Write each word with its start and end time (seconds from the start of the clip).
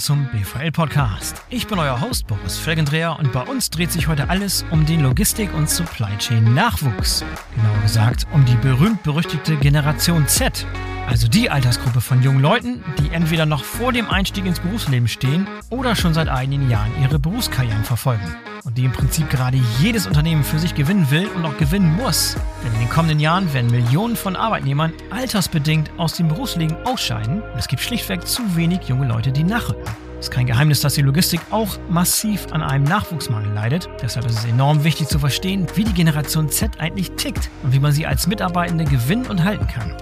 zum 0.00 0.26
BVL 0.32 0.72
Podcast. 0.72 1.42
Ich 1.50 1.66
bin 1.66 1.78
euer 1.78 2.00
Host 2.00 2.26
Boris 2.26 2.56
Felgendreher 2.56 3.18
und 3.18 3.32
bei 3.32 3.42
uns 3.42 3.68
dreht 3.68 3.92
sich 3.92 4.08
heute 4.08 4.30
alles 4.30 4.64
um 4.70 4.86
den 4.86 5.02
Logistik- 5.02 5.52
und 5.52 5.68
Supply 5.68 6.16
Chain 6.18 6.54
Nachwuchs. 6.54 7.22
Genauer 7.54 7.82
gesagt 7.82 8.26
um 8.32 8.44
die 8.46 8.56
berühmt-berüchtigte 8.56 9.56
Generation 9.56 10.26
Z. 10.26 10.66
Also 11.06 11.28
die 11.28 11.50
Altersgruppe 11.50 12.00
von 12.00 12.22
jungen 12.22 12.40
Leuten, 12.40 12.82
die 12.98 13.10
entweder 13.10 13.44
noch 13.44 13.62
vor 13.62 13.92
dem 13.92 14.08
Einstieg 14.08 14.46
ins 14.46 14.60
Berufsleben 14.60 15.08
stehen 15.08 15.46
oder 15.68 15.94
schon 15.94 16.14
seit 16.14 16.28
einigen 16.28 16.70
Jahren 16.70 16.92
ihre 17.02 17.18
Berufskarrieren 17.18 17.84
verfolgen 17.84 18.36
und 18.70 18.78
die 18.78 18.84
im 18.84 18.92
Prinzip 18.92 19.28
gerade 19.28 19.58
jedes 19.80 20.06
Unternehmen 20.06 20.44
für 20.44 20.60
sich 20.60 20.76
gewinnen 20.76 21.10
will 21.10 21.26
und 21.34 21.44
auch 21.44 21.56
gewinnen 21.56 21.92
muss. 21.96 22.36
Denn 22.64 22.72
in 22.74 22.78
den 22.78 22.88
kommenden 22.88 23.18
Jahren 23.18 23.52
werden 23.52 23.68
Millionen 23.68 24.14
von 24.14 24.36
Arbeitnehmern 24.36 24.92
altersbedingt 25.10 25.90
aus 25.96 26.14
dem 26.14 26.28
Berufsleben 26.28 26.76
ausscheiden 26.86 27.42
und 27.42 27.58
es 27.58 27.66
gibt 27.66 27.82
schlichtweg 27.82 28.28
zu 28.28 28.42
wenig 28.54 28.82
junge 28.86 29.08
Leute, 29.08 29.32
die 29.32 29.42
nachrücken. 29.42 29.82
Es 30.20 30.26
ist 30.26 30.30
kein 30.30 30.46
Geheimnis, 30.46 30.82
dass 30.82 30.94
die 30.94 31.02
Logistik 31.02 31.40
auch 31.50 31.78
massiv 31.88 32.46
an 32.52 32.62
einem 32.62 32.84
Nachwuchsmangel 32.84 33.52
leidet. 33.52 33.88
Deshalb 34.02 34.26
ist 34.26 34.38
es 34.38 34.44
enorm 34.44 34.84
wichtig 34.84 35.08
zu 35.08 35.18
verstehen, 35.18 35.66
wie 35.74 35.82
die 35.82 35.94
Generation 35.94 36.48
Z 36.48 36.78
eigentlich 36.78 37.10
tickt 37.12 37.50
und 37.64 37.72
wie 37.72 37.80
man 37.80 37.90
sie 37.90 38.06
als 38.06 38.28
Mitarbeitende 38.28 38.84
gewinnen 38.84 39.26
und 39.26 39.42
halten 39.42 39.66
kann. 39.66 39.92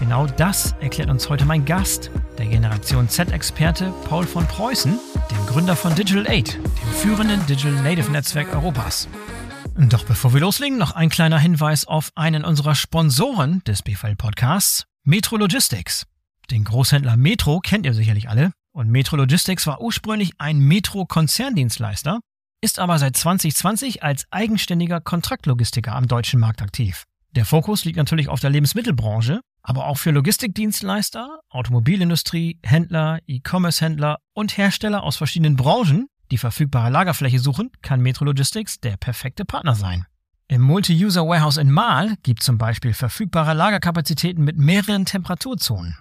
Genau 0.00 0.26
das 0.26 0.74
erklärt 0.80 1.10
uns 1.10 1.28
heute 1.28 1.44
mein 1.44 1.64
Gast, 1.66 2.10
der 2.38 2.46
Generation 2.46 3.06
Z-Experte 3.06 3.92
Paul 4.08 4.26
von 4.26 4.46
Preußen, 4.46 4.98
dem 5.30 5.46
Gründer 5.46 5.76
von 5.76 5.94
Digital 5.94 6.26
Aid, 6.28 6.54
dem 6.54 6.92
führenden 6.92 7.46
Digital 7.46 7.82
Native 7.82 8.10
Netzwerk 8.10 8.52
Europas. 8.54 9.08
Doch 9.76 10.04
bevor 10.04 10.32
wir 10.32 10.40
loslegen, 10.40 10.78
noch 10.78 10.92
ein 10.92 11.08
kleiner 11.08 11.38
Hinweis 11.38 11.86
auf 11.86 12.10
einen 12.14 12.44
unserer 12.44 12.74
Sponsoren 12.74 13.62
des 13.64 13.82
BVL 13.82 14.16
Podcasts, 14.16 14.84
Metro 15.04 15.36
Logistics. 15.36 16.06
Den 16.50 16.64
Großhändler 16.64 17.16
Metro 17.16 17.60
kennt 17.60 17.86
ihr 17.86 17.94
sicherlich 17.94 18.28
alle. 18.28 18.52
Und 18.72 18.90
Metro 18.90 19.16
Logistics 19.16 19.66
war 19.66 19.80
ursprünglich 19.80 20.32
ein 20.38 20.58
Metro-Konzerndienstleister, 20.58 22.20
ist 22.60 22.78
aber 22.78 22.98
seit 22.98 23.16
2020 23.16 24.02
als 24.02 24.26
eigenständiger 24.30 25.00
Kontraktlogistiker 25.00 25.94
am 25.94 26.08
deutschen 26.08 26.40
Markt 26.40 26.60
aktiv. 26.60 27.04
Der 27.32 27.44
Fokus 27.44 27.84
liegt 27.84 27.96
natürlich 27.96 28.28
auf 28.28 28.40
der 28.40 28.50
Lebensmittelbranche, 28.50 29.40
aber 29.64 29.86
auch 29.86 29.96
für 29.96 30.10
Logistikdienstleister, 30.10 31.40
Automobilindustrie, 31.48 32.60
Händler, 32.62 33.18
E-Commerce-Händler 33.26 34.18
und 34.34 34.56
Hersteller 34.56 35.02
aus 35.02 35.16
verschiedenen 35.16 35.56
Branchen, 35.56 36.06
die 36.30 36.38
verfügbare 36.38 36.90
Lagerfläche 36.90 37.38
suchen, 37.38 37.70
kann 37.82 38.00
Metro 38.00 38.26
Logistics 38.26 38.78
der 38.78 38.96
perfekte 38.98 39.44
Partner 39.44 39.74
sein. 39.74 40.06
Im 40.48 40.60
Multi-User 40.60 41.26
Warehouse 41.26 41.56
in 41.56 41.70
Mahl 41.70 42.16
gibt 42.22 42.42
zum 42.42 42.58
Beispiel 42.58 42.92
verfügbare 42.92 43.54
Lagerkapazitäten 43.54 44.44
mit 44.44 44.58
mehreren 44.58 45.06
Temperaturzonen. 45.06 45.96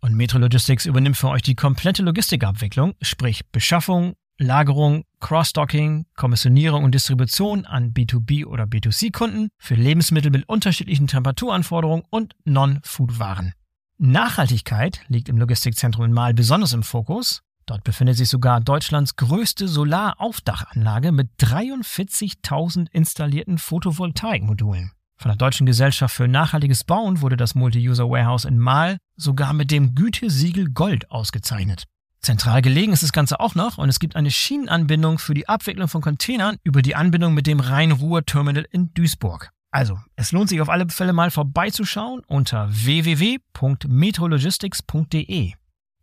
Und 0.00 0.14
Metro 0.16 0.38
Logistics 0.38 0.84
übernimmt 0.84 1.16
für 1.16 1.28
euch 1.28 1.42
die 1.42 1.54
komplette 1.54 2.02
Logistikabwicklung, 2.02 2.94
sprich 3.00 3.46
Beschaffung, 3.52 4.14
Lagerung, 4.38 5.04
Cross-Docking, 5.20 6.06
Kommissionierung 6.16 6.84
und 6.84 6.94
Distribution 6.94 7.64
an 7.64 7.92
B2B 7.92 8.44
oder 8.44 8.64
B2C-Kunden 8.64 9.48
für 9.58 9.74
Lebensmittel 9.74 10.30
mit 10.30 10.48
unterschiedlichen 10.48 11.06
Temperaturanforderungen 11.06 12.04
und 12.10 12.34
Non-Food-Waren. 12.44 13.52
Nachhaltigkeit 13.98 15.02
liegt 15.08 15.28
im 15.28 15.38
Logistikzentrum 15.38 16.06
in 16.06 16.12
Mahl 16.12 16.34
besonders 16.34 16.72
im 16.72 16.82
Fokus. 16.82 17.42
Dort 17.66 17.84
befindet 17.84 18.16
sich 18.16 18.28
sogar 18.28 18.60
Deutschlands 18.60 19.16
größte 19.16 19.68
Solaraufdachanlage 19.68 21.12
mit 21.12 21.30
43.000 21.38 22.90
installierten 22.90 23.58
Photovoltaikmodulen. 23.58 24.92
Von 25.16 25.30
der 25.30 25.36
Deutschen 25.36 25.64
Gesellschaft 25.64 26.14
für 26.14 26.28
nachhaltiges 26.28 26.84
Bauen 26.84 27.20
wurde 27.20 27.36
das 27.36 27.54
Multi-User 27.54 28.10
Warehouse 28.10 28.44
in 28.44 28.58
Mahl 28.58 28.98
sogar 29.16 29.52
mit 29.52 29.70
dem 29.70 29.94
Gütesiegel 29.94 30.70
Gold 30.70 31.10
ausgezeichnet. 31.10 31.84
Zentral 32.24 32.62
gelegen 32.62 32.92
ist 32.92 33.02
das 33.02 33.12
Ganze 33.12 33.38
auch 33.38 33.54
noch 33.54 33.76
und 33.78 33.88
es 33.88 34.00
gibt 34.00 34.16
eine 34.16 34.30
Schienenanbindung 34.30 35.18
für 35.18 35.34
die 35.34 35.48
Abwicklung 35.48 35.88
von 35.88 36.00
Containern 36.00 36.56
über 36.64 36.80
die 36.80 36.96
Anbindung 36.96 37.34
mit 37.34 37.46
dem 37.46 37.60
Rhein-Ruhr-Terminal 37.60 38.66
in 38.70 38.94
Duisburg. 38.94 39.50
Also, 39.70 39.98
es 40.16 40.32
lohnt 40.32 40.48
sich 40.48 40.60
auf 40.60 40.70
alle 40.70 40.88
Fälle 40.88 41.12
mal 41.12 41.30
vorbeizuschauen 41.30 42.22
unter 42.26 42.68
www.metrologistics.de. 42.70 45.52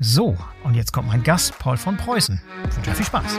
So, 0.00 0.36
und 0.62 0.74
jetzt 0.74 0.92
kommt 0.92 1.08
mein 1.08 1.24
Gast 1.24 1.58
Paul 1.58 1.76
von 1.76 1.96
Preußen. 1.96 2.40
Ich 2.70 2.76
wünsche 2.76 2.90
euch 2.90 2.96
viel 2.98 3.06
Spaß. 3.06 3.36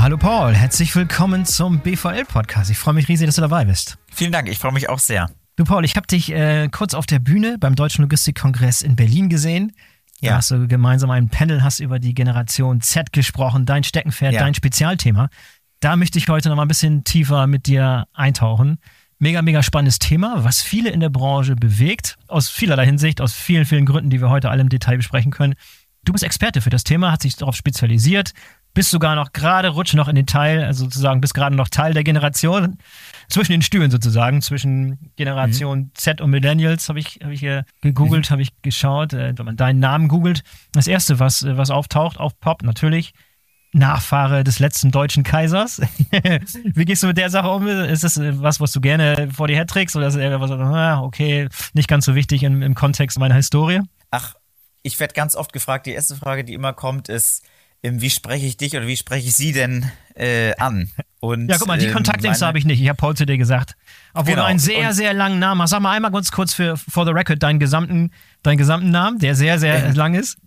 Hallo 0.00 0.16
Paul, 0.16 0.54
herzlich 0.54 0.94
willkommen 0.94 1.44
zum 1.44 1.80
BVL-Podcast. 1.80 2.70
Ich 2.70 2.78
freue 2.78 2.94
mich 2.94 3.08
riesig, 3.08 3.26
dass 3.26 3.34
du 3.34 3.40
dabei 3.40 3.64
bist. 3.64 3.98
Vielen 4.12 4.30
Dank, 4.30 4.48
ich 4.48 4.60
freue 4.60 4.70
mich 4.70 4.88
auch 4.88 5.00
sehr. 5.00 5.28
Du 5.56 5.64
Paul, 5.64 5.84
ich 5.84 5.96
habe 5.96 6.06
dich 6.06 6.30
äh, 6.30 6.68
kurz 6.68 6.94
auf 6.94 7.06
der 7.06 7.18
Bühne 7.18 7.56
beim 7.58 7.74
Deutschen 7.74 8.02
Logistikkongress 8.02 8.82
in 8.82 8.94
Berlin 8.94 9.28
gesehen. 9.28 9.72
Ja. 10.20 10.30
Da 10.30 10.36
hast 10.36 10.52
du 10.52 10.68
gemeinsam 10.68 11.10
ein 11.10 11.30
Panel, 11.30 11.64
hast 11.64 11.80
über 11.80 11.98
die 11.98 12.14
Generation 12.14 12.80
Z 12.80 13.12
gesprochen, 13.12 13.66
dein 13.66 13.82
Steckenpferd, 13.82 14.34
ja. 14.34 14.40
dein 14.40 14.54
Spezialthema. 14.54 15.30
Da 15.80 15.96
möchte 15.96 16.16
ich 16.18 16.28
heute 16.28 16.48
noch 16.48 16.54
mal 16.54 16.62
ein 16.62 16.68
bisschen 16.68 17.02
tiefer 17.02 17.48
mit 17.48 17.66
dir 17.66 18.06
eintauchen. 18.12 18.78
Mega, 19.22 19.42
mega 19.42 19.62
spannendes 19.62 19.98
Thema, 19.98 20.44
was 20.44 20.62
viele 20.62 20.88
in 20.88 21.00
der 21.00 21.10
Branche 21.10 21.54
bewegt, 21.54 22.16
aus 22.26 22.48
vielerlei 22.48 22.86
Hinsicht, 22.86 23.20
aus 23.20 23.34
vielen, 23.34 23.66
vielen 23.66 23.84
Gründen, 23.84 24.08
die 24.08 24.22
wir 24.22 24.30
heute 24.30 24.48
alle 24.48 24.62
im 24.62 24.70
Detail 24.70 24.96
besprechen 24.96 25.30
können. 25.30 25.56
Du 26.04 26.14
bist 26.14 26.24
Experte 26.24 26.62
für 26.62 26.70
das 26.70 26.84
Thema, 26.84 27.12
hast 27.12 27.24
dich 27.24 27.36
darauf 27.36 27.54
spezialisiert, 27.54 28.32
bist 28.72 28.88
sogar 28.88 29.16
noch 29.16 29.34
gerade, 29.34 29.68
rutscht 29.68 29.92
noch 29.92 30.08
in 30.08 30.16
den 30.16 30.24
Teil, 30.24 30.64
also 30.64 30.84
sozusagen 30.84 31.20
bist 31.20 31.34
gerade 31.34 31.54
noch 31.54 31.68
Teil 31.68 31.92
der 31.92 32.02
Generation, 32.02 32.78
zwischen 33.28 33.52
den 33.52 33.60
Stühlen 33.60 33.90
sozusagen, 33.90 34.40
zwischen 34.40 35.12
Generation 35.16 35.78
mhm. 35.78 35.90
Z 35.92 36.22
und 36.22 36.30
Millennials, 36.30 36.88
habe 36.88 36.98
ich, 36.98 37.20
hab 37.22 37.30
ich 37.30 37.40
hier 37.40 37.66
gegoogelt, 37.82 38.30
mhm. 38.30 38.32
habe 38.32 38.40
ich 38.40 38.62
geschaut, 38.62 39.12
äh, 39.12 39.34
wenn 39.36 39.44
man 39.44 39.56
deinen 39.58 39.80
Namen 39.80 40.08
googelt. 40.08 40.44
Das 40.72 40.86
erste, 40.86 41.18
was, 41.18 41.44
was 41.46 41.68
auftaucht, 41.68 42.18
aufpoppt, 42.18 42.62
natürlich 42.62 43.12
Nachfahre 43.72 44.42
des 44.42 44.58
letzten 44.58 44.90
deutschen 44.90 45.22
Kaisers. 45.22 45.80
Wie 46.64 46.84
gehst 46.84 47.02
du 47.02 47.06
mit 47.06 47.18
der 47.18 47.30
Sache 47.30 47.48
um? 47.48 47.66
Ist 47.66 48.02
das 48.02 48.20
was, 48.20 48.60
was 48.60 48.72
du 48.72 48.80
gerne 48.80 49.28
vor 49.32 49.46
dir 49.46 49.56
herträgst 49.56 49.94
oder 49.96 50.08
ist 50.08 50.14
es 50.14 50.20
eher 50.20 50.40
was, 50.40 50.50
ah, 50.50 51.00
okay, 51.02 51.48
nicht 51.72 51.88
ganz 51.88 52.04
so 52.04 52.14
wichtig 52.14 52.42
im, 52.42 52.62
im 52.62 52.74
Kontext 52.74 53.18
meiner 53.18 53.36
Historie? 53.36 53.80
Ach, 54.10 54.34
ich 54.82 54.98
werde 54.98 55.14
ganz 55.14 55.36
oft 55.36 55.52
gefragt, 55.52 55.86
die 55.86 55.92
erste 55.92 56.16
Frage, 56.16 56.44
die 56.44 56.54
immer 56.54 56.72
kommt, 56.72 57.08
ist, 57.08 57.44
ähm, 57.82 58.00
wie 58.00 58.10
spreche 58.10 58.46
ich 58.46 58.56
dich 58.56 58.76
oder 58.76 58.86
wie 58.86 58.96
spreche 58.96 59.28
ich 59.28 59.34
sie 59.34 59.52
denn 59.52 59.90
äh, 60.14 60.54
an? 60.56 60.90
Und, 61.20 61.48
ja, 61.48 61.56
guck 61.58 61.68
mal, 61.68 61.78
die 61.78 61.86
ähm, 61.86 61.94
Kontaktlinks 61.94 62.42
habe 62.42 62.58
ich 62.58 62.64
nicht. 62.64 62.80
Ich 62.80 62.88
habe 62.88 62.96
Paul 62.96 63.16
zu 63.16 63.24
dir 63.24 63.38
gesagt. 63.38 63.76
Obwohl 64.12 64.34
genau. 64.34 64.42
du 64.42 64.48
einen 64.48 64.58
sehr, 64.58 64.88
und, 64.88 64.94
sehr 64.94 65.14
langen 65.14 65.38
Namen 65.38 65.62
hast. 65.62 65.70
Sag 65.70 65.80
mal 65.80 65.92
einmal 65.92 66.10
ganz 66.10 66.30
kurz 66.30 66.52
für 66.52 66.76
For 66.76 67.06
the 67.06 67.12
Record 67.12 67.42
deinen 67.42 67.58
gesamten, 67.58 68.10
deinen 68.42 68.58
gesamten 68.58 68.90
Namen, 68.90 69.18
der 69.18 69.34
sehr, 69.34 69.58
sehr 69.58 69.86
äh, 69.86 69.92
lang 69.92 70.14
ist. 70.14 70.38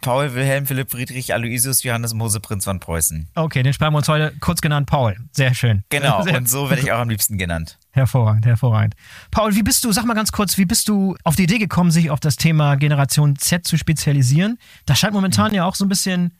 Paul 0.00 0.34
Wilhelm 0.34 0.66
Philipp 0.66 0.90
Friedrich 0.90 1.34
Aloysius 1.34 1.82
Johannes 1.82 2.14
Mose 2.14 2.40
Prinz 2.40 2.64
von 2.64 2.80
Preußen. 2.80 3.28
Okay, 3.34 3.62
den 3.62 3.72
sparen 3.72 3.92
wir 3.92 3.98
uns 3.98 4.08
heute 4.08 4.32
kurz 4.40 4.60
genannt 4.60 4.86
Paul. 4.86 5.16
Sehr 5.32 5.54
schön. 5.54 5.82
Genau, 5.88 6.22
Sehr 6.22 6.36
und 6.36 6.48
so 6.48 6.70
werde 6.70 6.82
ich 6.82 6.92
auch 6.92 7.00
am 7.00 7.08
liebsten 7.08 7.38
genannt. 7.38 7.78
Hervorragend, 7.90 8.46
hervorragend. 8.46 8.94
Paul, 9.30 9.54
wie 9.54 9.62
bist 9.62 9.84
du, 9.84 9.92
sag 9.92 10.04
mal 10.04 10.14
ganz 10.14 10.30
kurz, 10.32 10.58
wie 10.58 10.66
bist 10.66 10.88
du 10.88 11.16
auf 11.24 11.36
die 11.36 11.44
Idee 11.44 11.58
gekommen, 11.58 11.90
sich 11.90 12.10
auf 12.10 12.20
das 12.20 12.36
Thema 12.36 12.76
Generation 12.76 13.36
Z 13.36 13.66
zu 13.66 13.78
spezialisieren? 13.78 14.58
Da 14.84 14.94
scheint 14.94 15.14
momentan 15.14 15.48
mhm. 15.48 15.56
ja 15.56 15.64
auch 15.64 15.74
so 15.74 15.84
ein 15.84 15.88
bisschen, 15.88 16.36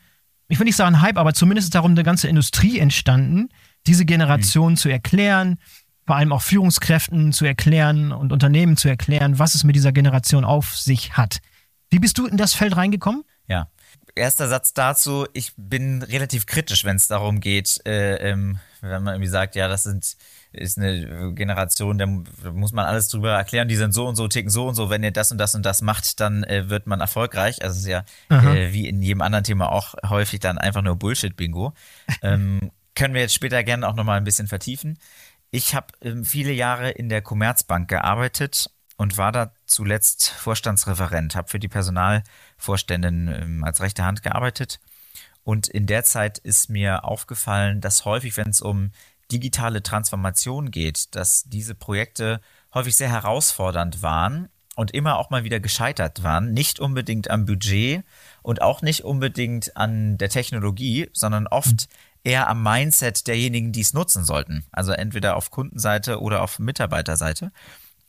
ich 0.47 0.59
will 0.59 0.65
nicht 0.65 0.75
sagen 0.75 1.01
Hype, 1.01 1.17
aber 1.17 1.33
zumindest 1.33 1.67
ist 1.67 1.75
darum 1.75 1.91
eine 1.91 2.03
ganze 2.03 2.27
Industrie 2.27 2.79
entstanden, 2.79 3.49
diese 3.87 4.05
Generation 4.05 4.73
mhm. 4.73 4.77
zu 4.77 4.89
erklären, 4.89 5.57
vor 6.05 6.15
allem 6.15 6.31
auch 6.31 6.41
Führungskräften 6.41 7.33
zu 7.33 7.45
erklären 7.45 8.11
und 8.13 8.31
Unternehmen 8.31 8.77
zu 8.77 8.87
erklären, 8.87 9.39
was 9.39 9.55
es 9.55 9.63
mit 9.63 9.75
dieser 9.75 9.91
Generation 9.91 10.45
auf 10.45 10.77
sich 10.77 11.17
hat. 11.17 11.39
Wie 11.89 11.99
bist 11.99 12.17
du 12.17 12.25
in 12.25 12.37
das 12.37 12.53
Feld 12.53 12.77
reingekommen? 12.77 13.23
Ja. 13.47 13.69
Erster 14.15 14.47
Satz 14.47 14.73
dazu, 14.73 15.27
ich 15.33 15.53
bin 15.57 16.01
relativ 16.01 16.47
kritisch, 16.47 16.85
wenn 16.85 16.95
es 16.95 17.07
darum 17.07 17.39
geht, 17.39 17.79
äh, 17.85 18.15
ähm, 18.29 18.59
wenn 18.81 19.03
man 19.03 19.15
irgendwie 19.15 19.29
sagt, 19.29 19.55
ja, 19.55 19.67
das 19.67 19.83
sind, 19.83 20.17
ist 20.51 20.77
eine 20.77 21.33
Generation, 21.33 21.97
da 21.97 22.07
muss 22.51 22.71
man 22.71 22.85
alles 22.85 23.09
drüber 23.09 23.33
erklären, 23.33 23.67
die 23.67 23.75
sind 23.75 23.93
so 23.93 24.07
und 24.07 24.15
so, 24.15 24.27
ticken 24.27 24.49
so 24.49 24.67
und 24.67 24.75
so, 24.75 24.89
wenn 24.89 25.03
ihr 25.03 25.11
das 25.11 25.31
und 25.31 25.37
das 25.37 25.53
und 25.53 25.65
das 25.65 25.81
macht, 25.81 26.19
dann 26.19 26.43
äh, 26.43 26.69
wird 26.69 26.87
man 26.87 26.99
erfolgreich. 26.99 27.61
Also 27.61 27.73
es 27.73 27.83
ist 27.83 27.87
ja 27.87 28.05
äh, 28.29 28.73
wie 28.73 28.87
in 28.87 29.01
jedem 29.01 29.21
anderen 29.21 29.43
Thema 29.43 29.71
auch 29.71 29.93
häufig 30.07 30.39
dann 30.39 30.57
einfach 30.57 30.81
nur 30.81 30.95
Bullshit-Bingo. 30.95 31.73
ähm, 32.23 32.71
können 32.95 33.13
wir 33.13 33.21
jetzt 33.21 33.35
später 33.35 33.63
gerne 33.63 33.87
auch 33.87 33.95
nochmal 33.95 34.17
ein 34.17 34.23
bisschen 34.23 34.47
vertiefen. 34.47 34.97
Ich 35.51 35.75
habe 35.75 35.87
ähm, 36.01 36.25
viele 36.25 36.51
Jahre 36.51 36.89
in 36.89 37.09
der 37.09 37.21
Commerzbank 37.21 37.87
gearbeitet 37.87 38.71
und 38.97 39.17
war 39.17 39.31
da 39.31 39.51
zuletzt 39.67 40.29
Vorstandsreferent, 40.29 41.35
habe 41.35 41.49
für 41.49 41.59
die 41.59 41.67
Personalvorständin 41.67 43.27
ähm, 43.27 43.63
als 43.63 43.81
rechte 43.81 44.03
Hand 44.03 44.23
gearbeitet. 44.23 44.79
Und 45.43 45.67
in 45.67 45.85
der 45.85 46.03
Zeit 46.03 46.39
ist 46.39 46.69
mir 46.69 47.05
aufgefallen, 47.05 47.79
dass 47.79 48.05
häufig, 48.05 48.35
wenn 48.35 48.49
es 48.49 48.61
um 48.61 48.91
digitale 49.31 49.83
Transformation 49.83 50.71
geht, 50.71 51.15
dass 51.15 51.43
diese 51.43 51.75
Projekte 51.75 52.41
häufig 52.73 52.95
sehr 52.95 53.09
herausfordernd 53.09 54.01
waren 54.01 54.49
und 54.75 54.91
immer 54.91 55.17
auch 55.17 55.29
mal 55.29 55.43
wieder 55.43 55.59
gescheitert 55.59 56.23
waren. 56.23 56.53
Nicht 56.53 56.79
unbedingt 56.79 57.29
am 57.29 57.45
Budget 57.45 58.03
und 58.41 58.61
auch 58.61 58.81
nicht 58.81 59.01
unbedingt 59.01 59.75
an 59.75 60.17
der 60.17 60.29
Technologie, 60.29 61.09
sondern 61.13 61.47
oft 61.47 61.87
eher 62.23 62.49
am 62.49 62.61
Mindset 62.61 63.27
derjenigen, 63.27 63.71
die 63.71 63.81
es 63.81 63.93
nutzen 63.93 64.25
sollten. 64.25 64.65
Also 64.71 64.91
entweder 64.91 65.35
auf 65.35 65.49
Kundenseite 65.49 66.21
oder 66.21 66.41
auf 66.41 66.59
Mitarbeiterseite. 66.59 67.51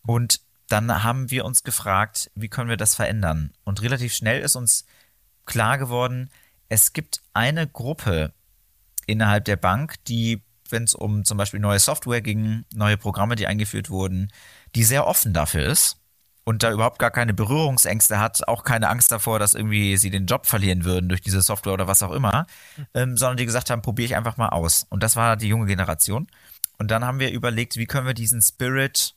Und 0.07 0.41
dann 0.69 1.03
haben 1.03 1.31
wir 1.31 1.45
uns 1.45 1.65
gefragt, 1.65 2.31
wie 2.35 2.49
können 2.49 2.69
wir 2.69 2.77
das 2.77 2.95
verändern? 2.95 3.53
Und 3.65 3.83
relativ 3.83 4.15
schnell 4.15 4.41
ist 4.41 4.55
uns 4.55 4.85
klar 5.47 5.79
geworden, 5.79 6.31
es 6.69 6.93
gibt 6.93 7.23
eine 7.33 7.67
Gruppe 7.67 8.33
innerhalb 9.07 9.47
der 9.47 9.57
Bank, 9.57 9.95
die, 10.05 10.43
wenn 10.69 10.85
es 10.85 10.95
um 10.95 11.25
zum 11.25 11.39
Beispiel 11.39 11.61
neue 11.61 11.79
Software 11.79 12.21
ging, 12.21 12.65
neue 12.75 12.99
Programme, 12.99 13.35
die 13.35 13.47
eingeführt 13.47 13.89
wurden, 13.89 14.31
die 14.75 14.85
sehr 14.85 15.07
offen 15.07 15.33
dafür 15.33 15.67
ist 15.67 15.99
und 16.45 16.63
da 16.63 16.71
überhaupt 16.71 16.99
gar 16.99 17.11
keine 17.11 17.33
Berührungsängste 17.33 18.19
hat, 18.19 18.47
auch 18.47 18.65
keine 18.65 18.91
Angst 18.91 19.11
davor, 19.11 19.39
dass 19.39 19.55
irgendwie 19.55 19.97
sie 19.97 20.11
den 20.11 20.27
Job 20.27 20.47
verlieren 20.47 20.85
würden 20.85 21.09
durch 21.09 21.23
diese 21.23 21.41
Software 21.41 21.73
oder 21.73 21.89
was 21.89 22.03
auch 22.03 22.13
immer, 22.13 22.47
ähm, 22.93 23.17
sondern 23.17 23.39
die 23.39 23.47
gesagt 23.47 23.71
haben, 23.71 23.81
probiere 23.81 24.07
ich 24.07 24.17
einfach 24.17 24.37
mal 24.37 24.51
aus. 24.51 24.87
Und 24.91 25.03
das 25.03 25.17
war 25.17 25.37
die 25.37 25.49
junge 25.49 25.67
Generation. 25.67 26.27
Und 26.77 26.91
dann 26.91 27.05
haben 27.05 27.19
wir 27.19 27.33
überlegt, 27.33 27.77
wie 27.77 27.87
können 27.87 28.07
wir 28.07 28.15
diesen 28.15 28.41
Spirit 28.43 29.15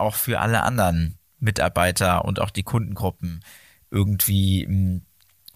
auch 0.00 0.14
für 0.14 0.40
alle 0.40 0.62
anderen 0.62 1.18
Mitarbeiter 1.38 2.24
und 2.24 2.40
auch 2.40 2.50
die 2.50 2.62
Kundengruppen 2.62 3.40
irgendwie 3.90 4.66
hm, 4.66 5.02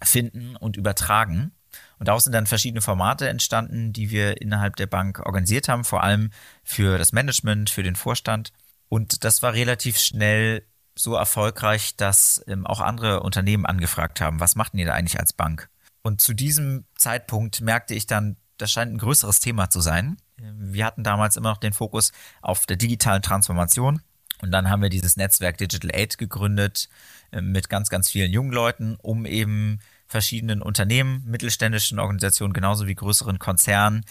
finden 0.02 0.56
und 0.56 0.76
übertragen. 0.76 1.52
Und 1.99 2.08
daraus 2.08 2.25
sind 2.25 2.32
dann 2.32 2.46
verschiedene 2.46 2.82
Formate 2.82 3.29
entstanden, 3.29 3.93
die 3.93 4.11
wir 4.11 4.41
innerhalb 4.41 4.76
der 4.76 4.87
Bank 4.87 5.20
organisiert 5.20 5.69
haben, 5.69 5.85
vor 5.85 6.02
allem 6.02 6.31
für 6.62 6.99
das 6.99 7.12
Management, 7.12 7.70
für 7.70 7.82
den 7.82 7.96
Vorstand. 7.96 8.52
Und 8.88 9.25
das 9.25 9.43
war 9.43 9.55
relativ 9.55 9.99
schnell 9.99 10.67
so 10.96 11.14
erfolgreich, 11.14 11.96
dass 11.96 12.44
ähm, 12.46 12.67
auch 12.67 12.81
andere 12.81 13.20
Unternehmen 13.20 13.67
angefragt 13.67 14.20
haben, 14.20 14.41
was 14.41 14.55
macht 14.55 14.75
ihr 14.75 14.87
da 14.87 14.94
eigentlich 14.94 15.19
als 15.19 15.32
Bank? 15.32 15.69
Und 16.02 16.20
zu 16.20 16.35
diesem 16.35 16.85
Zeitpunkt 16.96 17.61
merkte 17.61 17.94
ich 17.94 18.06
dann, 18.06 18.37
das 18.58 18.70
scheint 18.70 18.93
ein 18.93 18.99
größeres 18.99 19.41
Thema 19.41 19.70
zu 19.70 19.81
sein. 19.81 20.17
Wir 20.37 20.85
hatten 20.85 21.02
damals 21.02 21.37
immer 21.37 21.50
noch 21.50 21.58
den 21.58 21.73
Fokus 21.73 22.12
auf 22.43 22.67
der 22.67 22.76
digitalen 22.76 23.23
Transformation. 23.23 24.00
Und 24.44 24.50
dann 24.50 24.69
haben 24.69 24.82
wir 24.82 24.91
dieses 24.91 25.17
Netzwerk 25.17 25.56
Digital 25.56 25.91
Aid 25.94 26.19
gegründet 26.19 26.91
äh, 27.32 27.41
mit 27.41 27.70
ganz, 27.70 27.88
ganz 27.88 28.11
vielen 28.11 28.31
jungen 28.31 28.52
Leuten, 28.52 28.96
um 29.00 29.25
eben 29.25 29.79
verschiedenen 30.06 30.61
Unternehmen, 30.61 31.25
mittelständischen 31.26 31.99
Organisationen 31.99 32.52
genauso 32.52 32.87
wie 32.87 32.94
größeren 32.94 33.38
Konzernen 33.38 34.05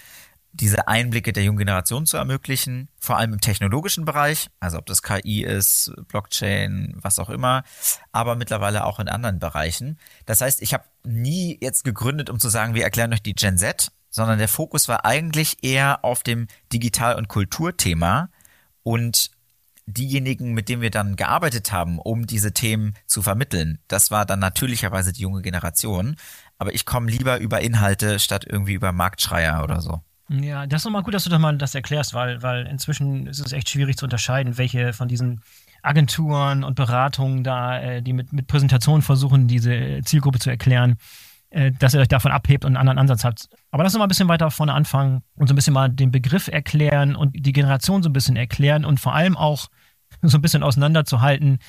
diese 0.51 0.87
Einblicke 0.87 1.33
der 1.33 1.43
jungen 1.43 1.59
Generation 1.59 2.07
zu 2.07 2.17
ermöglichen, 2.17 2.89
vor 2.99 3.17
allem 3.17 3.33
im 3.33 3.41
technologischen 3.41 4.05
Bereich, 4.05 4.49
also 4.59 4.79
ob 4.79 4.87
das 4.87 5.03
KI 5.03 5.43
ist, 5.43 5.91
Blockchain, 6.07 6.95
was 6.95 7.19
auch 7.19 7.29
immer, 7.29 7.63
aber 8.11 8.35
mittlerweile 8.35 8.85
auch 8.85 8.99
in 8.99 9.07
anderen 9.07 9.39
Bereichen. 9.39 9.99
Das 10.25 10.41
heißt, 10.41 10.63
ich 10.63 10.73
habe 10.73 10.83
nie 11.03 11.59
jetzt 11.61 11.83
gegründet, 11.83 12.29
um 12.31 12.39
zu 12.39 12.49
sagen, 12.49 12.73
wir 12.73 12.83
erklären 12.83 13.13
euch 13.13 13.21
die 13.21 13.33
Gen 13.35 13.57
Z, 13.57 13.91
sondern 14.09 14.39
der 14.39 14.47
Fokus 14.47 14.87
war 14.87 15.05
eigentlich 15.05 15.63
eher 15.63 16.03
auf 16.03 16.23
dem 16.23 16.47
Digital- 16.71 17.15
und 17.15 17.27
Kulturthema 17.27 18.29
und 18.83 19.31
diejenigen, 19.85 20.53
mit 20.53 20.69
denen 20.69 20.81
wir 20.81 20.91
dann 20.91 21.15
gearbeitet 21.15 21.71
haben, 21.71 21.99
um 21.99 22.25
diese 22.25 22.53
Themen 22.53 22.93
zu 23.05 23.21
vermitteln, 23.21 23.79
das 23.87 24.11
war 24.11 24.25
dann 24.25 24.39
natürlicherweise 24.39 25.13
die 25.13 25.21
junge 25.21 25.41
Generation. 25.41 26.15
Aber 26.57 26.73
ich 26.73 26.85
komme 26.85 27.11
lieber 27.11 27.39
über 27.39 27.61
Inhalte 27.61 28.19
statt 28.19 28.45
irgendwie 28.47 28.73
über 28.73 28.91
Marktschreier 28.91 29.63
oder 29.63 29.81
so. 29.81 30.01
Ja, 30.29 30.65
das 30.65 30.81
ist 30.81 30.85
nochmal 30.85 31.03
gut, 31.03 31.13
dass 31.13 31.25
du 31.25 31.29
das 31.29 31.39
mal 31.39 31.57
das 31.57 31.75
erklärst, 31.75 32.13
weil, 32.13 32.41
weil 32.41 32.65
inzwischen 32.67 33.27
ist 33.27 33.39
es 33.45 33.51
echt 33.51 33.69
schwierig 33.69 33.97
zu 33.97 34.05
unterscheiden, 34.05 34.57
welche 34.57 34.93
von 34.93 35.07
diesen 35.07 35.41
Agenturen 35.81 36.63
und 36.63 36.75
Beratungen 36.75 37.43
da, 37.43 37.79
äh, 37.79 38.01
die 38.01 38.13
mit, 38.13 38.31
mit 38.31 38.47
Präsentationen 38.47 39.01
versuchen, 39.01 39.47
diese 39.47 39.99
Zielgruppe 40.05 40.39
zu 40.39 40.49
erklären, 40.49 40.91
äh, 40.91 40.95
dass 41.79 41.93
ihr 41.93 41.99
euch 41.99 42.07
davon 42.07 42.31
abhebt 42.31 42.65
und 42.65 42.71
einen 42.71 42.77
anderen 42.77 42.97
Ansatz 42.97 43.23
habt. 43.23 43.47
Aber 43.71 43.83
lass 43.83 43.93
uns 43.93 43.99
mal 43.99 44.05
ein 44.05 44.09
bisschen 44.09 44.27
weiter 44.27 44.49
vorne 44.49 44.73
anfangen 44.73 45.21
und 45.35 45.47
so 45.47 45.53
ein 45.53 45.55
bisschen 45.55 45.73
mal 45.73 45.89
den 45.89 46.11
Begriff 46.11 46.47
erklären 46.47 47.15
und 47.15 47.33
die 47.35 47.51
Generation 47.51 48.01
so 48.01 48.09
ein 48.09 48.13
bisschen 48.13 48.35
erklären 48.35 48.85
und 48.85 48.99
vor 48.99 49.13
allem 49.13 49.37
auch 49.37 49.67
so 50.21 50.37
ein 50.37 50.41
bisschen 50.41 50.63
auseinanderzuhalten, 50.63 51.59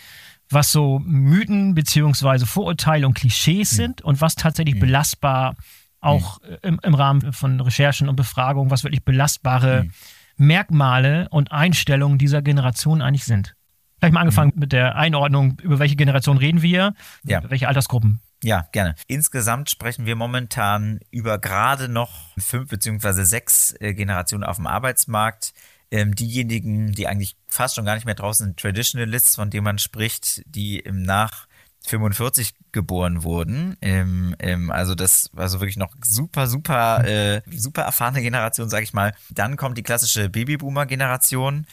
was 0.51 0.73
so 0.73 1.01
Mythen 1.05 1.75
beziehungsweise 1.75 2.47
Vorurteile 2.47 3.07
und 3.07 3.15
Klischees 3.15 3.73
mhm. 3.73 3.77
sind 3.77 4.03
und 4.03 4.21
was 4.21 4.37
tatsächlich 4.37 4.77
mhm. 4.77 4.81
belastbar 4.81 5.55
auch 6.01 6.41
mhm. 6.41 6.57
im, 6.63 6.81
im, 6.83 6.95
Rahmen 6.95 7.33
von 7.33 7.61
Recherchen 7.61 8.09
und 8.09 8.17
Befragungen, 8.17 8.71
was 8.71 8.85
wirklich 8.85 9.05
belastbare 9.05 9.85
mhm. 9.85 9.91
Merkmale 10.37 11.29
und 11.31 11.53
Einstellungen 11.53 12.19
dieser 12.19 12.43
Generation 12.43 13.03
eigentlich 13.03 13.25
sind. 13.25 13.55
Gleich 14.01 14.13
mal 14.13 14.21
angefangen 14.21 14.53
mhm. 14.55 14.61
mit 14.61 14.73
der 14.73 14.97
Einordnung, 14.97 15.59
über 15.63 15.79
welche 15.79 15.97
Generation 15.97 16.37
reden 16.37 16.63
wir, 16.63 16.95
ja. 17.25 17.43
welche 17.49 17.69
Altersgruppen. 17.69 18.21
Ja, 18.45 18.69
gerne. 18.73 18.95
Insgesamt 19.07 19.71
sprechen 19.71 20.05
wir 20.05 20.17
momentan 20.17 21.01
über 21.11 21.39
gerade 21.39 21.89
noch 21.89 22.37
fünf 22.37 22.69
beziehungsweise 22.69 23.25
sechs 23.25 23.75
äh, 23.81 23.95
Generationen 23.95 24.45
auf 24.45 24.57
dem 24.57 24.67
Arbeitsmarkt. 24.67 25.55
Ähm, 25.91 26.15
diejenigen, 26.15 26.93
die 26.93 27.07
eigentlich 27.07 27.39
fast 27.49 27.75
schon 27.75 27.87
gar 27.87 27.95
nicht 27.95 28.05
mehr 28.05 28.15
draußen 28.15 28.45
sind, 28.45 28.61
Traditionalists, 28.61 29.37
von 29.37 29.49
denen 29.49 29.65
man 29.65 29.79
spricht, 29.79 30.43
die 30.45 30.79
im 30.79 31.01
Nach 31.01 31.47
45 31.87 32.53
geboren 32.71 33.23
wurden. 33.23 33.79
Ähm, 33.81 34.37
ähm, 34.41 34.71
also 34.71 34.95
das 34.95 35.31
war 35.33 35.49
so 35.49 35.61
wirklich 35.61 35.79
noch 35.79 35.95
super, 36.05 36.47
super, 36.47 37.03
äh, 37.07 37.41
super 37.51 37.83
erfahrene 37.83 38.21
Generation, 38.21 38.69
sag 38.69 38.83
ich 38.83 38.93
mal. 38.93 39.15
Dann 39.31 39.57
kommt 39.57 39.79
die 39.79 39.83
klassische 39.83 40.29
Babyboomer-Generation, 40.29 41.67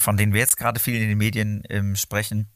von 0.00 0.16
denen 0.18 0.34
wir 0.34 0.40
jetzt 0.40 0.58
gerade 0.58 0.78
viel 0.78 1.00
in 1.00 1.08
den 1.08 1.16
Medien 1.16 1.62
sprechen 1.96 2.50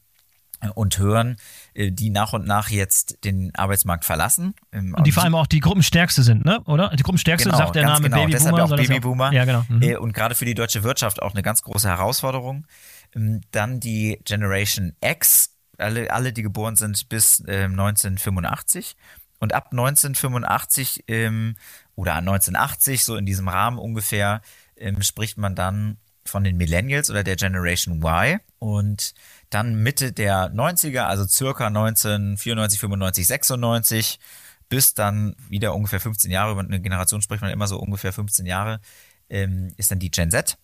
und 0.75 0.99
hören, 0.99 1.37
äh, 1.75 1.91
die 1.91 2.11
nach 2.11 2.33
und 2.33 2.47
nach 2.47 2.69
jetzt 2.69 3.25
den 3.25 3.55
Arbeitsmarkt 3.55 4.05
verlassen. 4.05 4.55
Ähm, 4.73 4.95
und 4.97 5.07
die 5.07 5.13
vor 5.13 5.25
allem 5.25 5.35
auch 5.35 5.47
die 5.47 5.61
Gruppenstärkste 5.61 6.23
sind, 6.23 6.45
ne? 6.45 6.61
Oder? 6.65 6.91
Die 6.91 7.03
Gruppenstärkste 7.03 7.49
genau, 7.49 7.59
sagt 7.59 7.77
der 7.77 7.87
Name 7.87 8.11
genau, 8.11 8.25
Babyboomer. 8.25 8.53
Deshalb 8.53 8.59
auch 8.59 8.77
Babyboomer. 8.77 9.33
Ja, 9.33 9.45
genau. 9.45 9.65
Mhm. 9.69 9.83
Äh, 9.83 9.97
und 9.97 10.13
gerade 10.13 10.35
für 10.35 10.45
die 10.45 10.55
deutsche 10.55 10.83
Wirtschaft 10.83 11.23
auch 11.23 11.33
eine 11.33 11.43
ganz 11.43 11.63
große 11.63 11.89
Herausforderung. 11.89 12.67
Ähm, 13.15 13.41
dann 13.51 13.81
die 13.81 14.21
Generation 14.25 14.93
X, 15.03 15.57
alle, 15.79 16.11
alle 16.11 16.33
die 16.33 16.43
geboren 16.43 16.77
sind 16.77 17.09
bis 17.09 17.41
äh, 17.47 17.65
1985. 17.65 18.97
Und 19.39 19.55
ab 19.55 19.69
1985 19.71 21.05
ähm, 21.09 21.57
oder 21.97 22.15
1980, 22.17 23.05
so 23.05 23.17
in 23.17 23.25
diesem 23.25 23.49
Rahmen 23.49 23.79
ungefähr, 23.79 24.43
ähm, 24.77 25.01
spricht 25.03 25.39
man 25.39 25.55
dann 25.55 25.97
von 26.27 26.45
den 26.45 26.57
Millennials 26.57 27.11
oder 27.11 27.25
der 27.25 27.37
Generation 27.37 28.03
Y. 28.03 28.41
Und 28.59 29.15
dann 29.51 29.83
Mitte 29.83 30.13
der 30.13 30.53
90er, 30.53 31.03
also 31.03 31.27
circa 31.27 31.67
1994, 31.67 32.81
95, 32.81 33.27
96, 33.27 34.21
bis 34.69 34.95
dann 34.95 35.35
wieder 35.49 35.75
ungefähr 35.75 36.01
15 36.01 36.31
Jahre, 36.31 36.53
über 36.53 36.61
eine 36.61 36.81
Generation 36.81 37.21
spricht 37.21 37.43
man 37.43 37.51
immer 37.51 37.67
so 37.67 37.79
ungefähr 37.79 38.13
15 38.13 38.47
Jahre, 38.47 38.81
ähm, 39.29 39.75
ist 39.77 39.91
dann 39.91 39.99
die 39.99 40.11
Gen 40.11 40.31
Z, 40.31 40.57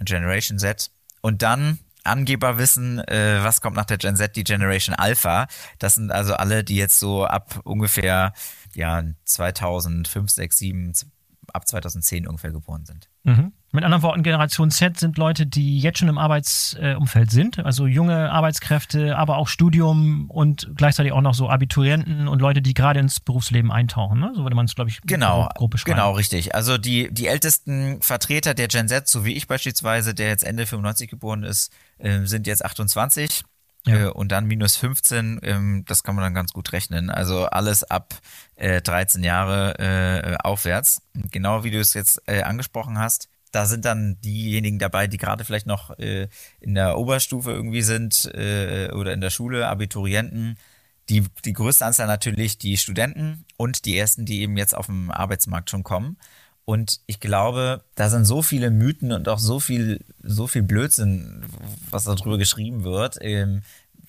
Generation 0.00 0.58
Z. 0.58 0.90
Und 1.20 1.42
dann 1.42 1.80
Angeberwissen, 2.04 3.00
äh, 3.00 3.42
was 3.42 3.60
kommt 3.60 3.76
nach 3.76 3.84
der 3.84 3.98
Gen 3.98 4.16
Z, 4.16 4.36
die 4.36 4.44
Generation 4.44 4.94
Alpha. 4.94 5.46
Das 5.78 5.96
sind 5.96 6.10
also 6.10 6.34
alle, 6.34 6.64
die 6.64 6.76
jetzt 6.76 6.98
so 6.98 7.26
ab 7.26 7.60
ungefähr 7.64 8.32
ja 8.74 9.02
2005, 9.24 10.30
6, 10.30 10.58
7, 10.58 10.92
ab 11.52 11.66
2010 11.66 12.26
ungefähr 12.26 12.52
geboren 12.52 12.86
sind. 12.86 13.08
Mhm. 13.24 13.52
Mit 13.70 13.84
anderen 13.84 14.02
Worten, 14.02 14.22
Generation 14.22 14.70
Z 14.70 14.98
sind 14.98 15.18
Leute, 15.18 15.44
die 15.44 15.78
jetzt 15.78 15.98
schon 15.98 16.08
im 16.08 16.16
Arbeitsumfeld 16.16 17.30
sind, 17.30 17.58
also 17.58 17.86
junge 17.86 18.30
Arbeitskräfte, 18.30 19.18
aber 19.18 19.36
auch 19.36 19.46
Studium 19.46 20.30
und 20.30 20.70
gleichzeitig 20.74 21.12
auch 21.12 21.20
noch 21.20 21.34
so 21.34 21.50
Abiturienten 21.50 22.28
und 22.28 22.40
Leute, 22.40 22.62
die 22.62 22.72
gerade 22.72 23.00
ins 23.00 23.20
Berufsleben 23.20 23.70
eintauchen. 23.70 24.20
Ne? 24.20 24.32
So 24.34 24.42
würde 24.42 24.56
man 24.56 24.64
es, 24.64 24.74
glaube 24.74 24.88
ich, 24.88 25.02
genau, 25.02 25.50
grob 25.54 25.72
beschreiben. 25.72 25.96
Genau, 25.96 26.12
richtig. 26.12 26.54
Also 26.54 26.78
die, 26.78 27.12
die 27.12 27.26
ältesten 27.26 28.00
Vertreter 28.00 28.54
der 28.54 28.68
Gen 28.68 28.88
Z, 28.88 29.06
so 29.06 29.26
wie 29.26 29.34
ich 29.34 29.46
beispielsweise, 29.46 30.14
der 30.14 30.28
jetzt 30.28 30.44
Ende 30.44 30.64
95 30.64 31.10
geboren 31.10 31.42
ist, 31.42 31.70
äh, 31.98 32.24
sind 32.24 32.46
jetzt 32.46 32.64
28. 32.64 33.42
Ja. 33.86 34.06
Äh, 34.06 34.08
und 34.08 34.32
dann 34.32 34.46
minus 34.46 34.76
15, 34.76 35.40
ähm, 35.42 35.84
das 35.86 36.02
kann 36.02 36.14
man 36.14 36.24
dann 36.24 36.34
ganz 36.34 36.52
gut 36.52 36.72
rechnen. 36.72 37.10
Also 37.10 37.44
alles 37.46 37.84
ab 37.84 38.14
äh, 38.56 38.80
13 38.80 39.22
Jahre 39.22 39.78
äh, 39.78 40.36
aufwärts. 40.42 41.02
Genau 41.30 41.64
wie 41.64 41.70
du 41.70 41.80
es 41.80 41.92
jetzt 41.92 42.22
äh, 42.26 42.42
angesprochen 42.42 42.98
hast, 42.98 43.28
da 43.52 43.66
sind 43.66 43.84
dann 43.84 44.20
diejenigen 44.20 44.78
dabei, 44.78 45.06
die 45.06 45.16
gerade 45.16 45.44
vielleicht 45.44 45.66
noch 45.66 45.98
äh, 45.98 46.28
in 46.60 46.74
der 46.74 46.98
Oberstufe 46.98 47.50
irgendwie 47.50 47.82
sind 47.82 48.30
äh, 48.34 48.90
oder 48.92 49.12
in 49.12 49.20
der 49.20 49.30
Schule, 49.30 49.68
Abiturienten. 49.68 50.58
Die, 51.08 51.24
die 51.44 51.54
größte 51.54 51.86
Anzahl 51.86 52.06
natürlich 52.06 52.58
die 52.58 52.76
Studenten 52.76 53.46
und 53.56 53.86
die 53.86 53.96
ersten, 53.96 54.26
die 54.26 54.42
eben 54.42 54.58
jetzt 54.58 54.76
auf 54.76 54.86
dem 54.86 55.10
Arbeitsmarkt 55.10 55.70
schon 55.70 55.82
kommen. 55.82 56.18
Und 56.66 57.00
ich 57.06 57.18
glaube, 57.18 57.82
da 57.94 58.10
sind 58.10 58.26
so 58.26 58.42
viele 58.42 58.70
Mythen 58.70 59.12
und 59.12 59.26
auch 59.26 59.38
so 59.38 59.58
viel, 59.58 60.04
so 60.22 60.46
viel 60.46 60.62
Blödsinn, 60.62 61.42
was 61.88 62.04
darüber 62.04 62.36
geschrieben 62.36 62.84
wird. 62.84 63.16
Ähm, 63.22 63.62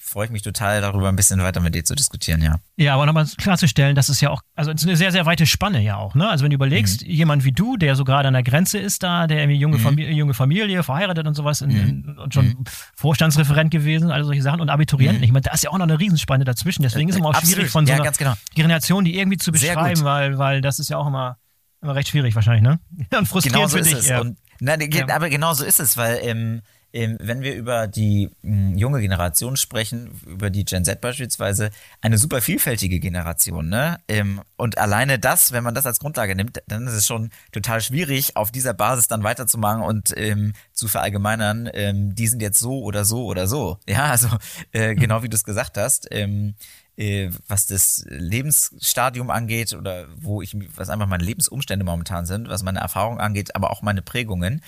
freue 0.10 0.26
ich 0.26 0.32
mich 0.32 0.42
total 0.42 0.82
darüber, 0.82 1.08
ein 1.08 1.16
bisschen 1.16 1.42
weiter 1.42 1.62
mit 1.62 1.76
dir 1.76 1.86
zu 1.86 1.96
diskutieren, 1.96 2.42
ja. 2.42 2.60
Ja, 2.78 2.96
aber 2.96 3.06
nochmal 3.06 3.28
klarzustellen, 3.38 3.96
das 3.96 4.10
ist 4.10 4.22
ja 4.22 4.30
auch, 4.30 4.42
also 4.56 4.72
es 4.72 4.82
ist 4.82 4.88
eine 4.88 4.98
sehr, 4.98 5.12
sehr 5.12 5.26
weite 5.26 5.46
Spanne 5.46 5.82
ja 5.82 5.98
auch, 5.98 6.16
ne? 6.16 6.28
Also 6.28 6.44
wenn 6.44 6.50
du 6.50 6.56
überlegst, 6.56 7.04
mhm. 7.04 7.12
jemand 7.12 7.44
wie 7.46 7.52
du, 7.52 7.78
der 7.78 7.96
so 7.96 8.04
gerade 8.04 8.28
an 8.28 8.34
der 8.34 8.44
Grenze 8.44 8.80
ist 8.80 9.04
da, 9.04 9.28
der 9.28 9.40
irgendwie 9.40 9.60
junge, 9.60 9.78
mhm. 9.78 9.82
Familie, 9.82 10.14
junge 10.14 10.34
Familie, 10.34 10.84
verheiratet 10.84 11.28
und 11.28 11.36
sowas 11.36 11.62
in, 11.62 11.72
in, 11.72 12.18
und 12.18 12.34
schon 12.34 12.48
mhm. 12.48 12.64
Vorstandsreferent 12.96 13.72
gewesen, 13.72 14.12
all 14.12 14.24
solche 14.24 14.42
Sachen 14.42 14.62
und 14.62 14.70
Abiturienten. 14.70 15.20
Mhm. 15.20 15.24
Ich 15.24 15.32
meine, 15.32 15.44
da 15.44 15.54
ist 15.54 15.64
ja 15.64 15.70
auch 15.70 15.78
noch 15.78 15.86
eine 15.86 16.00
Riesenspanne 16.00 16.44
dazwischen. 16.44 16.82
Deswegen 16.82 17.10
ist 17.10 17.16
es 17.16 17.20
immer 17.20 17.30
auch 17.30 17.36
Absolut. 17.36 17.56
schwierig 17.56 17.72
von 17.72 17.86
so 17.86 17.94
einer 17.94 18.12
genau. 18.12 18.34
Generation, 18.56 19.06
die 19.06 19.18
irgendwie 19.18 19.38
zu 19.38 19.52
beschreiben, 19.52 20.04
weil, 20.04 20.38
weil 20.38 20.62
das 20.62 20.80
ist 20.80 20.90
ja 20.90 20.98
auch 20.98 21.08
immer 21.08 21.38
Aber 21.82 21.96
recht 21.96 22.10
schwierig 22.10 22.36
wahrscheinlich, 22.36 22.64
ne? 22.64 22.80
Und 23.18 23.28
frustrierend 23.28 23.56
genau 23.56 23.68
so 23.68 23.78
für 23.78 23.84
dich. 23.84 23.94
Es. 23.94 24.08
Ja. 24.08 24.22
Und, 24.22 24.38
na, 24.60 24.76
ja. 24.80 25.08
Aber 25.16 25.30
genau 25.30 25.54
so 25.54 25.64
ist 25.64 25.80
es, 25.80 25.96
weil 25.96 26.20
ähm, 26.24 26.62
wenn 26.92 27.42
wir 27.42 27.56
über 27.56 27.88
die 27.88 28.30
mh, 28.42 28.78
junge 28.78 29.02
Generation 29.02 29.58
sprechen, 29.58 30.10
über 30.26 30.50
die 30.50 30.66
Gen 30.66 30.84
Z 30.86 31.02
beispielsweise, 31.02 31.70
eine 32.02 32.18
super 32.18 32.42
vielfältige 32.42 33.00
Generation, 33.00 33.70
ne? 33.70 34.00
Ähm, 34.08 34.42
und 34.58 34.78
alleine 34.78 35.20
das, 35.20 35.52
wenn 35.52 35.64
man 35.64 35.76
das 35.76 35.86
als 35.86 36.00
Grundlage 36.00 36.36
nimmt, 36.36 36.62
dann 36.68 36.88
ist 36.88 36.94
es 36.94 37.06
schon 37.06 37.30
total 37.52 37.82
schwierig, 37.82 38.36
auf 38.36 38.52
dieser 38.52 38.74
Basis 38.74 39.08
dann 39.08 39.24
weiterzumachen 39.24 39.82
und 39.84 40.14
ähm, 40.18 40.54
zu 40.74 40.88
verallgemeinern, 40.88 41.70
ähm, 41.74 42.16
die 42.16 42.28
sind 42.28 42.42
jetzt 42.42 42.60
so 42.60 42.82
oder 42.84 43.06
so 43.06 43.26
oder 43.26 43.48
so. 43.48 43.78
Ja, 43.88 44.06
also 44.06 44.30
äh, 44.72 44.96
genau 45.10 45.24
wie 45.24 45.30
du 45.30 45.36
es 45.36 45.44
gesagt 45.44 45.78
hast. 45.78 46.08
Ähm, 46.12 46.56
äh, 47.00 47.30
was 47.48 47.66
das 47.66 48.04
Lebensstadium 48.10 49.30
angeht 49.30 49.74
oder 49.74 50.08
wo 50.18 50.42
ich, 50.42 50.56
was 50.76 50.90
einfach 50.90 51.08
meine 51.08 51.24
Lebensumstände 51.24 51.86
momentan 51.86 52.26
sind, 52.26 52.50
was 52.50 52.62
meine 52.62 52.80
Erfahrung 52.80 53.20
angeht, 53.20 53.56
aber 53.56 53.72
auch 53.72 53.82
meine 53.82 54.02
Prägungen. 54.02 54.62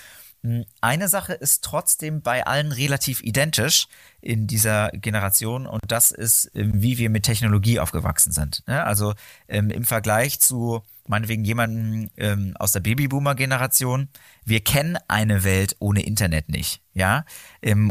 Hm, 0.44 0.66
eine 0.82 1.08
Sache 1.08 1.34
ist 1.34 1.64
trotzdem 1.64 2.22
bei 2.22 2.46
allen 2.46 2.72
relativ 2.72 3.22
identisch 3.22 3.88
in 4.22 4.48
dieser 4.48 4.90
Generation 4.90 5.68
und 5.68 5.84
das 5.88 6.12
ist, 6.12 6.52
ähm, 6.56 6.82
wie 6.82 6.98
wir 6.98 7.10
mit 7.10 7.24
Technologie 7.24 7.80
aufgewachsen 7.80 8.32
sind. 8.32 8.64
Also 8.68 9.14
ähm, 9.48 9.70
im 9.70 9.84
Vergleich 9.84 10.40
zu 10.40 10.82
meinetwegen 11.08 11.44
jemanden 11.44 12.10
ähm, 12.18 12.56
aus 12.58 12.72
der 12.72 12.80
Babyboomer-Generation, 12.80 14.10
wir 14.46 14.62
kennen 14.62 14.98
eine 15.08 15.44
Welt 15.44 15.76
ohne 15.80 16.04
Internet 16.04 16.50
nicht, 16.50 16.82
ja. 16.94 17.26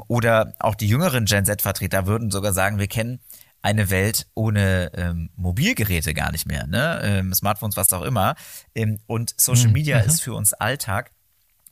oder 0.08 0.54
auch 0.58 0.74
die 0.74 0.88
jüngeren 0.88 1.26
Gen 1.26 1.44
Z-Vertreter 1.44 2.06
würden 2.06 2.30
sogar 2.30 2.52
sagen, 2.52 2.78
wir 2.78 2.86
kennen 2.86 3.20
eine 3.62 3.90
Welt 3.90 4.26
ohne 4.34 4.90
ähm, 4.94 5.30
Mobilgeräte 5.36 6.14
gar 6.14 6.32
nicht 6.32 6.46
mehr, 6.46 6.66
ne? 6.66 7.00
Ähm, 7.02 7.34
Smartphones, 7.34 7.76
was 7.76 7.92
auch 7.92 8.02
immer. 8.02 8.34
und 9.06 9.34
Social 9.38 9.66
hm, 9.66 9.72
Media 9.72 9.98
mhm. 9.98 10.06
ist 10.06 10.22
für 10.22 10.34
uns 10.34 10.54
Alltag. 10.54 11.10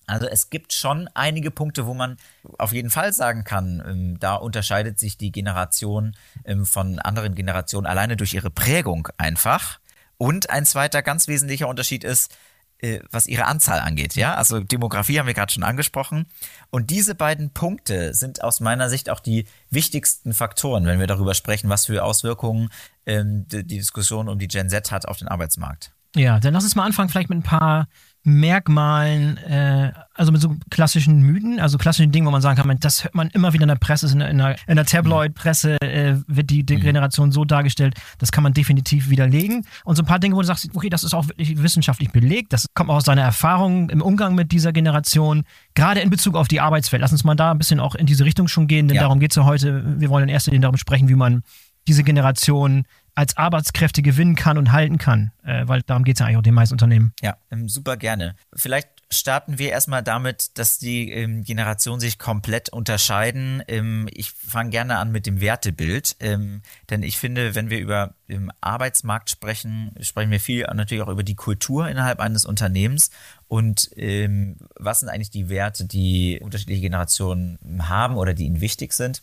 Also 0.08 0.26
es 0.26 0.50
gibt 0.50 0.72
schon 0.72 1.08
einige 1.14 1.50
Punkte, 1.50 1.86
wo 1.86 1.94
man 1.94 2.16
auf 2.58 2.72
jeden 2.72 2.90
Fall 2.90 3.12
sagen 3.12 3.44
kann, 3.44 3.82
ähm, 3.86 4.18
da 4.18 4.34
unterscheidet 4.34 4.98
sich 4.98 5.16
die 5.16 5.32
Generation 5.32 6.16
ähm, 6.44 6.66
von 6.66 6.98
anderen 6.98 7.34
Generationen 7.34 7.86
alleine 7.86 8.16
durch 8.16 8.34
ihre 8.34 8.50
Prägung 8.50 9.08
einfach. 9.16 9.78
Und 10.16 10.50
ein 10.50 10.66
zweiter 10.66 11.02
ganz 11.02 11.28
wesentlicher 11.28 11.68
Unterschied 11.68 12.04
ist, 12.04 12.34
äh, 12.80 13.00
was 13.10 13.26
ihre 13.26 13.46
Anzahl 13.46 13.80
angeht. 13.80 14.14
Ja, 14.14 14.34
also 14.34 14.60
Demografie 14.60 15.18
haben 15.18 15.26
wir 15.26 15.34
gerade 15.34 15.52
schon 15.52 15.64
angesprochen. 15.64 16.26
Und 16.70 16.90
diese 16.90 17.16
beiden 17.16 17.50
Punkte 17.50 18.14
sind 18.14 18.44
aus 18.44 18.60
meiner 18.60 18.88
Sicht 18.88 19.10
auch 19.10 19.18
die 19.18 19.46
wichtigsten 19.70 20.32
Faktoren, 20.32 20.86
wenn 20.86 21.00
wir 21.00 21.08
darüber 21.08 21.34
sprechen, 21.34 21.68
was 21.68 21.86
für 21.86 22.04
Auswirkungen 22.04 22.70
ähm, 23.04 23.46
die, 23.48 23.64
die 23.64 23.78
Diskussion 23.78 24.28
um 24.28 24.38
die 24.38 24.46
Gen 24.46 24.70
Z 24.70 24.92
hat 24.92 25.06
auf 25.06 25.18
den 25.18 25.26
Arbeitsmarkt. 25.26 25.92
Ja, 26.14 26.38
dann 26.38 26.54
lass 26.54 26.64
uns 26.64 26.76
mal 26.76 26.86
anfangen, 26.86 27.08
vielleicht 27.08 27.30
mit 27.30 27.38
ein 27.38 27.42
paar 27.42 27.88
Merkmalen, 28.24 29.36
äh, 29.38 29.92
also 30.14 30.32
mit 30.32 30.40
so 30.40 30.56
klassischen 30.70 31.20
Mythen, 31.22 31.60
also 31.60 31.78
klassischen 31.78 32.12
Dingen, 32.12 32.26
wo 32.26 32.30
man 32.30 32.42
sagen 32.42 32.60
kann, 32.60 32.78
das 32.80 33.04
hört 33.04 33.14
man 33.14 33.28
immer 33.30 33.52
wieder 33.52 33.62
in 33.62 33.68
der 33.68 33.76
Presse, 33.76 34.10
in 34.12 34.18
der, 34.18 34.30
in 34.30 34.38
der, 34.38 34.56
der 34.66 34.84
Tabloid-Presse 34.84 35.80
äh, 35.80 36.16
wird 36.26 36.50
die, 36.50 36.64
die 36.64 36.76
mhm. 36.76 36.82
Generation 36.82 37.32
so 37.32 37.44
dargestellt, 37.44 37.94
das 38.18 38.32
kann 38.32 38.42
man 38.42 38.52
definitiv 38.52 39.08
widerlegen. 39.08 39.66
Und 39.84 39.96
so 39.96 40.02
ein 40.02 40.06
paar 40.06 40.18
Dinge, 40.18 40.34
wo 40.34 40.40
du 40.40 40.46
sagst, 40.46 40.68
okay, 40.74 40.88
das 40.88 41.04
ist 41.04 41.14
auch 41.14 41.28
wirklich 41.28 41.62
wissenschaftlich 41.62 42.10
belegt, 42.10 42.52
das 42.52 42.66
kommt 42.74 42.90
auch 42.90 42.96
aus 42.96 43.04
deiner 43.04 43.22
Erfahrung 43.22 43.88
im 43.90 44.02
Umgang 44.02 44.34
mit 44.34 44.52
dieser 44.52 44.72
Generation, 44.72 45.44
gerade 45.74 46.00
in 46.00 46.10
Bezug 46.10 46.34
auf 46.34 46.48
die 46.48 46.60
Arbeitswelt. 46.60 47.00
Lass 47.00 47.12
uns 47.12 47.24
mal 47.24 47.36
da 47.36 47.52
ein 47.52 47.58
bisschen 47.58 47.80
auch 47.80 47.94
in 47.94 48.06
diese 48.06 48.24
Richtung 48.24 48.48
schon 48.48 48.66
gehen, 48.66 48.88
denn 48.88 48.96
ja. 48.96 49.02
darum 49.02 49.20
geht 49.20 49.32
es 49.32 49.36
ja 49.36 49.44
heute. 49.44 50.00
Wir 50.00 50.10
wollen 50.10 50.24
in 50.24 50.28
erster 50.30 50.50
Linie 50.50 50.62
darum 50.62 50.76
sprechen, 50.76 51.08
wie 51.08 51.14
man 51.14 51.42
diese 51.86 52.04
Generation 52.04 52.84
als 53.18 53.36
Arbeitskräfte 53.36 54.00
gewinnen 54.00 54.36
kann 54.36 54.58
und 54.58 54.70
halten 54.70 54.96
kann, 54.96 55.32
äh, 55.42 55.66
weil 55.66 55.82
darum 55.82 56.04
geht 56.04 56.14
es 56.14 56.20
ja 56.20 56.26
eigentlich 56.26 56.38
auch 56.38 56.42
den 56.42 56.54
meisten 56.54 56.74
Unternehmen. 56.74 57.12
Ja, 57.20 57.36
ähm, 57.50 57.68
super 57.68 57.96
gerne. 57.96 58.36
Vielleicht 58.54 58.90
starten 59.10 59.58
wir 59.58 59.70
erstmal 59.70 60.04
damit, 60.04 60.56
dass 60.56 60.78
die 60.78 61.10
ähm, 61.10 61.42
Generationen 61.42 61.98
sich 61.98 62.20
komplett 62.20 62.68
unterscheiden. 62.68 63.60
Ähm, 63.66 64.08
ich 64.12 64.30
fange 64.30 64.70
gerne 64.70 64.98
an 64.98 65.10
mit 65.10 65.26
dem 65.26 65.40
Wertebild, 65.40 66.14
ähm, 66.20 66.62
denn 66.90 67.02
ich 67.02 67.18
finde, 67.18 67.56
wenn 67.56 67.70
wir 67.70 67.80
über 67.80 68.14
den 68.28 68.52
Arbeitsmarkt 68.60 69.30
sprechen, 69.30 69.96
sprechen 70.00 70.30
wir 70.30 70.38
viel 70.38 70.64
natürlich 70.72 71.02
auch 71.02 71.08
über 71.08 71.24
die 71.24 71.34
Kultur 71.34 71.88
innerhalb 71.88 72.20
eines 72.20 72.44
Unternehmens 72.44 73.10
und 73.48 73.90
ähm, 73.96 74.58
was 74.76 75.00
sind 75.00 75.08
eigentlich 75.08 75.30
die 75.30 75.48
Werte, 75.48 75.86
die 75.86 76.38
unterschiedliche 76.40 76.82
Generationen 76.82 77.58
haben 77.88 78.16
oder 78.16 78.32
die 78.32 78.44
ihnen 78.44 78.60
wichtig 78.60 78.92
sind. 78.92 79.22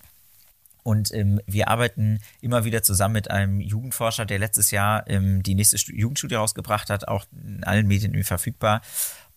Und 0.85 1.11
ähm, 1.15 1.41
wir 1.47 1.67
arbeiten 1.69 2.19
immer 2.41 2.63
wieder 2.63 2.83
zusammen 2.83 3.13
mit 3.13 3.31
einem 3.31 3.59
Jugendforscher, 3.59 4.27
der 4.27 4.37
letztes 4.37 4.69
Jahr 4.69 5.09
ähm, 5.09 5.41
die 5.41 5.55
nächste 5.55 5.77
Jugendstudie 5.91 6.35
rausgebracht 6.35 6.91
hat, 6.91 7.07
auch 7.07 7.25
in 7.31 7.63
allen 7.63 7.87
Medien 7.87 8.23
verfügbar. 8.23 8.81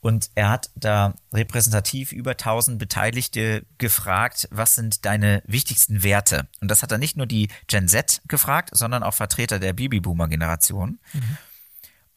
Und 0.00 0.28
er 0.34 0.50
hat 0.50 0.70
da 0.74 1.14
repräsentativ 1.32 2.12
über 2.12 2.32
1000 2.32 2.78
Beteiligte 2.78 3.64
gefragt, 3.78 4.46
was 4.50 4.74
sind 4.74 5.06
deine 5.06 5.42
wichtigsten 5.46 6.02
Werte? 6.02 6.48
Und 6.60 6.70
das 6.70 6.82
hat 6.82 6.92
er 6.92 6.98
nicht 6.98 7.16
nur 7.16 7.24
die 7.24 7.48
Gen 7.66 7.88
Z 7.88 8.20
gefragt, 8.28 8.68
sondern 8.74 9.02
auch 9.02 9.14
Vertreter 9.14 9.58
der 9.58 9.72
Babyboomer-Generation. 9.72 10.98
Mhm. 11.14 11.38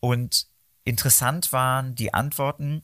Und 0.01 0.47
interessant 0.83 1.53
waren 1.53 1.95
die 1.95 2.13
Antworten 2.13 2.83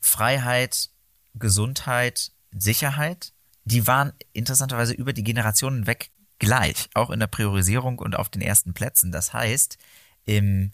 Freiheit, 0.00 0.88
Gesundheit, 1.34 2.32
Sicherheit 2.50 3.31
die 3.64 3.86
waren 3.86 4.12
interessanterweise 4.32 4.92
über 4.94 5.12
die 5.12 5.24
Generationen 5.24 5.86
weg 5.86 6.10
gleich, 6.38 6.88
auch 6.94 7.10
in 7.10 7.20
der 7.20 7.28
Priorisierung 7.28 7.98
und 7.98 8.16
auf 8.16 8.28
den 8.28 8.42
ersten 8.42 8.74
Plätzen. 8.74 9.12
Das 9.12 9.32
heißt, 9.32 9.78
wenn 10.26 10.72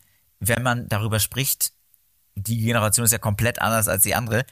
man 0.62 0.88
darüber 0.88 1.20
spricht, 1.20 1.72
die 2.34 2.58
Generation 2.58 3.04
ist 3.04 3.12
ja 3.12 3.18
komplett 3.18 3.60
anders 3.60 3.88
als 3.88 4.02
die 4.02 4.14
andere. 4.14 4.44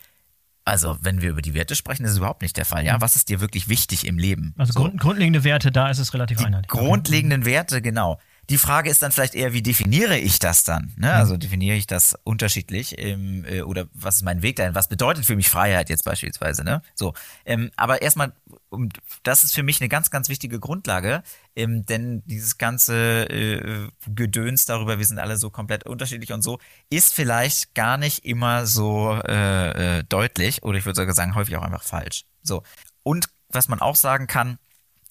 Also, 0.64 0.98
wenn 1.00 1.22
wir 1.22 1.30
über 1.30 1.42
die 1.42 1.54
Werte 1.54 1.76
sprechen, 1.76 2.04
ist 2.04 2.12
es 2.12 2.18
überhaupt 2.18 2.42
nicht 2.42 2.56
der 2.56 2.64
Fall. 2.64 2.84
Ja, 2.84 2.96
mhm. 2.96 3.00
was 3.00 3.14
ist 3.14 3.28
dir 3.28 3.40
wirklich 3.40 3.68
wichtig 3.68 4.06
im 4.06 4.18
Leben? 4.18 4.52
Also 4.58 4.72
so. 4.72 4.90
grundlegende 4.90 5.44
Werte, 5.44 5.70
da 5.70 5.88
ist 5.88 6.00
es 6.00 6.12
relativ 6.12 6.38
die 6.38 6.44
einheitlich. 6.44 6.68
Grundlegenden 6.68 7.44
Werte, 7.44 7.80
genau. 7.80 8.18
Die 8.48 8.58
Frage 8.58 8.90
ist 8.90 9.02
dann 9.02 9.10
vielleicht 9.10 9.34
eher, 9.34 9.52
wie 9.52 9.62
definiere 9.62 10.18
ich 10.18 10.38
das 10.38 10.62
dann? 10.62 10.92
Ne? 10.96 11.12
Also 11.12 11.36
definiere 11.36 11.76
ich 11.76 11.86
das 11.86 12.16
unterschiedlich 12.22 12.94
ähm, 12.98 13.44
äh, 13.44 13.62
oder 13.62 13.86
was 13.92 14.16
ist 14.16 14.22
mein 14.22 14.42
Weg 14.42 14.56
dahin? 14.56 14.74
Was 14.74 14.88
bedeutet 14.88 15.24
für 15.24 15.34
mich 15.34 15.48
Freiheit 15.48 15.88
jetzt 15.88 16.04
beispielsweise? 16.04 16.62
Ne? 16.62 16.82
So, 16.94 17.14
ähm, 17.44 17.70
aber 17.76 18.02
erstmal, 18.02 18.32
um, 18.68 18.88
das 19.24 19.42
ist 19.42 19.54
für 19.54 19.64
mich 19.64 19.80
eine 19.80 19.88
ganz, 19.88 20.10
ganz 20.10 20.28
wichtige 20.28 20.60
Grundlage, 20.60 21.24
ähm, 21.56 21.84
denn 21.86 22.22
dieses 22.26 22.56
ganze 22.56 23.28
äh, 23.28 23.88
Gedöns 24.06 24.64
darüber, 24.64 24.98
wir 24.98 25.06
sind 25.06 25.18
alle 25.18 25.36
so 25.36 25.50
komplett 25.50 25.84
unterschiedlich 25.84 26.32
und 26.32 26.42
so, 26.42 26.60
ist 26.88 27.14
vielleicht 27.14 27.74
gar 27.74 27.96
nicht 27.96 28.24
immer 28.24 28.66
so 28.66 29.20
äh, 29.26 29.98
äh, 29.98 30.04
deutlich 30.04 30.62
oder 30.62 30.78
ich 30.78 30.84
würde 30.84 31.00
sogar 31.00 31.14
sagen 31.14 31.34
häufig 31.34 31.56
auch 31.56 31.62
einfach 31.62 31.82
falsch. 31.82 32.26
So 32.42 32.62
und 33.02 33.28
was 33.48 33.68
man 33.68 33.80
auch 33.80 33.96
sagen 33.96 34.26
kann, 34.26 34.58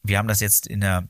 wir 0.04 0.18
haben 0.18 0.28
das 0.28 0.40
jetzt 0.40 0.68
in 0.68 0.82
der 0.82 1.08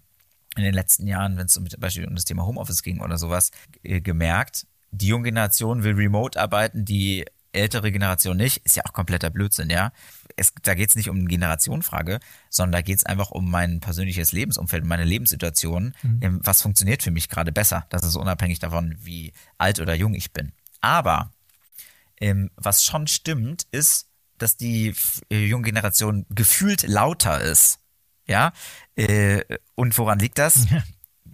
in 0.55 0.63
den 0.63 0.73
letzten 0.73 1.07
Jahren, 1.07 1.37
wenn 1.37 1.45
es 1.45 1.53
zum 1.53 1.65
Beispiel 1.77 2.07
um 2.07 2.15
das 2.15 2.25
Thema 2.25 2.45
Homeoffice 2.45 2.83
ging 2.83 3.01
oder 3.01 3.17
sowas, 3.17 3.51
äh, 3.83 4.01
gemerkt, 4.01 4.67
die 4.91 5.07
junge 5.07 5.25
Generation 5.25 5.83
will 5.83 5.93
remote 5.93 6.39
arbeiten, 6.39 6.85
die 6.85 7.25
ältere 7.51 7.91
Generation 7.91 8.37
nicht, 8.37 8.57
ist 8.65 8.75
ja 8.75 8.83
auch 8.85 8.93
kompletter 8.93 9.29
Blödsinn, 9.29 9.69
ja. 9.69 9.91
Es, 10.35 10.53
da 10.63 10.73
geht 10.73 10.89
es 10.89 10.95
nicht 10.95 11.09
um 11.09 11.17
eine 11.17 11.27
Generationenfrage, 11.27 12.19
sondern 12.49 12.73
da 12.73 12.81
geht 12.81 12.97
es 12.97 13.05
einfach 13.05 13.31
um 13.31 13.49
mein 13.49 13.79
persönliches 13.79 14.33
Lebensumfeld, 14.33 14.83
meine 14.83 15.05
Lebenssituation. 15.05 15.95
Mhm. 16.03 16.41
Was 16.43 16.61
funktioniert 16.61 17.01
für 17.01 17.11
mich 17.11 17.29
gerade 17.29 17.53
besser? 17.53 17.85
Das 17.89 18.03
ist 18.03 18.15
unabhängig 18.15 18.59
davon, 18.59 18.95
wie 18.99 19.31
alt 19.57 19.79
oder 19.79 19.95
jung 19.95 20.13
ich 20.13 20.33
bin. 20.33 20.51
Aber 20.81 21.31
ähm, 22.19 22.51
was 22.57 22.83
schon 22.83 23.07
stimmt, 23.07 23.65
ist, 23.71 24.09
dass 24.37 24.57
die 24.57 24.93
äh, 25.29 25.45
junge 25.45 25.65
Generation 25.65 26.25
gefühlt 26.29 26.83
lauter 26.83 27.41
ist. 27.41 27.79
Ja, 28.27 28.53
äh, 28.95 29.41
und 29.75 29.97
woran 29.97 30.19
liegt 30.19 30.37
das? 30.37 30.69
Ja. 30.69 30.83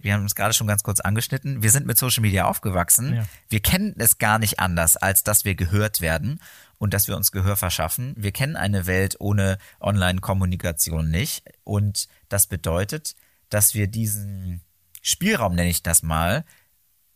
Wir 0.02 0.14
haben 0.14 0.24
es 0.24 0.34
gerade 0.34 0.52
schon 0.52 0.66
ganz 0.66 0.82
kurz 0.82 0.98
angeschnitten. 0.98 1.62
Wir 1.62 1.70
sind 1.70 1.86
mit 1.86 1.96
Social 1.96 2.22
Media 2.22 2.46
aufgewachsen. 2.46 3.14
Ja. 3.14 3.24
Wir 3.48 3.60
kennen 3.60 3.94
es 3.98 4.18
gar 4.18 4.40
nicht 4.40 4.58
anders, 4.58 4.96
als 4.96 5.22
dass 5.22 5.44
wir 5.44 5.54
gehört 5.54 6.00
werden 6.00 6.40
und 6.78 6.92
dass 6.92 7.06
wir 7.06 7.16
uns 7.16 7.30
Gehör 7.30 7.56
verschaffen. 7.56 8.12
Wir 8.16 8.32
kennen 8.32 8.56
eine 8.56 8.86
Welt 8.86 9.16
ohne 9.20 9.58
Online-Kommunikation 9.80 11.08
nicht. 11.08 11.44
Und 11.62 12.08
das 12.28 12.48
bedeutet, 12.48 13.14
dass 13.48 13.74
wir 13.74 13.86
diesen 13.86 14.62
Spielraum, 15.02 15.54
nenne 15.54 15.70
ich 15.70 15.84
das 15.84 16.02
mal, 16.02 16.44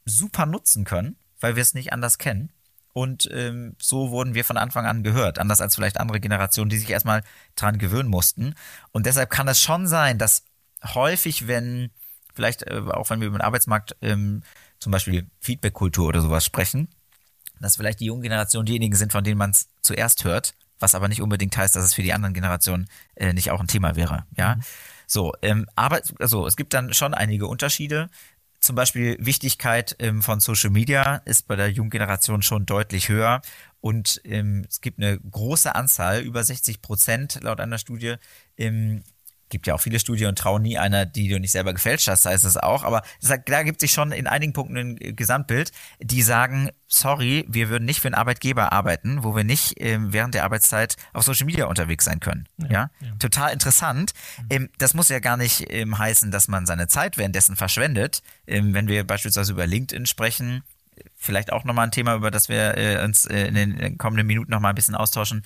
super 0.05 0.47
nutzen 0.47 0.85
können, 0.85 1.17
weil 1.41 1.57
wir 1.57 1.63
es 1.63 1.75
nicht 1.75 1.93
anders 1.93 2.19
kennen. 2.19 2.53
Und 2.97 3.29
ähm, 3.31 3.77
so 3.79 4.11
wurden 4.11 4.33
wir 4.33 4.43
von 4.43 4.57
Anfang 4.57 4.87
an 4.87 5.03
gehört, 5.03 5.39
anders 5.39 5.61
als 5.61 5.75
vielleicht 5.75 6.01
andere 6.01 6.19
Generationen, 6.19 6.71
die 6.71 6.79
sich 6.79 6.89
erstmal 6.89 7.23
dran 7.55 7.77
gewöhnen 7.77 8.09
mussten. 8.09 8.55
Und 8.91 9.05
deshalb 9.05 9.29
kann 9.29 9.47
es 9.49 9.61
schon 9.61 9.87
sein, 9.87 10.17
dass 10.17 10.45
häufig, 10.83 11.47
wenn, 11.47 11.91
vielleicht 12.33 12.63
äh, 12.63 12.81
auch 12.89 13.11
wenn 13.11 13.21
wir 13.21 13.27
über 13.27 13.37
den 13.37 13.45
Arbeitsmarkt 13.45 13.97
ähm, 14.01 14.43
zum 14.79 14.93
Beispiel 14.93 15.27
Feedback-Kultur 15.41 16.09
oder 16.09 16.23
sowas 16.23 16.47
sprechen, 16.47 16.89
dass 17.61 17.77
vielleicht 17.77 18.01
die 18.01 18.07
jungen 18.07 18.23
Generationen 18.23 18.65
diejenigen 18.65 18.97
sind, 18.97 19.13
von 19.13 19.25
denen 19.25 19.37
man 19.37 19.51
es 19.51 19.69
zuerst 19.83 20.25
hört, 20.25 20.55
was 20.79 20.95
aber 20.95 21.09
nicht 21.09 21.21
unbedingt 21.21 21.55
heißt, 21.55 21.77
dass 21.77 21.85
es 21.85 21.93
für 21.93 22.03
die 22.03 22.15
anderen 22.15 22.33
Generationen 22.33 22.89
äh, 23.15 23.35
nicht 23.35 23.51
auch 23.51 23.61
ein 23.61 23.69
Thema 23.69 23.97
wäre. 23.97 24.25
Ja, 24.39 24.55
mhm. 24.55 24.63
so, 25.07 25.35
ähm, 25.43 25.67
aber 25.75 26.01
also 26.19 26.47
es 26.47 26.57
gibt 26.57 26.73
dann 26.73 26.95
schon 26.95 27.13
einige 27.13 27.47
Unterschiede 27.47 28.09
zum 28.67 28.77
Beispiel 28.77 29.17
Wichtigkeit 29.21 29.97
ähm, 30.01 30.23
von 30.23 30.41
Social 30.41 30.71
Media 30.71 31.23
ist 31.25 31.47
bei 31.47 31.57
der 31.57 31.71
jungen 31.71 31.91
Generation 31.91 32.43
schon 32.43 32.67
deutlich 32.67 33.09
höher. 33.09 33.41
Und 33.81 34.21
ähm, 34.25 34.67
es 34.69 34.81
gibt 34.81 34.99
eine 34.99 35.19
große 35.19 35.75
Anzahl, 35.75 36.23
über 36.23 36.43
60 36.43 36.83
Prozent 36.83 37.39
laut 37.43 37.61
einer 37.61 37.79
Studie, 37.79 38.17
im 38.57 39.05
gibt 39.49 39.67
ja 39.67 39.75
auch 39.75 39.81
viele 39.81 40.01
Studien 40.01 40.29
und 40.29 40.39
trau 40.39 40.59
nie 40.59 40.79
einer, 40.79 41.07
die 41.07 41.29
du 41.29 41.39
nicht 41.39 41.53
selber 41.53 41.73
gefälscht 41.73 42.09
hast, 42.09 42.27
heißt 42.27 42.45
es 42.45 42.57
auch. 42.57 42.85
Aber 42.85 43.03
da 43.21 43.63
gibt 43.63 43.81
sich 43.81 43.93
schon 43.93 44.13
in 44.13 44.27
einigen 44.27 44.53
Punkten 44.53 44.77
ein 44.77 45.17
Gesamtbild, 45.17 45.73
die 46.01 46.23
sagen, 46.23 46.71
sorry, 46.89 47.45
wir 47.49 47.69
würden 47.69 47.85
nicht 47.85 48.01
für 48.01 48.09
einen 48.09 48.15
Arbeitgeber 48.15 48.73
arbeiten, 48.73 49.23
wo 49.23 49.35
wir 49.35 49.45
nicht 49.45 49.75
ähm, 49.79 50.13
während 50.13 50.35
der 50.35 50.45
Arbeitszeit 50.45 50.97
auf 51.13 51.25
Social 51.25 51.47
Media 51.47 51.67
unterwegs 51.67 52.05
sein 52.05 52.21
können. 52.21 52.49
Ja, 52.59 52.69
ja? 52.71 52.91
ja. 53.01 53.15
total 53.19 53.53
interessant. 53.53 54.13
Mhm. 54.39 54.47
Ähm, 54.51 54.69
das 54.79 54.95
muss 54.95 55.09
ja 55.09 55.19
gar 55.19 55.37
nicht 55.37 55.67
ähm, 55.71 55.99
heißen, 55.99 56.31
dass 56.31 56.49
man 56.49 56.67
seine 56.67 56.89
Zeit 56.89 57.19
währenddessen 57.19 57.57
verschwendet. 57.57 58.23
Ähm, 58.47 58.75
wenn 58.75 58.89
wir 58.89 59.07
beispielsweise 59.07 59.53
über 59.53 59.67
LinkedIn 59.67 60.07
sprechen, 60.07 60.63
vielleicht 61.15 61.53
auch 61.53 61.65
nochmal 61.65 61.87
ein 61.87 61.91
Thema, 61.91 62.15
über 62.15 62.31
das 62.31 62.49
wir 62.49 62.77
äh, 62.77 63.05
uns 63.05 63.27
äh, 63.27 63.47
in 63.47 63.55
den 63.55 63.99
kommenden 63.99 64.27
Minuten 64.27 64.51
nochmal 64.51 64.73
ein 64.73 64.75
bisschen 64.75 64.95
austauschen. 64.95 65.43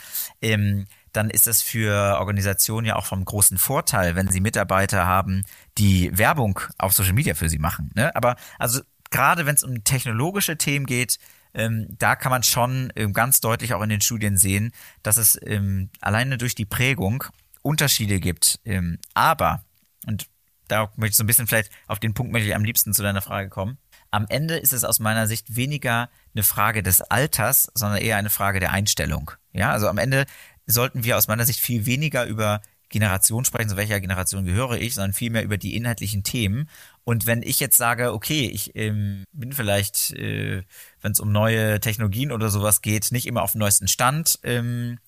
Dann 1.12 1.30
ist 1.30 1.46
das 1.46 1.62
für 1.62 2.18
Organisationen 2.18 2.86
ja 2.86 2.96
auch 2.96 3.06
vom 3.06 3.24
großen 3.24 3.58
Vorteil, 3.58 4.14
wenn 4.14 4.28
sie 4.28 4.40
Mitarbeiter 4.40 5.06
haben, 5.06 5.44
die 5.78 6.16
Werbung 6.16 6.60
auf 6.78 6.92
Social 6.92 7.12
Media 7.12 7.34
für 7.34 7.48
sie 7.48 7.58
machen. 7.58 7.90
Ne? 7.94 8.14
Aber 8.14 8.36
also 8.58 8.80
gerade 9.10 9.46
wenn 9.46 9.54
es 9.54 9.64
um 9.64 9.84
technologische 9.84 10.56
Themen 10.56 10.86
geht, 10.86 11.18
ähm, 11.52 11.86
da 11.98 12.16
kann 12.16 12.30
man 12.30 12.42
schon 12.42 12.92
ähm, 12.96 13.12
ganz 13.12 13.40
deutlich 13.40 13.74
auch 13.74 13.82
in 13.82 13.88
den 13.88 14.00
Studien 14.00 14.36
sehen, 14.36 14.72
dass 15.02 15.16
es 15.16 15.38
ähm, 15.44 15.90
alleine 16.00 16.38
durch 16.38 16.54
die 16.54 16.64
Prägung 16.64 17.24
Unterschiede 17.62 18.20
gibt. 18.20 18.60
Ähm, 18.64 18.98
aber, 19.14 19.64
und 20.06 20.26
da 20.68 20.92
möchte 20.96 21.12
ich 21.12 21.16
so 21.16 21.24
ein 21.24 21.26
bisschen 21.26 21.46
vielleicht 21.46 21.70
auf 21.86 21.98
den 21.98 22.14
Punkt 22.14 22.32
möchte 22.32 22.48
ich 22.48 22.54
am 22.54 22.64
liebsten 22.64 22.94
zu 22.94 23.02
deiner 23.02 23.22
Frage 23.22 23.48
kommen. 23.48 23.78
Am 24.12 24.26
Ende 24.28 24.56
ist 24.56 24.72
es 24.72 24.84
aus 24.84 24.98
meiner 24.98 25.26
Sicht 25.26 25.56
weniger 25.56 26.08
eine 26.34 26.42
Frage 26.42 26.82
des 26.82 27.00
Alters, 27.00 27.70
sondern 27.74 28.00
eher 28.00 28.16
eine 28.16 28.30
Frage 28.30 28.60
der 28.60 28.72
Einstellung. 28.72 29.32
Ja, 29.52 29.70
also 29.72 29.88
am 29.88 29.98
Ende 29.98 30.26
sollten 30.66 31.04
wir 31.04 31.16
aus 31.16 31.28
meiner 31.28 31.46
Sicht 31.46 31.60
viel 31.60 31.86
weniger 31.86 32.26
über 32.26 32.60
Generation 32.90 33.44
sprechen, 33.44 33.70
zu 33.70 33.76
welcher 33.76 34.00
Generation 34.00 34.44
gehöre 34.44 34.78
ich, 34.78 34.94
sondern 34.94 35.12
vielmehr 35.12 35.44
über 35.44 35.56
die 35.56 35.76
inhaltlichen 35.76 36.22
Themen. 36.22 36.68
Und 37.04 37.24
wenn 37.24 37.42
ich 37.42 37.60
jetzt 37.60 37.76
sage, 37.76 38.12
okay, 38.12 38.46
ich 38.48 38.76
ähm, 38.76 39.24
bin 39.32 39.52
vielleicht, 39.52 40.10
äh, 40.12 40.64
wenn 41.00 41.12
es 41.12 41.20
um 41.20 41.32
neue 41.32 41.80
Technologien 41.80 42.32
oder 42.32 42.50
sowas 42.50 42.82
geht, 42.82 43.12
nicht 43.12 43.26
immer 43.26 43.42
auf 43.42 43.52
dem 43.52 43.60
neuesten 43.60 43.88
Stand, 43.88 44.40
ähm, 44.42 44.98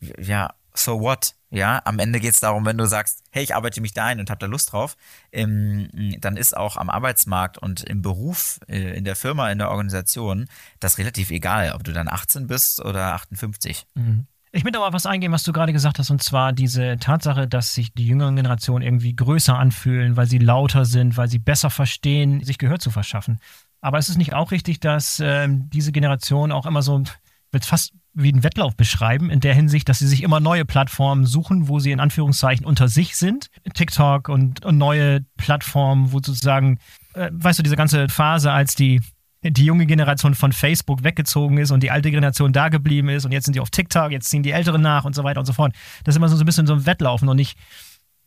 ja, 0.00 0.54
so 0.74 1.00
what? 1.00 1.34
Ja, 1.50 1.82
am 1.84 1.98
Ende 1.98 2.18
geht 2.18 2.32
es 2.32 2.40
darum, 2.40 2.64
wenn 2.64 2.78
du 2.78 2.86
sagst, 2.86 3.22
hey, 3.30 3.44
ich 3.44 3.54
arbeite 3.54 3.82
mich 3.82 3.92
da 3.92 4.06
ein 4.06 4.20
und 4.20 4.30
habe 4.30 4.38
da 4.38 4.46
Lust 4.46 4.72
drauf, 4.72 4.96
ähm, 5.32 5.90
dann 6.18 6.38
ist 6.38 6.56
auch 6.56 6.76
am 6.76 6.88
Arbeitsmarkt 6.88 7.58
und 7.58 7.84
im 7.84 8.00
Beruf, 8.00 8.58
äh, 8.68 8.96
in 8.96 9.04
der 9.04 9.16
Firma, 9.16 9.50
in 9.52 9.58
der 9.58 9.70
Organisation, 9.70 10.48
das 10.80 10.96
relativ 10.96 11.30
egal, 11.30 11.72
ob 11.74 11.84
du 11.84 11.92
dann 11.92 12.08
18 12.08 12.46
bist 12.46 12.80
oder 12.80 13.12
58. 13.12 13.86
Mhm. 13.94 14.26
Ich 14.54 14.64
möchte 14.64 14.78
aber 14.78 14.88
auf 14.88 14.92
was 14.92 15.06
eingehen, 15.06 15.32
was 15.32 15.44
du 15.44 15.52
gerade 15.52 15.72
gesagt 15.72 15.98
hast, 15.98 16.10
und 16.10 16.22
zwar 16.22 16.52
diese 16.52 16.98
Tatsache, 16.98 17.48
dass 17.48 17.72
sich 17.72 17.94
die 17.94 18.06
jüngeren 18.06 18.36
Generationen 18.36 18.84
irgendwie 18.84 19.16
größer 19.16 19.58
anfühlen, 19.58 20.18
weil 20.18 20.26
sie 20.26 20.36
lauter 20.36 20.84
sind, 20.84 21.16
weil 21.16 21.28
sie 21.28 21.38
besser 21.38 21.70
verstehen, 21.70 22.44
sich 22.44 22.58
Gehör 22.58 22.78
zu 22.78 22.90
verschaffen. 22.90 23.38
Aber 23.80 23.98
ist 23.98 24.10
es 24.10 24.18
nicht 24.18 24.34
auch 24.34 24.50
richtig, 24.50 24.78
dass 24.78 25.20
äh, 25.20 25.48
diese 25.48 25.90
Generation 25.90 26.52
auch 26.52 26.66
immer 26.66 26.82
so, 26.82 27.02
wird 27.50 27.64
fast 27.64 27.94
wie 28.12 28.30
einen 28.30 28.42
Wettlauf 28.42 28.76
beschreiben, 28.76 29.30
in 29.30 29.40
der 29.40 29.54
Hinsicht, 29.54 29.88
dass 29.88 30.00
sie 30.00 30.06
sich 30.06 30.22
immer 30.22 30.38
neue 30.38 30.66
Plattformen 30.66 31.24
suchen, 31.24 31.68
wo 31.68 31.78
sie 31.78 31.90
in 31.90 32.00
Anführungszeichen 32.00 32.66
unter 32.66 32.88
sich 32.88 33.16
sind. 33.16 33.46
TikTok 33.72 34.28
und, 34.28 34.66
und 34.66 34.76
neue 34.76 35.22
Plattformen, 35.38 36.12
wo 36.12 36.18
sozusagen, 36.18 36.78
äh, 37.14 37.30
weißt 37.32 37.58
du, 37.58 37.62
diese 37.62 37.76
ganze 37.76 38.10
Phase, 38.10 38.52
als 38.52 38.74
die 38.74 39.00
die 39.42 39.64
junge 39.64 39.86
Generation 39.86 40.34
von 40.34 40.52
Facebook 40.52 41.02
weggezogen 41.02 41.58
ist 41.58 41.70
und 41.70 41.82
die 41.82 41.90
alte 41.90 42.10
Generation 42.10 42.52
da 42.52 42.68
geblieben 42.68 43.08
ist 43.08 43.24
und 43.24 43.32
jetzt 43.32 43.44
sind 43.44 43.54
die 43.54 43.60
auf 43.60 43.70
TikTok, 43.70 44.12
jetzt 44.12 44.30
ziehen 44.30 44.42
die 44.42 44.52
Älteren 44.52 44.80
nach 44.80 45.04
und 45.04 45.14
so 45.14 45.24
weiter 45.24 45.40
und 45.40 45.46
so 45.46 45.52
fort. 45.52 45.74
Das 46.04 46.14
ist 46.14 46.16
immer 46.16 46.28
so 46.28 46.36
ein 46.36 46.46
bisschen 46.46 46.66
so 46.66 46.74
ein 46.74 46.86
Wettlaufen 46.86 47.28
und 47.28 47.38
ich, 47.38 47.56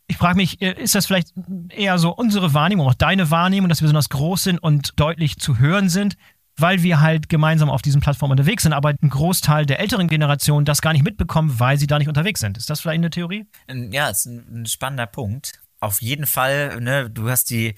ich 0.08 0.18
frage 0.18 0.36
mich, 0.36 0.60
äh, 0.60 0.74
ist 0.80 0.94
das 0.94 1.06
vielleicht 1.06 1.32
eher 1.70 1.98
so 1.98 2.14
unsere 2.14 2.52
Wahrnehmung, 2.52 2.86
auch 2.86 2.94
deine 2.94 3.30
Wahrnehmung, 3.30 3.68
dass 3.68 3.80
wir 3.80 3.86
besonders 3.86 4.10
groß 4.10 4.42
sind 4.42 4.58
und 4.58 5.00
deutlich 5.00 5.38
zu 5.38 5.58
hören 5.58 5.88
sind, 5.88 6.16
weil 6.58 6.82
wir 6.82 7.00
halt 7.00 7.28
gemeinsam 7.28 7.70
auf 7.70 7.82
diesen 7.82 8.00
Plattformen 8.00 8.32
unterwegs 8.32 8.62
sind, 8.62 8.72
aber 8.72 8.90
ein 8.90 9.10
Großteil 9.10 9.66
der 9.66 9.80
älteren 9.80 10.08
Generation 10.08 10.64
das 10.64 10.80
gar 10.80 10.92
nicht 10.92 11.04
mitbekommen, 11.04 11.58
weil 11.58 11.78
sie 11.78 11.86
da 11.86 11.98
nicht 11.98 12.08
unterwegs 12.08 12.40
sind. 12.40 12.56
Ist 12.56 12.70
das 12.70 12.80
vielleicht 12.80 12.98
eine 12.98 13.10
Theorie? 13.10 13.46
Ja, 13.68 14.08
ist 14.08 14.26
ein 14.26 14.66
spannender 14.66 15.06
Punkt. 15.06 15.60
Auf 15.80 16.00
jeden 16.00 16.26
Fall, 16.26 16.80
ne, 16.80 17.10
du 17.10 17.28
hast 17.28 17.50
die 17.50 17.74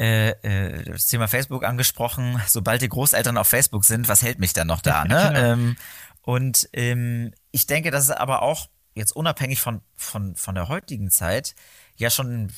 äh, 0.00 0.30
äh, 0.30 0.84
das 0.84 1.08
Thema 1.08 1.28
Facebook 1.28 1.62
angesprochen. 1.62 2.40
Sobald 2.46 2.80
die 2.80 2.88
Großeltern 2.88 3.36
auf 3.36 3.48
Facebook 3.48 3.84
sind, 3.84 4.08
was 4.08 4.22
hält 4.22 4.38
mich 4.38 4.54
dann 4.54 4.66
noch 4.66 4.80
da? 4.80 5.04
Ne? 5.04 5.10
Genau. 5.30 5.52
Ähm, 5.52 5.76
und 6.22 6.68
ähm, 6.72 7.32
ich 7.50 7.66
denke, 7.66 7.90
dass 7.90 8.04
es 8.04 8.10
aber 8.10 8.42
auch 8.42 8.68
jetzt 8.94 9.12
unabhängig 9.12 9.60
von, 9.60 9.82
von, 9.96 10.34
von 10.36 10.54
der 10.54 10.68
heutigen 10.68 11.10
Zeit 11.10 11.54
ja 11.96 12.08
schon 12.08 12.44
ein 12.44 12.52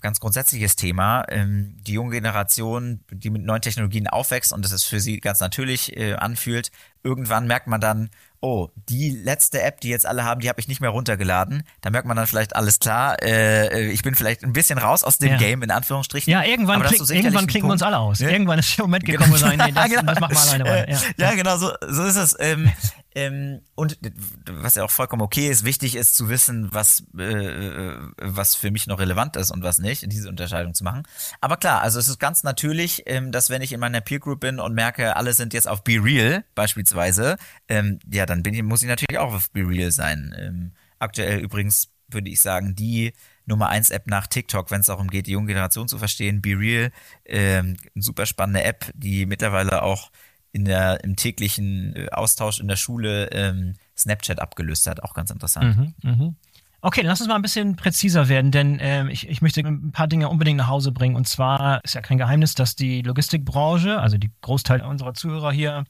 ganz 0.00 0.20
grundsätzliches 0.20 0.74
Thema. 0.74 1.24
Ähm, 1.28 1.76
die 1.80 1.92
junge 1.92 2.12
Generation, 2.12 3.04
die 3.10 3.30
mit 3.30 3.44
neuen 3.44 3.60
Technologien 3.60 4.08
aufwächst 4.08 4.52
und 4.52 4.64
das 4.64 4.72
ist 4.72 4.84
für 4.84 5.00
sie 5.00 5.20
ganz 5.20 5.40
natürlich 5.40 5.96
äh, 5.96 6.14
anfühlt, 6.14 6.70
irgendwann 7.02 7.46
merkt 7.46 7.66
man 7.66 7.80
dann, 7.80 8.10
oh, 8.40 8.68
die 8.88 9.10
letzte 9.10 9.62
App, 9.62 9.80
die 9.80 9.88
jetzt 9.88 10.06
alle 10.06 10.24
haben, 10.24 10.40
die 10.40 10.48
habe 10.48 10.60
ich 10.60 10.68
nicht 10.68 10.80
mehr 10.80 10.90
runtergeladen. 10.90 11.62
Da 11.82 11.90
merkt 11.90 12.06
man 12.08 12.16
dann 12.16 12.26
vielleicht 12.26 12.56
alles 12.56 12.78
klar. 12.78 13.22
Äh, 13.22 13.90
ich 13.90 14.02
bin 14.02 14.14
vielleicht 14.14 14.42
ein 14.42 14.52
bisschen 14.52 14.78
raus 14.78 15.04
aus 15.04 15.18
dem 15.18 15.32
ja. 15.32 15.36
Game, 15.36 15.62
in 15.62 15.70
Anführungsstrichen. 15.70 16.32
Ja, 16.32 16.42
irgendwann, 16.42 16.82
klick, 16.82 17.00
irgendwann 17.10 17.46
klicken 17.46 17.68
wir 17.68 17.72
uns 17.72 17.82
alle 17.82 17.98
aus. 17.98 18.20
Ja? 18.20 18.30
Irgendwann 18.30 18.58
ist 18.58 18.76
der 18.76 18.84
Moment 18.84 19.04
gekommen, 19.04 19.32
genau. 19.32 19.40
wo 19.40 19.44
wir 19.44 19.58
sagen, 19.58 19.62
nee, 19.64 19.72
das, 19.74 19.88
genau. 19.90 20.02
das 20.02 20.20
machen 20.20 20.34
wir 20.34 20.40
alleine 20.40 20.64
weiter. 20.64 20.90
Ja, 20.90 21.30
ja, 21.30 21.34
genau, 21.34 21.56
so, 21.58 21.70
so 21.86 22.04
ist 22.04 22.16
es. 22.16 22.36
Ähm, 22.40 22.72
ähm, 23.14 23.62
und 23.74 23.98
was 24.46 24.76
ja 24.76 24.84
auch 24.84 24.90
vollkommen 24.90 25.22
okay 25.22 25.48
ist, 25.48 25.64
wichtig 25.64 25.96
ist 25.96 26.14
zu 26.14 26.28
wissen, 26.28 26.72
was, 26.72 27.04
äh, 27.18 27.96
was 28.20 28.54
für 28.54 28.70
mich 28.70 28.86
noch 28.86 29.00
relevant 29.00 29.36
ist 29.36 29.50
und 29.50 29.62
was 29.62 29.78
nicht, 29.78 30.10
diese 30.12 30.28
Unterscheidung 30.28 30.74
zu 30.74 30.84
machen. 30.84 31.02
Aber 31.40 31.56
klar, 31.56 31.82
also 31.82 31.98
es 31.98 32.08
ist 32.08 32.20
ganz 32.20 32.44
natürlich, 32.44 33.02
ähm, 33.06 33.32
dass 33.32 33.50
wenn 33.50 33.62
ich 33.62 33.72
in 33.72 33.80
meiner 33.80 34.00
Peer 34.00 34.20
Group 34.20 34.40
bin 34.40 34.60
und 34.60 34.74
merke, 34.74 35.16
alle 35.16 35.32
sind 35.32 35.54
jetzt 35.54 35.66
auf 35.66 35.82
Be 35.82 35.98
Real 36.02 36.44
beispielsweise, 36.54 37.36
ähm, 37.68 37.98
ja, 38.10 38.26
dann 38.26 38.42
bin 38.42 38.54
ich, 38.54 38.62
muss 38.62 38.82
ich 38.82 38.88
natürlich 38.88 39.18
auch 39.18 39.34
auf 39.34 39.50
Be 39.50 39.66
Real 39.66 39.90
sein. 39.90 40.34
Ähm, 40.38 40.72
aktuell 40.98 41.40
übrigens 41.40 41.88
würde 42.08 42.30
ich 42.30 42.40
sagen, 42.40 42.74
die 42.74 43.12
Nummer 43.46 43.68
1 43.68 43.90
App 43.90 44.06
nach 44.06 44.26
TikTok, 44.26 44.70
wenn 44.70 44.80
es 44.80 44.86
darum 44.86 45.08
geht, 45.08 45.26
die 45.26 45.32
junge 45.32 45.48
Generation 45.48 45.88
zu 45.88 45.98
verstehen. 45.98 46.40
Be 46.42 46.50
Real, 46.50 46.92
ähm, 47.24 47.76
super 47.96 48.26
spannende 48.26 48.62
App, 48.62 48.90
die 48.94 49.26
mittlerweile 49.26 49.82
auch 49.82 50.10
in 50.52 50.64
der, 50.64 51.04
im 51.04 51.16
täglichen 51.16 51.94
äh, 51.94 52.08
Austausch 52.10 52.60
in 52.60 52.68
der 52.68 52.76
Schule 52.76 53.26
ähm, 53.32 53.74
Snapchat 53.96 54.40
abgelöst 54.40 54.86
hat. 54.86 55.02
Auch 55.02 55.14
ganz 55.14 55.30
interessant. 55.30 55.76
Mhm, 55.76 55.94
mh. 56.02 56.34
Okay, 56.82 57.02
dann 57.02 57.08
lass 57.08 57.20
uns 57.20 57.28
mal 57.28 57.34
ein 57.34 57.42
bisschen 57.42 57.76
präziser 57.76 58.28
werden, 58.28 58.50
denn 58.50 58.78
ähm, 58.80 59.08
ich, 59.10 59.28
ich 59.28 59.42
möchte 59.42 59.60
ein 59.60 59.92
paar 59.92 60.08
Dinge 60.08 60.30
unbedingt 60.30 60.56
nach 60.56 60.68
Hause 60.68 60.92
bringen. 60.92 61.14
Und 61.14 61.28
zwar 61.28 61.84
ist 61.84 61.94
ja 61.94 62.00
kein 62.00 62.16
Geheimnis, 62.16 62.54
dass 62.54 62.74
die 62.74 63.02
Logistikbranche, 63.02 64.00
also 64.00 64.16
die 64.16 64.30
Großteil 64.40 64.80
unserer 64.80 65.12
Zuhörer 65.12 65.52
hier, 65.52 65.84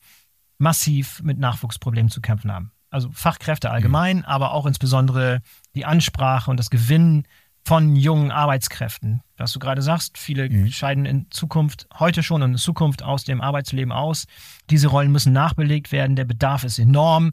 massiv 0.58 1.22
mit 1.22 1.38
Nachwuchsproblemen 1.38 2.10
zu 2.10 2.20
kämpfen 2.20 2.52
haben. 2.52 2.72
Also 2.90 3.08
Fachkräfte 3.12 3.70
allgemein, 3.70 4.18
mhm. 4.18 4.24
aber 4.24 4.52
auch 4.52 4.66
insbesondere 4.66 5.42
die 5.76 5.84
Ansprache 5.84 6.50
und 6.50 6.56
das 6.56 6.70
Gewinnen 6.70 7.24
von 7.64 7.94
jungen 7.96 8.30
Arbeitskräften. 8.30 9.22
Was 9.36 9.52
du 9.52 9.58
gerade 9.58 9.82
sagst, 9.82 10.18
viele 10.18 10.48
mhm. 10.48 10.70
scheiden 10.70 11.06
in 11.06 11.30
Zukunft, 11.30 11.86
heute 11.98 12.22
schon 12.22 12.42
und 12.42 12.52
in 12.52 12.58
Zukunft 12.58 13.02
aus 13.02 13.24
dem 13.24 13.40
Arbeitsleben 13.40 13.92
aus. 13.92 14.26
Diese 14.70 14.88
Rollen 14.88 15.12
müssen 15.12 15.32
nachbelegt 15.32 15.92
werden, 15.92 16.16
der 16.16 16.24
Bedarf 16.24 16.64
ist 16.64 16.78
enorm 16.78 17.32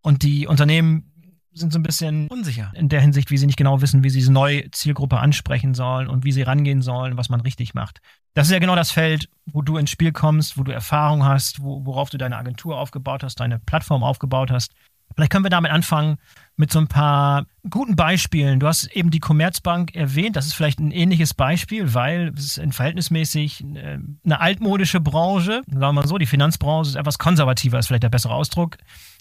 und 0.00 0.22
die 0.22 0.46
Unternehmen 0.46 1.10
sind 1.52 1.72
so 1.72 1.78
ein 1.78 1.84
bisschen 1.84 2.26
unsicher 2.28 2.72
in 2.74 2.88
der 2.88 3.00
Hinsicht, 3.00 3.30
wie 3.30 3.36
sie 3.36 3.46
nicht 3.46 3.56
genau 3.56 3.80
wissen, 3.80 4.02
wie 4.02 4.10
sie 4.10 4.18
diese 4.18 4.32
neue 4.32 4.70
Zielgruppe 4.72 5.18
ansprechen 5.18 5.74
sollen 5.74 6.08
und 6.08 6.24
wie 6.24 6.32
sie 6.32 6.42
rangehen 6.42 6.82
sollen, 6.82 7.16
was 7.16 7.28
man 7.28 7.40
richtig 7.40 7.74
macht. 7.74 8.00
Das 8.34 8.48
ist 8.48 8.52
ja 8.52 8.58
genau 8.58 8.74
das 8.74 8.90
Feld, 8.90 9.28
wo 9.46 9.62
du 9.62 9.76
ins 9.76 9.90
Spiel 9.90 10.10
kommst, 10.10 10.58
wo 10.58 10.64
du 10.64 10.72
Erfahrung 10.72 11.24
hast, 11.24 11.62
wo, 11.62 11.86
worauf 11.86 12.10
du 12.10 12.18
deine 12.18 12.36
Agentur 12.36 12.78
aufgebaut 12.78 13.22
hast, 13.22 13.38
deine 13.38 13.60
Plattform 13.60 14.02
aufgebaut 14.02 14.50
hast. 14.50 14.72
Vielleicht 15.14 15.30
können 15.30 15.44
wir 15.44 15.50
damit 15.50 15.70
anfangen 15.70 16.16
mit 16.56 16.72
so 16.72 16.78
ein 16.78 16.86
paar 16.86 17.46
guten 17.68 17.96
Beispielen. 17.96 18.60
Du 18.60 18.66
hast 18.66 18.86
eben 18.94 19.10
die 19.10 19.20
Commerzbank 19.20 19.94
erwähnt. 19.94 20.36
Das 20.36 20.46
ist 20.46 20.54
vielleicht 20.54 20.78
ein 20.78 20.92
ähnliches 20.92 21.34
Beispiel, 21.34 21.94
weil 21.94 22.32
es 22.36 22.58
ist 22.58 22.74
verhältnismäßig 22.74 23.64
äh, 23.74 23.98
eine 24.24 24.40
altmodische 24.40 25.00
Branche. 25.00 25.62
Sagen 25.66 25.80
wir 25.80 25.92
mal 25.92 26.06
so, 26.06 26.18
die 26.18 26.26
Finanzbranche 26.26 26.90
ist 26.90 26.96
etwas 26.96 27.18
konservativer, 27.18 27.78
ist 27.78 27.88
vielleicht 27.88 28.04
der 28.04 28.10
bessere 28.10 28.34
Ausdruck. 28.34 28.76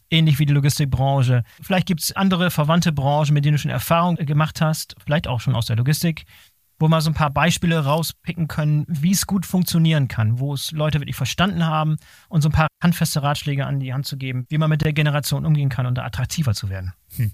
Ähnlich 0.10 0.38
wie 0.38 0.46
die 0.46 0.54
Logistikbranche. 0.54 1.44
Vielleicht 1.62 1.88
gibt 1.88 2.02
es 2.02 2.16
andere 2.16 2.52
verwandte 2.52 2.92
Branchen, 2.92 3.34
mit 3.34 3.46
denen 3.46 3.56
du 3.56 3.60
schon 3.60 3.72
Erfahrung 3.72 4.16
gemacht 4.16 4.62
hast, 4.62 4.96
vielleicht 5.04 5.28
auch 5.28 5.40
schon 5.40 5.56
aus 5.56 5.66
der 5.66 5.78
Logistik 5.78 6.26
wo 6.80 6.88
wir 6.88 7.02
so 7.02 7.10
ein 7.10 7.14
paar 7.14 7.30
Beispiele 7.30 7.84
rauspicken 7.84 8.48
können, 8.48 8.86
wie 8.88 9.12
es 9.12 9.28
gut 9.28 9.46
funktionieren 9.46 10.08
kann, 10.08 10.40
wo 10.40 10.54
es 10.54 10.72
Leute 10.72 11.00
wirklich 11.00 11.16
verstanden 11.16 11.66
haben 11.66 11.98
und 12.30 12.42
so 12.42 12.50
ein 12.50 12.54
paar 12.54 12.68
handfeste 12.82 13.24
Ratschläge 13.24 13.66
an 13.66 13.80
die 13.80 13.94
Hand 13.94 14.06
zu 14.06 14.18
geben, 14.18 14.46
wie 14.50 14.58
man 14.58 14.70
mit 14.70 14.82
der 14.82 14.94
Generation 14.94 15.46
umgehen 15.46 15.70
kann 15.70 15.86
und 15.86 15.96
da 15.96 16.04
attraktiver 16.04 16.54
zu 16.54 16.70
werden. 16.70 16.94
Hm. 17.16 17.32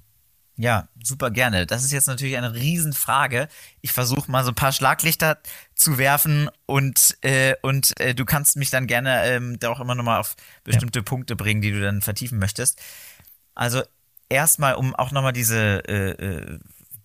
Ja, 0.62 0.90
super 1.02 1.32
gerne. 1.32 1.66
Das 1.66 1.86
ist 1.86 1.94
jetzt 1.94 2.08
natürlich 2.08 2.36
eine 2.36 2.54
Riesenfrage. 2.54 3.48
Ich 3.80 3.94
versuche 3.94 4.30
mal 4.30 4.44
so 4.44 4.52
ein 4.52 4.56
paar 4.56 4.74
Schlaglichter 4.74 5.38
zu 5.74 5.98
werfen 5.98 6.50
und, 6.66 7.18
äh, 7.22 7.56
und 7.62 7.98
äh, 8.02 8.14
du 8.14 8.26
kannst 8.26 8.58
mich 8.58 8.70
dann 8.70 8.86
gerne 8.86 9.24
ähm, 9.24 9.58
da 9.58 9.70
auch 9.70 9.80
immer 9.80 9.96
nochmal 9.96 10.20
auf 10.20 10.36
bestimmte 10.66 11.00
ja. 11.00 11.04
Punkte 11.04 11.38
bringen, 11.38 11.62
die 11.62 11.72
du 11.72 11.80
dann 11.80 12.02
vertiefen 12.02 12.40
möchtest. 12.40 12.82
Also 13.56 13.84
erstmal, 14.28 14.76
um 14.76 14.94
auch 14.96 15.12
nochmal 15.12 15.32
diese 15.32 15.82
äh, 15.88 16.10
äh, 16.12 16.60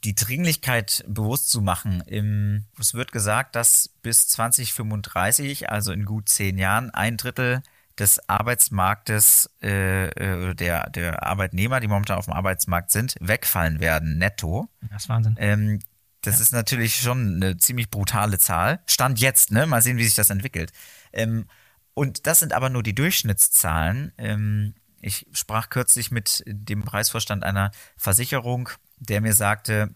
die 0.05 0.15
Dringlichkeit 0.15 1.05
bewusst 1.09 1.51
zu 1.51 1.63
machen. 1.63 2.03
Im, 2.07 2.65
es 2.79 2.95
wird 2.95 3.13
gesagt, 3.13 3.57
dass 3.57 3.89
bis 4.03 4.29
2035, 4.29 5.71
also 5.71 5.93
in 5.93 6.05
gut 6.05 6.29
zehn 6.29 6.59
Jahren, 6.59 6.91
ein 6.91 7.17
Drittel 7.17 7.63
des 7.99 8.29
Arbeitsmarktes, 8.29 9.51
äh, 9.63 10.09
äh, 10.09 10.55
der, 10.55 10.91
der 10.91 11.23
Arbeitnehmer, 11.23 11.81
die 11.81 11.89
momentan 11.89 12.19
auf 12.19 12.27
dem 12.27 12.35
Arbeitsmarkt 12.35 12.91
sind, 12.91 13.15
wegfallen 13.21 13.81
werden, 13.81 14.19
netto. 14.19 14.69
Das 14.91 15.05
ist 15.05 15.09
Wahnsinn. 15.09 15.37
Ähm, 15.39 15.81
das 16.21 16.37
ja. 16.37 16.43
ist 16.43 16.53
natürlich 16.53 16.97
schon 16.97 17.37
eine 17.37 17.57
ziemlich 17.57 17.91
brutale 17.91 18.39
Zahl. 18.39 18.81
Stand 18.87 19.21
jetzt, 19.21 19.53
ne? 19.53 19.67
Mal 19.67 19.83
sehen, 19.83 19.97
wie 19.97 20.05
sich 20.05 20.15
das 20.15 20.31
entwickelt. 20.31 20.73
Ähm, 21.13 21.47
und 21.95 22.27
das 22.27 22.41
sind 22.41 22.53
aber 22.53 22.69
nur 22.69 22.83
die 22.83 22.95
Durchschnittszahlen. 22.95 24.13
Ähm, 24.19 24.75
ich 25.01 25.27
sprach 25.33 25.69
kürzlich 25.69 26.11
mit 26.11 26.43
dem 26.47 26.83
Preisvorstand 26.83 27.45
einer 27.45 27.71
Versicherung, 27.97 28.71
der 28.99 29.21
mir 29.21 29.35
sagte, 29.35 29.95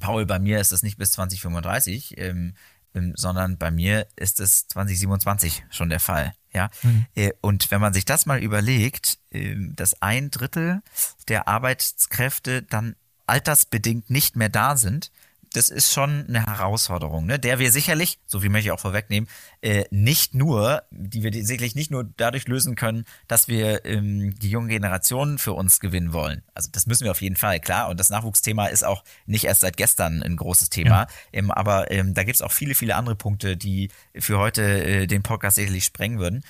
Paul, 0.00 0.26
bei 0.26 0.38
mir 0.38 0.60
ist 0.60 0.72
das 0.72 0.82
nicht 0.82 0.98
bis 0.98 1.12
2035, 1.12 2.18
ähm, 2.18 2.54
ähm, 2.94 3.12
sondern 3.16 3.58
bei 3.58 3.70
mir 3.70 4.06
ist 4.16 4.40
es 4.40 4.68
2027 4.68 5.64
schon 5.70 5.88
der 5.88 6.00
Fall. 6.00 6.34
Ja, 6.52 6.70
mhm. 6.82 7.06
Äh, 7.14 7.32
und 7.40 7.70
wenn 7.70 7.80
man 7.80 7.94
sich 7.94 8.04
das 8.04 8.26
mal 8.26 8.42
überlegt, 8.42 9.18
äh, 9.30 9.54
dass 9.74 10.00
ein 10.02 10.30
Drittel 10.30 10.82
der 11.28 11.48
Arbeitskräfte 11.48 12.62
dann 12.62 12.96
altersbedingt 13.26 14.10
nicht 14.10 14.36
mehr 14.36 14.50
da 14.50 14.76
sind, 14.76 15.10
das 15.52 15.68
ist 15.68 15.92
schon 15.92 16.26
eine 16.28 16.46
Herausforderung, 16.46 17.26
ne? 17.26 17.38
der 17.38 17.58
wir 17.58 17.70
sicherlich, 17.70 18.18
so 18.26 18.40
viel 18.40 18.50
möchte 18.50 18.68
ich 18.68 18.72
auch 18.72 18.80
vorwegnehmen, 18.80 19.28
äh, 19.60 19.84
nicht 19.90 20.34
nur, 20.34 20.82
die 20.90 21.22
wir 21.22 21.32
sicherlich 21.44 21.74
nicht 21.74 21.90
nur 21.90 22.04
dadurch 22.16 22.48
lösen 22.48 22.74
können, 22.74 23.04
dass 23.28 23.48
wir 23.48 23.84
ähm, 23.84 24.34
die 24.38 24.50
junge 24.50 24.68
Generation 24.68 25.38
für 25.38 25.52
uns 25.52 25.80
gewinnen 25.80 26.12
wollen. 26.12 26.42
Also 26.54 26.68
das 26.72 26.86
müssen 26.86 27.04
wir 27.04 27.10
auf 27.10 27.22
jeden 27.22 27.36
Fall, 27.36 27.60
klar. 27.60 27.88
Und 27.88 28.00
das 28.00 28.10
Nachwuchsthema 28.10 28.66
ist 28.66 28.84
auch 28.84 29.04
nicht 29.26 29.44
erst 29.44 29.60
seit 29.60 29.76
gestern 29.76 30.22
ein 30.22 30.36
großes 30.36 30.70
Thema. 30.70 31.02
Ja. 31.02 31.06
Ähm, 31.32 31.50
aber 31.50 31.90
ähm, 31.90 32.14
da 32.14 32.24
gibt 32.24 32.36
es 32.36 32.42
auch 32.42 32.52
viele, 32.52 32.74
viele 32.74 32.96
andere 32.96 33.16
Punkte, 33.16 33.56
die 33.56 33.90
für 34.16 34.38
heute 34.38 34.62
äh, 34.62 35.06
den 35.06 35.22
Podcast 35.22 35.56
sicherlich 35.56 35.84
sprengen 35.84 36.18
würden. 36.18 36.44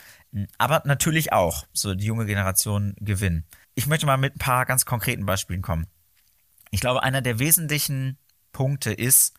Aber 0.59 0.83
natürlich 0.87 1.33
auch, 1.33 1.67
so 1.73 1.95
die 1.95 2.07
junge 2.07 2.27
Generation 2.27 2.95
gewinnen. 2.99 3.45
Ich 3.75 3.87
möchte 3.87 4.07
mal 4.07 4.17
mit 4.17 4.37
ein 4.37 4.39
paar 4.39 4.65
ganz 4.65 4.87
konkreten 4.87 5.27
Beispielen 5.27 5.63
kommen. 5.63 5.87
Ich 6.71 6.81
glaube, 6.81 7.03
einer 7.03 7.21
der 7.21 7.39
wesentlichen 7.39 8.17
Punkte 8.53 8.93
ist, 8.93 9.35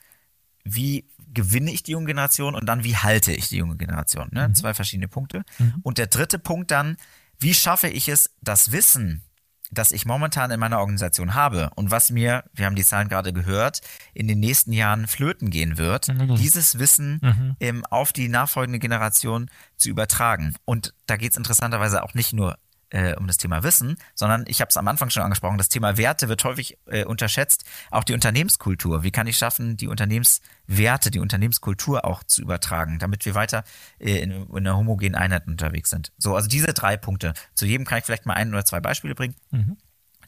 wie 0.63 1.05
gewinne 1.33 1.71
ich 1.71 1.83
die 1.83 1.91
junge 1.91 2.07
Generation 2.07 2.55
und 2.55 2.67
dann 2.67 2.83
wie 2.83 2.95
halte 2.95 3.31
ich 3.33 3.49
die 3.49 3.57
junge 3.57 3.75
Generation. 3.75 4.29
Ne? 4.31 4.49
Mhm. 4.49 4.55
Zwei 4.55 4.73
verschiedene 4.73 5.07
Punkte. 5.07 5.43
Mhm. 5.57 5.75
Und 5.83 5.97
der 5.97 6.07
dritte 6.07 6.39
Punkt 6.39 6.71
dann, 6.71 6.97
wie 7.39 7.53
schaffe 7.53 7.87
ich 7.89 8.07
es, 8.07 8.29
das 8.41 8.71
Wissen, 8.71 9.23
das 9.71 9.91
ich 9.91 10.05
momentan 10.05 10.51
in 10.51 10.59
meiner 10.59 10.79
Organisation 10.79 11.33
habe 11.33 11.71
und 11.75 11.89
was 11.89 12.11
mir, 12.11 12.43
wir 12.53 12.67
haben 12.67 12.75
die 12.75 12.85
Zahlen 12.85 13.09
gerade 13.09 13.33
gehört, 13.33 13.81
in 14.13 14.27
den 14.27 14.39
nächsten 14.39 14.71
Jahren 14.71 15.07
flöten 15.07 15.49
gehen 15.49 15.77
wird, 15.77 16.09
mhm. 16.09 16.35
dieses 16.35 16.77
Wissen 16.77 17.55
ähm, 17.59 17.83
auf 17.85 18.13
die 18.13 18.29
nachfolgende 18.29 18.79
Generation 18.79 19.49
zu 19.77 19.89
übertragen. 19.89 20.55
Und 20.65 20.93
da 21.07 21.17
geht 21.17 21.31
es 21.31 21.37
interessanterweise 21.37 22.03
auch 22.03 22.13
nicht 22.13 22.33
nur 22.33 22.57
äh, 22.93 23.15
um 23.15 23.27
das 23.27 23.37
Thema 23.37 23.63
Wissen, 23.63 23.97
sondern 24.13 24.45
ich 24.47 24.61
habe 24.61 24.69
es 24.69 24.77
am 24.77 24.87
Anfang 24.87 25.09
schon 25.09 25.23
angesprochen, 25.23 25.57
das 25.57 25.69
Thema 25.69 25.97
Werte 25.97 26.29
wird 26.29 26.43
häufig 26.43 26.77
äh, 26.85 27.03
unterschätzt, 27.03 27.65
auch 27.91 28.03
die 28.03 28.13
Unternehmenskultur. 28.13 29.03
Wie 29.03 29.11
kann 29.11 29.27
ich 29.27 29.37
schaffen, 29.37 29.75
die 29.75 29.87
Unternehmenswerte, 29.87 31.11
die 31.11 31.19
Unternehmenskultur 31.19 32.05
auch 32.05 32.23
zu 32.23 32.41
übertragen, 32.41 32.99
damit 32.99 33.25
wir 33.25 33.35
weiter 33.35 33.63
äh, 33.99 34.19
in, 34.19 34.31
in 34.31 34.55
einer 34.55 34.77
homogenen 34.77 35.15
Einheit 35.15 35.47
unterwegs 35.47 35.89
sind. 35.89 36.11
So, 36.17 36.35
also 36.35 36.47
diese 36.47 36.73
drei 36.73 36.95
Punkte. 36.95 37.33
Zu 37.55 37.65
jedem 37.65 37.85
kann 37.85 37.97
ich 37.97 38.05
vielleicht 38.05 38.25
mal 38.25 38.35
ein 38.35 38.49
oder 38.49 38.63
zwei 38.63 38.79
Beispiele 38.79 39.15
bringen. 39.15 39.35
Mhm. 39.51 39.77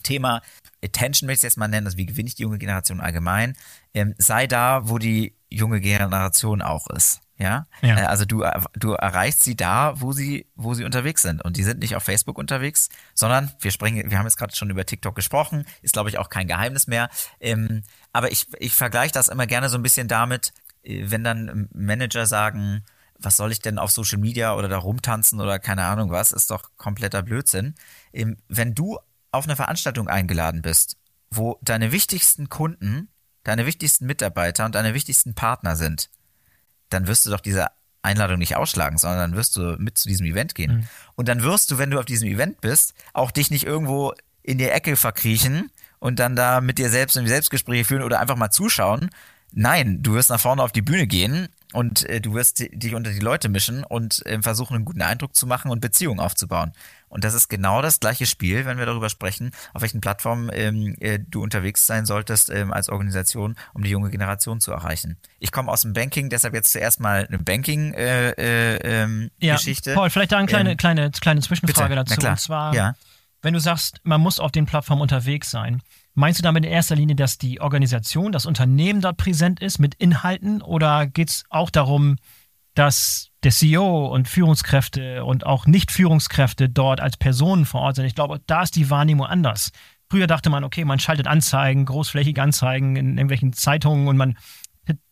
Thema 0.03 0.41
Attention 0.83 1.27
möchte 1.27 1.45
ich 1.45 1.51
jetzt 1.51 1.57
mal 1.57 1.67
nennen, 1.67 1.87
also 1.87 1.97
wie 1.97 2.05
gewinne 2.05 2.27
ich 2.27 2.35
die 2.35 2.43
junge 2.43 2.57
Generation 2.57 3.01
allgemein, 3.01 3.55
ähm, 3.93 4.13
sei 4.17 4.47
da, 4.47 4.87
wo 4.87 4.97
die 4.97 5.35
junge 5.49 5.81
Generation 5.81 6.61
auch 6.61 6.87
ist. 6.87 7.21
Ja, 7.37 7.67
ja. 7.81 7.97
Äh, 7.97 8.05
also 8.05 8.25
du, 8.25 8.45
du 8.73 8.93
erreichst 8.93 9.43
sie 9.43 9.55
da, 9.55 9.99
wo 9.99 10.13
sie, 10.13 10.47
wo 10.55 10.73
sie 10.73 10.85
unterwegs 10.85 11.21
sind. 11.21 11.43
Und 11.43 11.57
die 11.57 11.63
sind 11.63 11.79
nicht 11.79 11.95
auf 11.95 12.03
Facebook 12.03 12.37
unterwegs, 12.37 12.89
sondern 13.13 13.51
wir 13.59 13.71
springen, 13.71 14.09
wir 14.09 14.17
haben 14.17 14.25
jetzt 14.25 14.37
gerade 14.37 14.55
schon 14.55 14.69
über 14.69 14.85
TikTok 14.85 15.15
gesprochen, 15.15 15.65
ist 15.81 15.93
glaube 15.93 16.09
ich 16.09 16.17
auch 16.17 16.29
kein 16.29 16.47
Geheimnis 16.47 16.87
mehr. 16.87 17.09
Ähm, 17.39 17.83
aber 18.13 18.31
ich, 18.31 18.47
ich 18.59 18.73
vergleiche 18.73 19.13
das 19.13 19.27
immer 19.27 19.47
gerne 19.47 19.69
so 19.69 19.77
ein 19.77 19.83
bisschen 19.83 20.07
damit, 20.07 20.53
äh, 20.83 21.03
wenn 21.05 21.23
dann 21.23 21.67
Manager 21.73 22.25
sagen, 22.25 22.83
was 23.17 23.37
soll 23.37 23.51
ich 23.51 23.59
denn 23.59 23.79
auf 23.79 23.91
Social 23.91 24.19
Media 24.19 24.55
oder 24.55 24.67
da 24.67 24.77
rumtanzen 24.77 25.39
oder 25.39 25.59
keine 25.59 25.85
Ahnung 25.85 26.11
was, 26.11 26.31
ist 26.31 26.51
doch 26.51 26.71
kompletter 26.77 27.21
Blödsinn. 27.21 27.75
Ähm, 28.13 28.37
wenn 28.47 28.73
du 28.75 28.97
auf 29.31 29.45
eine 29.45 29.57
Veranstaltung 29.57 30.07
eingeladen 30.07 30.61
bist, 30.61 30.97
wo 31.29 31.59
deine 31.61 31.91
wichtigsten 31.91 32.47
Kunden, 32.47 33.09
deine 33.43 33.65
wichtigsten 33.65 34.05
Mitarbeiter 34.05 34.65
und 34.65 34.75
deine 34.75 34.93
wichtigsten 34.93 35.35
Partner 35.35 35.75
sind, 35.75 36.09
dann 36.89 37.07
wirst 37.07 37.25
du 37.25 37.29
doch 37.29 37.39
diese 37.39 37.67
Einladung 38.01 38.37
nicht 38.37 38.55
ausschlagen, 38.55 38.97
sondern 38.97 39.31
dann 39.31 39.35
wirst 39.35 39.55
du 39.55 39.75
mit 39.77 39.97
zu 39.97 40.07
diesem 40.07 40.25
Event 40.25 40.55
gehen. 40.55 40.77
Mhm. 40.77 40.87
Und 41.15 41.27
dann 41.27 41.43
wirst 41.43 41.71
du, 41.71 41.77
wenn 41.77 41.89
du 41.89 41.99
auf 41.99 42.05
diesem 42.05 42.27
Event 42.29 42.61
bist, 42.61 42.93
auch 43.13 43.31
dich 43.31 43.49
nicht 43.51 43.65
irgendwo 43.65 44.13
in 44.43 44.57
die 44.57 44.69
Ecke 44.69 44.95
verkriechen 44.95 45.71
und 45.99 46.19
dann 46.19 46.35
da 46.35 46.61
mit 46.61 46.77
dir 46.77 46.89
selbst 46.89 47.17
ein 47.17 47.27
Selbstgespräche 47.27 47.85
führen 47.85 48.03
oder 48.03 48.19
einfach 48.19 48.35
mal 48.35 48.51
zuschauen. 48.51 49.09
Nein, 49.51 50.03
du 50.03 50.13
wirst 50.13 50.29
nach 50.29 50.39
vorne 50.39 50.61
auf 50.61 50.71
die 50.71 50.83
Bühne 50.83 51.07
gehen 51.07 51.49
und 51.75 52.07
äh, 52.09 52.21
du 52.21 52.33
wirst 52.33 52.59
dich 52.59 52.95
unter 52.95 53.11
die 53.11 53.19
Leute 53.19 53.49
mischen 53.49 53.83
und 53.83 54.25
äh, 54.25 54.41
versuchen, 54.41 54.75
einen 54.75 54.85
guten 54.85 55.01
Eindruck 55.01 55.35
zu 55.35 55.45
machen 55.45 55.69
und 55.69 55.81
Beziehungen 55.81 56.19
aufzubauen. 56.19 56.71
Und 57.09 57.23
das 57.23 57.33
ist 57.33 57.49
genau 57.49 57.81
das 57.81 57.99
gleiche 57.99 58.25
Spiel, 58.25 58.65
wenn 58.65 58.77
wir 58.77 58.85
darüber 58.85 59.09
sprechen, 59.09 59.51
auf 59.73 59.81
welchen 59.81 60.01
Plattformen 60.01 60.49
ähm, 60.53 60.95
äh, 60.99 61.19
du 61.19 61.43
unterwegs 61.43 61.85
sein 61.85 62.05
solltest 62.05 62.49
ähm, 62.49 62.73
als 62.73 62.89
Organisation, 62.89 63.55
um 63.73 63.83
die 63.83 63.89
junge 63.89 64.09
Generation 64.09 64.59
zu 64.59 64.71
erreichen. 64.71 65.17
Ich 65.39 65.51
komme 65.51 65.71
aus 65.71 65.81
dem 65.81 65.93
Banking, 65.93 66.29
deshalb 66.29 66.53
jetzt 66.53 66.71
zuerst 66.71 66.99
mal 66.99 67.25
eine 67.27 67.39
Banking-Geschichte. 67.39 68.39
Äh, 68.41 68.75
äh, 68.75 69.03
ähm, 69.03 69.31
ja, 69.39 69.57
Paul, 69.93 70.09
vielleicht 70.09 70.31
da 70.31 70.37
eine 70.37 70.47
kleine, 70.47 70.71
ähm, 70.71 70.77
kleine, 70.77 71.11
kleine 71.11 71.41
Zwischenfrage 71.41 71.95
bitte, 71.95 72.15
dazu. 72.15 72.27
Und 72.27 72.39
zwar, 72.39 72.73
ja. 72.73 72.95
wenn 73.41 73.53
du 73.53 73.59
sagst, 73.59 73.99
man 74.03 74.21
muss 74.21 74.39
auf 74.39 74.51
den 74.51 74.65
Plattformen 74.65 75.01
unterwegs 75.01 75.51
sein, 75.51 75.81
Meinst 76.15 76.39
du 76.39 76.43
damit 76.43 76.65
in 76.65 76.71
erster 76.71 76.95
Linie, 76.95 77.15
dass 77.15 77.37
die 77.37 77.59
Organisation, 77.59 78.31
das 78.31 78.45
Unternehmen 78.45 79.01
dort 79.01 79.17
präsent 79.17 79.59
ist 79.61 79.79
mit 79.79 79.95
Inhalten 79.95 80.61
oder 80.61 81.07
geht 81.07 81.29
es 81.29 81.43
auch 81.49 81.69
darum, 81.69 82.15
dass 82.73 83.31
der 83.43 83.51
CEO 83.51 84.07
und 84.07 84.27
Führungskräfte 84.27 85.25
und 85.25 85.45
auch 85.45 85.65
Nicht-Führungskräfte 85.65 86.69
dort 86.69 87.01
als 87.01 87.17
Personen 87.17 87.65
vor 87.65 87.81
Ort 87.81 87.97
sind. 87.97 88.05
Ich 88.05 88.15
glaube, 88.15 88.41
da 88.47 88.63
ist 88.63 88.75
die 88.75 88.89
Wahrnehmung 88.89 89.27
anders. 89.27 89.71
Früher 90.09 90.27
dachte 90.27 90.49
man, 90.49 90.63
okay, 90.63 90.85
man 90.85 90.99
schaltet 90.99 91.27
Anzeigen, 91.27 91.85
großflächige 91.85 92.41
Anzeigen 92.41 92.95
in 92.95 93.17
irgendwelchen 93.17 93.53
Zeitungen 93.53 94.07
und 94.07 94.17
man 94.17 94.37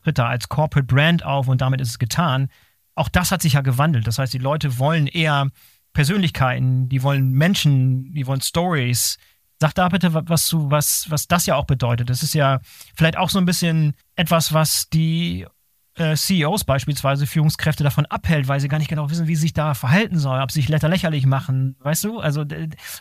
tritt 0.04 0.18
da 0.18 0.28
als 0.28 0.50
Corporate 0.50 0.86
Brand 0.86 1.26
auf 1.26 1.48
und 1.48 1.62
damit 1.62 1.82
ist 1.82 1.90
es 1.90 2.00
getan. 2.00 2.48
Auch 2.96 3.10
das 3.10 3.32
hat 3.32 3.42
sich 3.42 3.54
ja 3.54 3.62
gewandelt. 3.62 4.08
Das 4.08 4.20
heißt, 4.20 4.34
die 4.34 4.38
Leute 4.38 4.78
wollen 4.78 5.08
eher 5.08 5.50
Persönlichkeiten, 5.94 6.90
die 6.90 7.04
wollen 7.04 7.32
Menschen, 7.32 8.14
die 8.14 8.28
wollen 8.28 8.42
Stories. 8.42 9.18
Sag 9.64 9.76
da 9.76 9.88
bitte 9.88 10.14
was 10.14 10.48
zu, 10.48 10.72
was, 10.72 11.10
was 11.10 11.30
das 11.30 11.46
ja 11.46 11.56
auch 11.56 11.64
bedeutet. 11.64 12.10
Das 12.10 12.22
ist 12.22 12.34
ja 12.34 12.60
vielleicht 12.98 13.16
auch 13.16 13.30
so 13.30 13.40
ein 13.40 13.46
bisschen 13.46 13.94
etwas, 14.18 14.52
was 14.52 14.90
die 14.90 15.48
äh, 15.96 16.18
CEOs 16.18 16.66
beispielsweise, 16.66 17.26
Führungskräfte 17.26 17.82
davon 17.82 18.06
abhält, 18.08 18.50
weil 18.50 18.60
sie 18.60 18.68
gar 18.68 18.78
nicht 18.80 18.90
genau 18.90 19.10
wissen, 19.10 19.28
wie 19.28 19.36
sie 19.38 19.44
sich 19.44 19.54
da 19.54 19.74
verhalten 19.74 20.20
sollen, 20.20 20.42
ob 20.42 20.52
sie 20.52 20.60
sich 20.60 20.68
lächerlich 20.68 21.26
machen, 21.26 21.78
weißt 21.80 22.04
du? 22.04 22.20
Also 22.20 22.44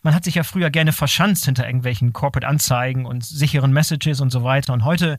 man 0.04 0.14
hat 0.14 0.22
sich 0.22 0.36
ja 0.36 0.44
früher 0.44 0.70
gerne 0.70 0.92
verschanzt 0.92 1.46
hinter 1.46 1.66
irgendwelchen 1.66 2.12
Corporate-Anzeigen 2.12 3.06
und 3.06 3.24
sicheren 3.24 3.72
Messages 3.72 4.20
und 4.20 4.30
so 4.30 4.44
weiter. 4.44 4.72
Und 4.72 4.84
heute 4.84 5.18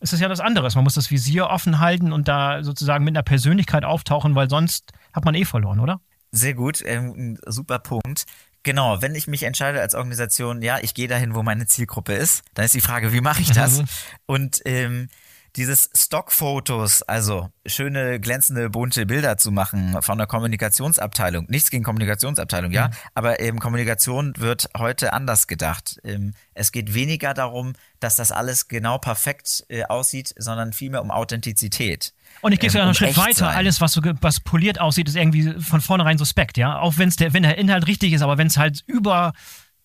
ist 0.00 0.12
es 0.12 0.20
ja 0.20 0.28
das 0.28 0.40
anderes. 0.40 0.74
Man 0.74 0.84
muss 0.84 0.92
das 0.92 1.10
Visier 1.10 1.46
offen 1.46 1.78
halten 1.78 2.12
und 2.12 2.28
da 2.28 2.62
sozusagen 2.62 3.02
mit 3.02 3.16
einer 3.16 3.22
Persönlichkeit 3.22 3.86
auftauchen, 3.86 4.34
weil 4.34 4.50
sonst 4.50 4.92
hat 5.14 5.24
man 5.24 5.34
eh 5.34 5.46
verloren, 5.46 5.80
oder? 5.80 6.02
Sehr 6.32 6.52
gut, 6.52 6.82
ähm, 6.84 7.38
super 7.46 7.78
Punkt. 7.78 8.26
Genau, 8.62 9.02
wenn 9.02 9.14
ich 9.14 9.26
mich 9.26 9.42
entscheide 9.42 9.80
als 9.80 9.94
Organisation, 9.94 10.62
ja, 10.62 10.78
ich 10.80 10.94
gehe 10.94 11.08
dahin, 11.08 11.34
wo 11.34 11.42
meine 11.42 11.66
Zielgruppe 11.66 12.14
ist, 12.14 12.42
dann 12.54 12.64
ist 12.64 12.74
die 12.74 12.80
Frage, 12.80 13.12
wie 13.12 13.20
mache 13.20 13.42
ich 13.42 13.50
das? 13.50 13.82
und 14.26 14.60
ähm, 14.64 15.08
dieses 15.56 15.90
Stockfotos, 15.94 17.02
also 17.02 17.50
schöne, 17.66 18.20
glänzende, 18.20 18.70
bunte 18.70 19.04
Bilder 19.04 19.36
zu 19.36 19.50
machen 19.50 20.00
von 20.00 20.16
der 20.16 20.26
Kommunikationsabteilung. 20.26 21.46
Nichts 21.48 21.70
gegen 21.70 21.84
Kommunikationsabteilung, 21.84 22.72
ja, 22.72 22.88
mhm. 22.88 22.92
aber 23.14 23.40
eben 23.40 23.58
Kommunikation 23.58 24.32
wird 24.38 24.70
heute 24.76 25.12
anders 25.12 25.46
gedacht. 25.46 26.00
Ähm, 26.04 26.34
es 26.54 26.72
geht 26.72 26.94
weniger 26.94 27.34
darum, 27.34 27.74
dass 28.00 28.16
das 28.16 28.32
alles 28.32 28.68
genau 28.68 28.98
perfekt 28.98 29.64
äh, 29.68 29.84
aussieht, 29.84 30.32
sondern 30.38 30.72
vielmehr 30.72 31.02
um 31.02 31.10
Authentizität. 31.10 32.14
Und 32.42 32.52
ich 32.52 32.60
gehe 32.60 32.68
sogar 32.70 32.86
ähm, 32.86 32.92
noch 32.92 33.00
einen 33.00 33.12
Schritt 33.12 33.16
weiter. 33.16 33.46
Sein. 33.46 33.56
Alles, 33.56 33.80
was 33.80 33.92
so 33.92 34.02
was 34.20 34.40
poliert 34.40 34.80
aussieht, 34.80 35.08
ist 35.08 35.16
irgendwie 35.16 35.54
von 35.60 35.80
vornherein 35.80 36.18
suspekt, 36.18 36.58
ja. 36.58 36.78
Auch 36.78 36.98
wenn's 36.98 37.16
der, 37.16 37.32
wenn 37.32 37.44
der 37.44 37.56
Inhalt 37.56 37.86
richtig 37.86 38.12
ist, 38.12 38.22
aber 38.22 38.36
wenn 38.36 38.48
es 38.48 38.56
halt 38.56 38.82
über 38.86 39.32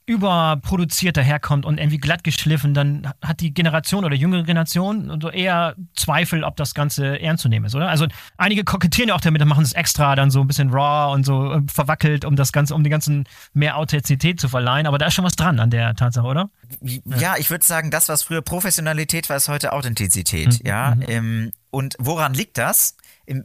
überproduziert 0.07 1.17
daherkommt 1.17 1.65
und 1.65 1.77
irgendwie 1.77 1.97
glatt 1.97 2.23
geschliffen, 2.23 2.73
dann 2.73 3.11
hat 3.21 3.41
die 3.41 3.53
Generation 3.53 4.05
oder 4.05 4.15
jüngere 4.15 4.43
Generation 4.43 5.19
so 5.21 5.29
eher 5.29 5.75
Zweifel, 5.95 6.45
ob 6.45 6.55
das 6.55 6.73
Ganze 6.73 7.19
ernst 7.19 7.41
zu 7.43 7.49
nehmen 7.49 7.65
ist, 7.65 7.75
oder? 7.75 7.89
Also 7.89 8.07
einige 8.37 8.63
kokettieren 8.63 9.09
ja 9.09 9.15
auch 9.15 9.21
damit, 9.21 9.43
machen 9.45 9.65
es 9.65 9.73
extra 9.73 10.15
dann 10.15 10.31
so 10.31 10.39
ein 10.39 10.47
bisschen 10.47 10.69
raw 10.69 11.13
und 11.13 11.25
so 11.25 11.51
äh, 11.51 11.61
verwackelt, 11.67 12.23
um 12.23 12.37
das 12.37 12.53
Ganze, 12.53 12.73
um 12.73 12.83
den 12.83 12.91
ganzen 12.91 13.25
mehr 13.53 13.75
Authentizität 13.75 14.39
zu 14.39 14.47
verleihen. 14.47 14.87
Aber 14.87 14.97
da 14.97 15.07
ist 15.07 15.13
schon 15.13 15.25
was 15.25 15.35
dran 15.35 15.59
an 15.59 15.71
der 15.71 15.93
Tatsache, 15.93 16.25
oder? 16.25 16.49
Ja, 16.79 17.35
ich 17.37 17.49
würde 17.49 17.65
sagen, 17.65 17.91
das, 17.91 18.07
was 18.07 18.23
früher 18.23 18.41
Professionalität 18.41 19.27
war, 19.27 19.35
ist 19.35 19.49
heute 19.49 19.73
Authentizität. 19.73 20.63
Mhm. 20.63 20.65
Ja. 20.65 20.95
Mhm. 20.95 21.03
Ähm, 21.09 21.51
und 21.77 21.95
woran 21.99 22.33
liegt 22.33 22.57
das? 22.57 22.95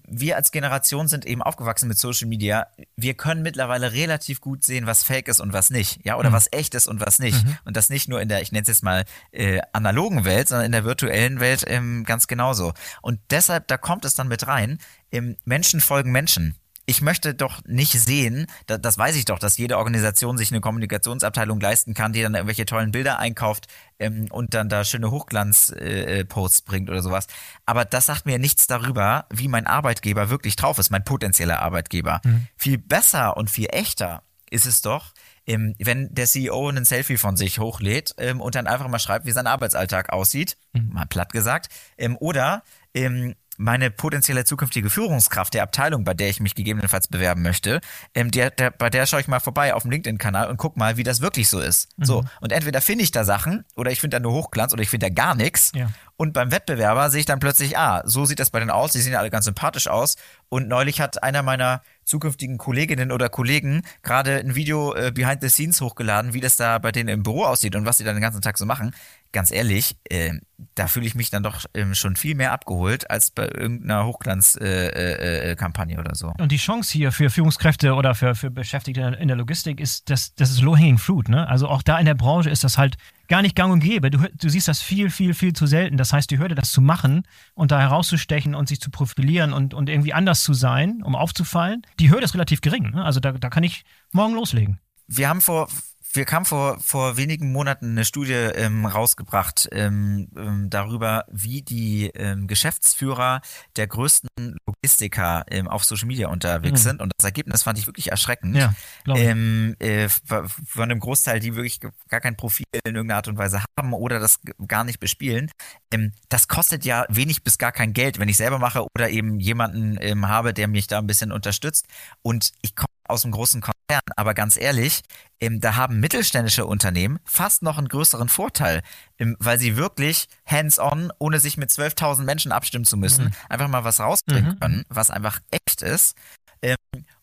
wir 0.07 0.37
als 0.37 0.53
Generation 0.53 1.09
sind 1.09 1.27
eben 1.27 1.43
aufgewachsen 1.43 1.89
mit 1.89 1.99
Social 1.99 2.29
Media. 2.29 2.69
Wir 2.97 3.15
können 3.15 3.43
mittlerweile 3.43 3.93
relativ 3.93 4.41
gut 4.41 4.65
sehen, 4.65 4.87
was 4.87 5.03
fake 5.03 5.27
ist 5.27 5.41
und 5.41 5.53
was 5.53 5.71
nicht, 5.71 5.99
ja, 6.05 6.17
oder 6.17 6.31
mhm. 6.31 6.35
was 6.35 6.47
echt 6.53 6.77
ist 6.77 6.87
und 6.87 7.05
was 7.05 7.19
nicht. 7.19 7.45
Mhm. 7.45 7.59
Und 7.65 7.77
das 7.77 7.91
nicht 7.91 8.09
nur 8.09 8.21
in 8.21 8.29
der, 8.29 8.41
ich 8.41 8.53
nenne 8.53 8.63
es 8.63 8.69
jetzt 8.69 8.85
mal 8.85 9.05
äh, 9.33 9.61
analogen 9.73 10.25
Welt, 10.25 10.47
sondern 10.47 10.67
in 10.67 10.73
der 10.73 10.85
virtuellen 10.85 11.41
Welt 11.41 11.65
ähm, 11.67 12.05
ganz 12.05 12.29
genauso. 12.29 12.75
Und 13.03 13.19
deshalb, 13.31 13.67
da 13.67 13.77
kommt 13.77 14.05
es 14.05 14.15
dann 14.15 14.29
mit 14.29 14.47
rein. 14.47 14.79
Ähm, 15.11 15.37
Menschen 15.45 15.81
folgen 15.81 16.13
Menschen 16.13 16.55
ich 16.87 17.01
möchte 17.01 17.35
doch 17.35 17.65
nicht 17.65 17.93
sehen, 17.93 18.47
das, 18.67 18.81
das 18.81 18.99
weiß 18.99 19.17
ich 19.17 19.25
doch, 19.25 19.39
dass 19.39 19.57
jede 19.57 19.79
Organisation 19.79 20.37
sich 20.37 20.51
eine 20.51 20.61
Kommunikationsabteilung 20.61 21.61
leisten 21.61 21.95
kann, 21.95 22.13
die 22.13 22.23
dann 22.23 22.35
irgendwelche 22.35 22.67
tollen 22.67 22.93
Bilder 22.93 23.19
einkauft 23.19 23.67
ähm, 23.99 24.27
und 24.31 24.55
dann 24.55 24.69
da 24.69 24.85
schöne 24.85 25.11
Hochglanz-Posts 25.11 26.61
äh, 26.61 26.65
bringt 26.65 26.91
oder 26.91 27.03
sowas. 27.03 27.27
Aber 27.67 27.85
das 27.85 28.07
sagt 28.07 28.27
mir 28.27 28.39
nichts 28.39 28.67
darüber, 28.67 29.27
wie 29.31 29.49
mein 29.49 29.67
Arbeitgeber 29.67 30.29
wirklich 30.29 30.57
drauf 30.57 30.79
ist, 30.79 30.91
mein 30.91 31.05
potenzieller 31.05 31.61
Arbeitgeber. 31.61 32.21
Mhm. 32.25 32.47
Viel 32.57 32.79
besser 32.79 33.37
und 33.37 33.51
viel 33.51 33.69
echter 33.71 34.23
ist 34.51 34.67
es 34.67 34.83
doch, 34.83 35.13
ähm, 35.47 35.75
wenn 35.79 36.15
der 36.15 36.27
CEO 36.27 36.69
ein 36.69 36.85
Selfie 36.85 37.17
von 37.17 37.37
sich 37.37 37.59
hochlädt 37.59 38.15
ähm, 38.19 38.41
und 38.41 38.55
dann 38.55 38.67
einfach 38.67 38.89
mal 38.89 38.99
schreibt, 38.99 39.27
wie 39.27 39.33
sein 39.33 39.47
Arbeitsalltag 39.47 40.13
aussieht, 40.13 40.57
mhm. 40.73 40.91
mal 40.93 41.07
platt 41.07 41.33
gesagt, 41.33 41.73
ähm, 41.97 42.17
oder 42.21 42.63
ähm, 42.95 43.35
meine 43.59 43.91
potenzielle 43.91 44.45
zukünftige 44.45 44.91
Führungskraft 44.91 45.55
der 45.55 45.63
Abteilung, 45.63 46.05
bei 46.05 46.15
der 46.15 46.29
ich 46.29 46.41
mich 46.41 46.55
gegebenenfalls 46.55 47.09
bewerben 47.09 47.43
möchte, 47.43 47.81
ähm, 48.15 48.31
der, 48.31 48.51
der, 48.51 48.71
bei 48.71 48.91
der 48.91 49.07
schaue 49.07 49.21
ich 49.21 49.29
mal 49.29 49.41
vorbei 49.41 49.75
auf 49.75 49.83
dem 49.83 49.91
LinkedIn-Kanal 49.91 50.49
und 50.51 50.57
guck 50.57 50.77
mal, 50.77 50.97
wie 50.97 51.03
das 51.03 51.21
wirklich 51.21 51.49
so 51.49 51.61
ist. 51.61 51.89
Mhm. 51.97 52.05
So. 52.05 52.25
Und 52.41 52.53
entweder 52.53 52.81
finde 52.81 53.05
ich 53.05 53.11
da 53.11 53.25
Sachen 53.25 53.65
oder 53.77 53.91
ich 53.91 54.01
finde 54.01 54.17
da 54.17 54.21
nur 54.21 54.33
Hochglanz 54.33 54.73
oder 54.73 54.83
ich 54.83 54.91
finde 54.91 55.09
da 55.09 55.15
gar 55.15 55.35
nichts. 55.35 55.73
Ja. 55.75 55.89
Und 56.17 56.33
beim 56.33 56.51
Wettbewerber 56.51 57.11
sehe 57.11 57.21
ich 57.21 57.27
dann 57.27 57.41
plötzlich, 57.41 57.77
ah, 57.77 58.03
so 58.05 58.25
sieht 58.25 58.39
das 58.39 58.51
bei 58.51 58.59
denen 58.59 58.71
aus, 58.71 58.93
die 58.93 59.01
sehen 59.01 59.13
ja 59.13 59.19
alle 59.19 59.31
ganz 59.31 59.45
sympathisch 59.45 59.89
aus. 59.89 60.17
Und 60.49 60.69
neulich 60.69 61.01
hat 61.01 61.23
einer 61.23 61.43
meiner 61.43 61.83
zukünftigen 62.05 62.59
Kolleginnen 62.59 63.11
oder 63.11 63.29
Kollegen 63.29 63.83
gerade 64.03 64.37
ein 64.37 64.55
Video 64.55 64.95
äh, 64.95 65.11
behind 65.13 65.41
the 65.41 65.49
scenes 65.49 65.81
hochgeladen, 65.81 66.35
wie 66.35 66.41
das 66.41 66.57
da 66.57 66.79
bei 66.79 66.93
denen 66.93 67.09
im 67.09 67.23
Büro 67.23 67.45
aussieht 67.45 67.75
und 67.75 67.87
was 67.87 67.99
sie 67.99 68.05
dann 68.05 68.17
den 68.17 68.23
ganzen 68.23 68.43
Tag 68.43 68.59
so 68.59 68.67
machen 68.67 68.93
ganz 69.33 69.51
ehrlich, 69.51 69.97
äh, 70.09 70.35
da 70.75 70.87
fühle 70.87 71.07
ich 71.07 71.15
mich 71.15 71.31
dann 71.31 71.43
doch 71.43 71.65
ähm, 71.75 71.95
schon 71.95 72.17
viel 72.17 72.35
mehr 72.35 72.53
abgeholt 72.53 73.11
als 73.11 73.31
bei 73.31 73.45
irgendeiner 73.45 74.07
Hochglanzkampagne 74.07 75.95
äh, 75.95 75.97
äh, 75.97 75.97
äh 75.97 76.01
oder 76.01 76.15
so. 76.15 76.33
Und 76.39 76.53
die 76.53 76.59
Chance 76.59 76.93
hier 76.93 77.11
für 77.11 77.31
Führungskräfte 77.31 77.95
oder 77.95 78.15
für, 78.15 78.35
für 78.35 78.51
Beschäftigte 78.51 79.17
in 79.19 79.29
der 79.29 79.37
Logistik 79.37 79.81
ist, 79.81 80.09
dass 80.11 80.35
das 80.35 80.51
ist 80.51 80.61
low-hanging 80.61 80.99
fruit. 80.99 81.29
Ne? 81.29 81.49
Also 81.49 81.69
auch 81.69 81.83
da 81.83 81.99
in 81.99 82.07
der 82.07 82.15
Branche 82.15 82.51
ist 82.51 82.63
das 82.63 82.79
halt 82.79 82.97
gar 83.33 83.41
nicht 83.41 83.57
gang 83.57 83.73
und 83.73 83.81
gäbe. 83.81 84.11
Du, 84.11 84.19
du 84.19 84.49
siehst 84.51 84.69
das 84.69 84.83
viel, 84.83 85.09
viel, 85.09 85.33
viel 85.33 85.55
zu 85.55 85.65
selten. 85.65 85.97
Das 85.97 86.13
heißt, 86.13 86.31
die 86.31 86.39
Hürde, 86.39 86.55
das 86.55 86.71
zu 86.71 86.83
machen 86.83 87.23
und 87.55 87.71
da 87.71 87.81
herauszustechen 87.81 88.55
und 88.55 88.69
sich 88.69 88.79
zu 88.79 88.91
profilieren 88.91 89.55
und, 89.55 89.73
und 89.73 89.89
irgendwie 89.89 90.13
anders 90.13 90.43
zu 90.43 90.53
sein, 90.53 91.03
um 91.03 91.17
aufzufallen, 91.17 91.81
die 91.99 92.11
Hürde 92.11 92.25
ist 92.25 92.35
relativ 92.35 92.61
gering. 92.61 92.91
Ne? 92.91 93.03
Also 93.03 93.21
da, 93.21 93.33
da 93.33 93.49
kann 93.49 93.63
ich 93.63 93.85
morgen 94.13 94.35
loslegen. 94.35 94.81
Wir 95.07 95.31
haben 95.31 95.41
vor 95.41 95.71
wir 96.13 96.27
haben 96.27 96.45
vor, 96.45 96.79
vor 96.81 97.17
wenigen 97.17 97.53
Monaten 97.53 97.93
eine 97.93 98.05
Studie 98.05 98.33
ähm, 98.33 98.85
rausgebracht 98.85 99.69
ähm, 99.73 100.29
ähm, 100.37 100.69
darüber, 100.69 101.25
wie 101.31 101.63
die 101.63 102.11
ähm, 102.15 102.47
Geschäftsführer 102.47 103.41
der 103.77 103.87
größten 103.87 104.57
Logistiker 104.67 105.45
ähm, 105.51 105.69
auf 105.69 105.85
Social 105.85 106.07
Media 106.07 106.29
unterwegs 106.29 106.81
mhm. 106.81 106.89
sind. 106.89 107.03
Und 107.03 107.13
das 107.17 107.25
Ergebnis 107.25 107.63
fand 107.63 107.79
ich 107.79 107.87
wirklich 107.87 108.11
erschreckend. 108.11 108.57
Ja, 108.57 108.75
ähm, 109.07 109.75
äh, 109.79 110.09
von 110.09 110.83
einem 110.83 111.01
Großteil, 111.01 111.41
die 111.41 111.57
wirklich 111.57 111.81
gar 112.09 112.21
kein 112.21 112.37
Profil 112.37 112.67
in 112.85 112.95
irgendeiner 112.95 113.17
Art 113.17 113.29
und 113.29 113.39
Weise 113.39 113.63
haben 113.79 113.95
oder 113.95 114.21
das 114.21 114.41
gar 114.67 114.85
nicht 114.85 115.01
bespielen. 115.01 115.51
Ähm, 115.93 116.13
das 116.29 116.47
kostet 116.47 116.85
ja 116.85 117.07
wenig 117.09 117.43
bis 117.43 117.57
gar 117.57 117.73
kein 117.73 117.95
Geld, 117.95 118.19
wenn 118.19 118.29
ich 118.29 118.37
selber 118.37 118.59
mache 118.59 118.85
oder 118.95 119.09
eben 119.09 119.41
jemanden 119.41 119.97
ähm, 120.01 120.29
habe, 120.29 120.53
der 120.53 120.69
mich 120.69 120.87
da 120.87 120.99
ein 120.99 121.07
bisschen 121.07 121.33
unterstützt. 121.33 121.87
Und 122.21 122.53
ich 122.61 122.77
komme 122.77 122.89
aus 123.13 123.25
einem 123.25 123.33
großen 123.33 123.61
Konzern, 123.61 124.03
aber 124.17 124.35
ganz 124.35 124.57
ehrlich, 124.57 125.03
ähm, 125.41 125.61
da 125.61 125.77
haben 125.77 126.01
mittelständische 126.01 126.67
Unternehmen 126.67 127.19
fast 127.25 127.63
noch 127.63 127.79
einen 127.79 127.89
größeren 127.89 128.29
Vorteil, 128.29 128.83
ähm, 129.19 129.37
weil 129.39 129.59
sie 129.59 129.77
wirklich 129.77 130.29
hands-on, 130.47 131.13
ohne 131.19 131.39
sich 131.39 131.57
mit 131.57 131.71
12.000 131.71 132.23
Menschen 132.23 132.53
abstimmen 132.53 132.85
zu 132.85 132.97
müssen, 132.97 133.27
mhm. 133.27 133.33
einfach 133.49 133.69
mal 133.69 133.85
was 133.85 134.01
rausbringen 134.01 134.55
mhm. 134.55 134.61
können, 134.61 134.85
was 134.89 135.11
einfach 135.11 135.41
echt 135.51 135.83
ist. 135.83 136.17
Ähm, 136.63 136.77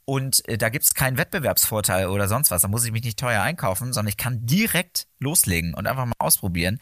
und 0.05 0.47
äh, 0.49 0.57
da 0.57 0.69
gibt 0.69 0.85
es 0.85 0.95
keinen 0.95 1.17
Wettbewerbsvorteil 1.17 2.07
oder 2.07 2.27
sonst 2.27 2.49
was. 2.49 2.63
Da 2.63 2.67
muss 2.67 2.83
ich 2.83 2.91
mich 2.91 3.03
nicht 3.03 3.19
teuer 3.19 3.43
einkaufen, 3.43 3.93
sondern 3.93 4.09
ich 4.09 4.17
kann 4.17 4.45
direkt 4.45 5.07
loslegen 5.19 5.75
und 5.75 5.85
einfach 5.85 6.05
mal 6.05 6.13
ausprobieren. 6.17 6.79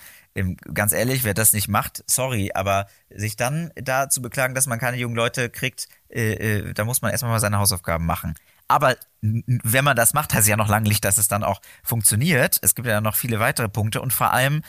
Ganz 0.74 0.94
ehrlich, 0.94 1.24
wer 1.24 1.34
das 1.34 1.54
nicht 1.54 1.68
macht, 1.68 2.04
sorry, 2.06 2.52
aber 2.54 2.88
sich 3.10 3.36
dann 3.36 3.72
da 3.76 4.10
zu 4.10 4.22
beklagen, 4.22 4.54
dass 4.54 4.68
man 4.68 4.80
keine 4.80 4.98
jungen 4.98 5.16
Leute 5.16 5.50
kriegt, 5.50 5.88
äh, 6.10 6.34
äh, 6.34 6.74
da 6.74 6.86
muss 6.86 7.02
man 7.02 7.12
erstmal 7.12 7.32
mal 7.32 7.40
seine 7.40 7.58
Hausaufgaben 7.58 8.06
machen. 8.06 8.36
Aber 8.68 8.98
wenn 9.22 9.86
man 9.86 9.96
das 9.96 10.14
macht, 10.14 10.34
heißt 10.34 10.44
es 10.44 10.48
ja 10.48 10.58
noch 10.58 10.68
lange 10.68 10.90
nicht, 10.90 11.04
dass 11.06 11.18
es 11.18 11.28
dann 11.28 11.44
auch 11.44 11.62
funktioniert. 11.84 12.60
Es 12.62 12.76
gibt 12.76 12.88
ja 12.88 13.02
noch 13.02 13.16
viele 13.16 13.40
weitere 13.40 13.70
Punkte 13.70 14.02
und 14.02 14.14
vor 14.14 14.34
allem 14.34 14.62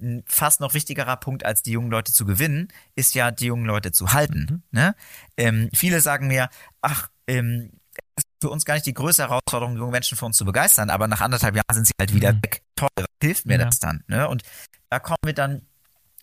ein 0.00 0.22
fast 0.26 0.60
noch 0.60 0.74
wichtigerer 0.74 1.16
Punkt, 1.16 1.44
als 1.44 1.62
die 1.62 1.72
jungen 1.72 1.90
Leute 1.90 2.12
zu 2.12 2.24
gewinnen, 2.24 2.68
ist 2.94 3.14
ja, 3.14 3.30
die 3.30 3.46
jungen 3.46 3.64
Leute 3.64 3.92
zu 3.92 4.12
halten. 4.12 4.46
Mhm. 4.50 4.62
Ne? 4.70 4.94
Ähm, 5.36 5.70
viele 5.74 6.00
sagen 6.00 6.28
mir, 6.28 6.48
ach, 6.82 7.08
ähm, 7.26 7.70
ist 8.16 8.26
für 8.40 8.50
uns 8.50 8.64
gar 8.64 8.74
nicht 8.74 8.86
die 8.86 8.94
größte 8.94 9.22
Herausforderung, 9.22 9.76
junge 9.76 9.92
Menschen 9.92 10.16
für 10.16 10.26
uns 10.26 10.36
zu 10.36 10.44
begeistern, 10.44 10.90
aber 10.90 11.08
nach 11.08 11.20
anderthalb 11.20 11.56
Jahren 11.56 11.74
sind 11.74 11.86
sie 11.86 11.94
halt 11.98 12.14
wieder 12.14 12.32
mhm. 12.32 12.42
weg. 12.42 12.62
Toll, 12.76 12.88
was 12.96 13.06
hilft 13.22 13.46
mir 13.46 13.58
ja. 13.58 13.64
das 13.64 13.80
dann? 13.80 14.04
Ne? 14.06 14.28
Und 14.28 14.42
da 14.90 14.98
kommen 14.98 15.18
wir 15.24 15.34
dann 15.34 15.62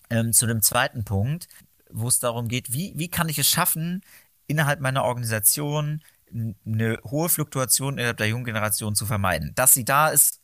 ähm, 0.10 0.34
zu 0.34 0.47
dem 0.47 0.62
zweiten 0.62 1.04
Punkt, 1.04 1.47
wo 1.89 2.08
es 2.08 2.19
darum 2.19 2.47
geht, 2.47 2.73
wie, 2.73 2.93
wie 2.95 3.10
kann 3.10 3.30
ich 3.30 3.39
es 3.39 3.47
schaffen, 3.47 4.01
innerhalb 4.47 4.80
meiner 4.80 5.04
Organisation 5.04 6.01
eine 6.65 6.99
hohe 7.06 7.30
Fluktuation 7.30 7.97
innerhalb 7.97 8.17
der 8.17 8.28
jungen 8.28 8.45
Generation 8.45 8.95
zu 8.95 9.06
vermeiden. 9.06 9.54
Dass 9.56 9.73
sie 9.73 9.86
da 9.86 10.10
ist, 10.10 10.41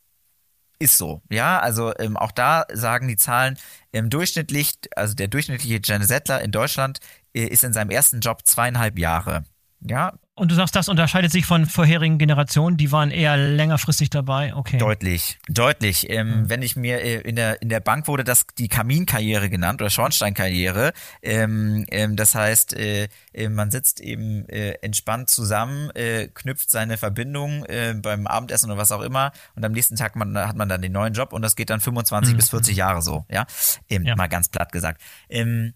ist 0.78 0.96
so. 0.96 1.22
Ja, 1.30 1.60
also 1.60 1.96
ähm, 1.98 2.16
auch 2.16 2.32
da 2.32 2.66
sagen 2.72 3.08
die 3.08 3.16
Zahlen, 3.16 3.58
ähm, 3.92 4.10
durchschnittlich, 4.10 4.74
also 4.96 5.14
der 5.14 5.28
durchschnittliche 5.28 5.80
Gen 5.80 6.02
Settler 6.02 6.40
in 6.40 6.50
Deutschland 6.50 7.00
äh, 7.34 7.44
ist 7.44 7.64
in 7.64 7.72
seinem 7.72 7.90
ersten 7.90 8.20
Job 8.20 8.46
zweieinhalb 8.46 8.98
Jahre. 8.98 9.44
Ja, 9.80 10.14
und 10.34 10.50
du 10.50 10.54
sagst, 10.54 10.74
das 10.74 10.88
unterscheidet 10.88 11.30
sich 11.30 11.44
von 11.44 11.66
vorherigen 11.66 12.16
Generationen, 12.16 12.78
die 12.78 12.90
waren 12.90 13.10
eher 13.10 13.36
längerfristig 13.36 14.08
dabei, 14.08 14.54
okay. 14.54 14.78
Deutlich, 14.78 15.38
deutlich. 15.48 16.08
Ähm, 16.08 16.42
mhm. 16.42 16.48
Wenn 16.48 16.62
ich 16.62 16.74
mir 16.74 17.02
äh, 17.02 17.20
in 17.20 17.36
der 17.36 17.60
in 17.60 17.68
der 17.68 17.80
Bank 17.80 18.08
wurde 18.08 18.24
das 18.24 18.46
die 18.56 18.68
Kaminkarriere 18.68 19.50
genannt 19.50 19.82
oder 19.82 19.90
Schornsteinkarriere. 19.90 20.94
Ähm, 21.20 21.84
ähm, 21.90 22.16
das 22.16 22.34
heißt, 22.34 22.74
äh, 22.74 23.08
äh, 23.34 23.50
man 23.50 23.70
sitzt 23.70 24.00
eben 24.00 24.48
äh, 24.48 24.72
entspannt 24.80 25.28
zusammen, 25.28 25.90
äh, 25.90 26.28
knüpft 26.32 26.70
seine 26.70 26.96
Verbindung 26.96 27.66
äh, 27.66 27.94
beim 27.94 28.26
Abendessen 28.26 28.70
oder 28.70 28.80
was 28.80 28.90
auch 28.90 29.02
immer 29.02 29.32
und 29.54 29.64
am 29.64 29.72
nächsten 29.72 29.96
Tag 29.96 30.16
man, 30.16 30.36
hat 30.38 30.56
man 30.56 30.68
dann 30.68 30.80
den 30.80 30.92
neuen 30.92 31.12
Job 31.12 31.34
und 31.34 31.42
das 31.42 31.56
geht 31.56 31.68
dann 31.68 31.80
25 31.80 32.32
mhm. 32.32 32.36
bis 32.38 32.48
40 32.48 32.76
Jahre 32.76 33.02
so, 33.02 33.26
ja, 33.28 33.44
eben 33.88 34.06
ja. 34.06 34.16
mal 34.16 34.28
ganz 34.28 34.48
platt 34.48 34.72
gesagt. 34.72 35.02
Ähm, 35.28 35.74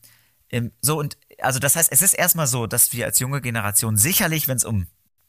ähm, 0.51 0.73
so 0.81 0.99
und 0.99 1.19
also 1.41 1.59
das 1.59 1.77
heißt, 1.77 1.91
es 1.93 2.03
ist 2.03 2.15
erstmal 2.15 2.47
so, 2.47 2.67
dass 2.67 2.93
wir 2.93 3.07
als 3.07 3.19
junge 3.19 3.41
Generation 3.41 3.97
sicherlich, 3.97 4.49
wenn 4.49 4.57
es 4.57 4.65
um, 4.65 4.87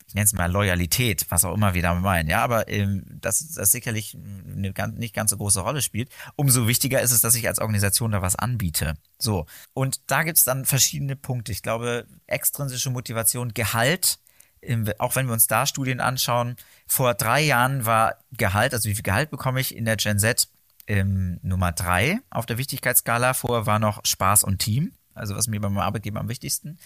ich 0.08 0.14
nenne 0.14 0.26
es 0.26 0.34
mal 0.34 0.50
Loyalität, 0.50 1.26
was 1.30 1.44
auch 1.44 1.54
immer 1.54 1.74
wir 1.74 1.82
damit 1.82 2.04
meinen, 2.04 2.30
ja, 2.30 2.42
aber 2.42 2.70
ähm, 2.70 3.04
dass 3.08 3.46
das 3.50 3.72
sicherlich 3.72 4.16
eine 4.16 4.72
ganz, 4.72 4.98
nicht 4.98 5.14
ganz 5.14 5.32
so 5.32 5.38
große 5.38 5.60
Rolle 5.60 5.82
spielt. 5.82 6.10
Umso 6.38 6.68
wichtiger 6.68 7.02
ist 7.02 7.12
es, 7.12 7.20
dass 7.20 7.36
ich 7.36 7.48
als 7.48 7.60
Organisation 7.60 8.12
da 8.12 8.22
was 8.22 8.38
anbiete. 8.38 8.94
So. 9.20 9.46
Und 9.74 10.00
da 10.10 10.24
gibt's 10.24 10.46
dann 10.46 10.66
verschiedene 10.66 11.18
Punkte. 11.18 11.52
Ich 11.52 11.62
glaube, 11.62 12.06
extrinsische 12.26 12.90
Motivation, 12.90 13.54
Gehalt, 13.54 14.20
ähm, 14.62 14.90
auch 14.98 15.18
wenn 15.18 15.26
wir 15.26 15.34
uns 15.34 15.48
da 15.48 15.66
Studien 15.66 16.00
anschauen, 16.00 16.56
vor 16.88 17.14
drei 17.14 17.42
Jahren 17.42 17.86
war 17.86 18.16
Gehalt, 18.32 18.74
also 18.74 18.88
wie 18.88 18.96
viel 18.96 19.04
Gehalt 19.04 19.30
bekomme 19.30 19.60
ich 19.60 19.76
in 19.76 19.84
der 19.84 19.98
Gen 19.98 20.20
Z, 20.20 20.48
ähm, 20.88 21.38
Nummer 21.42 21.74
drei 21.74 22.20
auf 22.30 22.46
der 22.46 22.58
Wichtigkeitsskala. 22.58 23.34
Vorher 23.34 23.66
war 23.66 23.80
noch 23.80 24.00
Spaß 24.06 24.46
und 24.46 24.60
Team 24.60 24.94
also 25.18 25.36
was 25.36 25.48
mir 25.48 25.60
beim 25.60 25.78
Arbeitgeber 25.78 26.20
am 26.20 26.30
wichtigsten. 26.30 26.78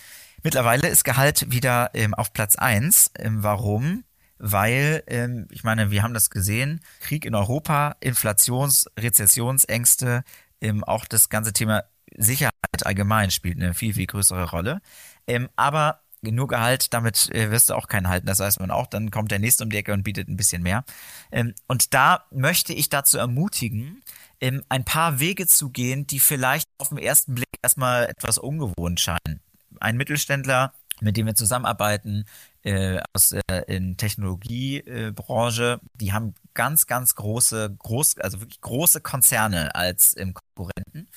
Mittlerweile 0.44 0.88
ist 0.88 1.04
Gehalt 1.04 1.52
wieder 1.52 1.92
ähm, 1.94 2.14
auf 2.14 2.34
Platz 2.34 2.56
eins. 2.56 3.12
Ähm, 3.18 3.44
warum? 3.44 4.04
Weil, 4.38 5.04
ähm, 5.08 5.48
ich 5.52 5.64
meine, 5.64 5.92
wir 5.92 6.02
haben 6.02 6.16
das 6.16 6.32
gesehen, 6.32 6.82
Krieg 7.00 7.26
in 7.26 7.36
Europa, 7.36 7.96
Inflations-, 8.00 8.88
Rezessionsängste, 8.98 10.24
ähm, 10.62 10.84
auch 10.84 11.06
das 11.06 11.30
ganze 11.30 11.54
Thema 11.54 11.84
Sicherheit 12.18 12.54
allgemein 12.84 13.32
spielt 13.32 13.58
eine 13.58 13.74
viel, 13.74 13.94
viel 13.94 14.08
größere 14.08 14.50
Rolle. 14.50 14.82
Ähm, 15.28 15.50
aber 15.56 16.02
nur 16.24 16.48
Gehalt, 16.48 16.94
damit 16.94 17.30
äh, 17.34 17.50
wirst 17.50 17.70
du 17.70 17.74
auch 17.74 17.88
keinen 17.88 18.08
halten. 18.08 18.28
Das 18.28 18.40
weiß 18.40 18.60
man 18.60 18.70
auch. 18.70 18.88
Dann 18.88 19.10
kommt 19.10 19.32
der 19.32 19.40
nächste 19.40 19.64
um 19.64 19.72
die 19.72 19.78
Ecke 19.78 19.94
und 19.94 20.04
bietet 20.04 20.28
ein 20.28 20.38
bisschen 20.38 20.62
mehr. 20.62 20.84
Ähm, 21.32 21.56
und 21.68 21.94
da 21.94 22.26
möchte 22.32 22.74
ich 22.74 22.90
dazu 22.90 23.18
ermutigen, 23.18 24.04
ähm, 24.42 24.64
ein 24.70 24.84
paar 24.84 25.20
Wege 25.20 25.48
zu 25.48 25.70
gehen, 25.70 26.08
die 26.08 26.20
vielleicht 26.20 26.68
auf 26.80 26.90
den 26.90 26.98
ersten 26.98 27.36
Blick 27.36 27.48
erstmal 27.62 28.06
etwas 28.06 28.38
ungewohnt 28.38 29.00
scheinen. 29.00 29.40
Ein 29.80 29.98
Mittelständler, 29.98 30.74
mit 31.00 31.18
dem 31.18 31.26
wir 31.26 31.36
zusammenarbeiten, 31.36 32.26
äh, 32.64 33.00
aus 33.14 33.30
der 33.30 33.70
in 33.70 33.98
Technologiebranche, 33.98 35.80
äh, 35.82 35.88
die 35.96 36.14
haben 36.14 36.36
ganz, 36.54 36.88
ganz 36.88 37.16
große, 37.16 37.76
groß, 37.80 38.18
also 38.20 38.42
wirklich 38.42 38.62
große 38.62 39.02
Konzerne 39.02 39.74
als 39.76 40.16
ähm, 40.18 40.34
Konkurrenten. 40.34 41.10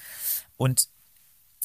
Und 0.56 0.88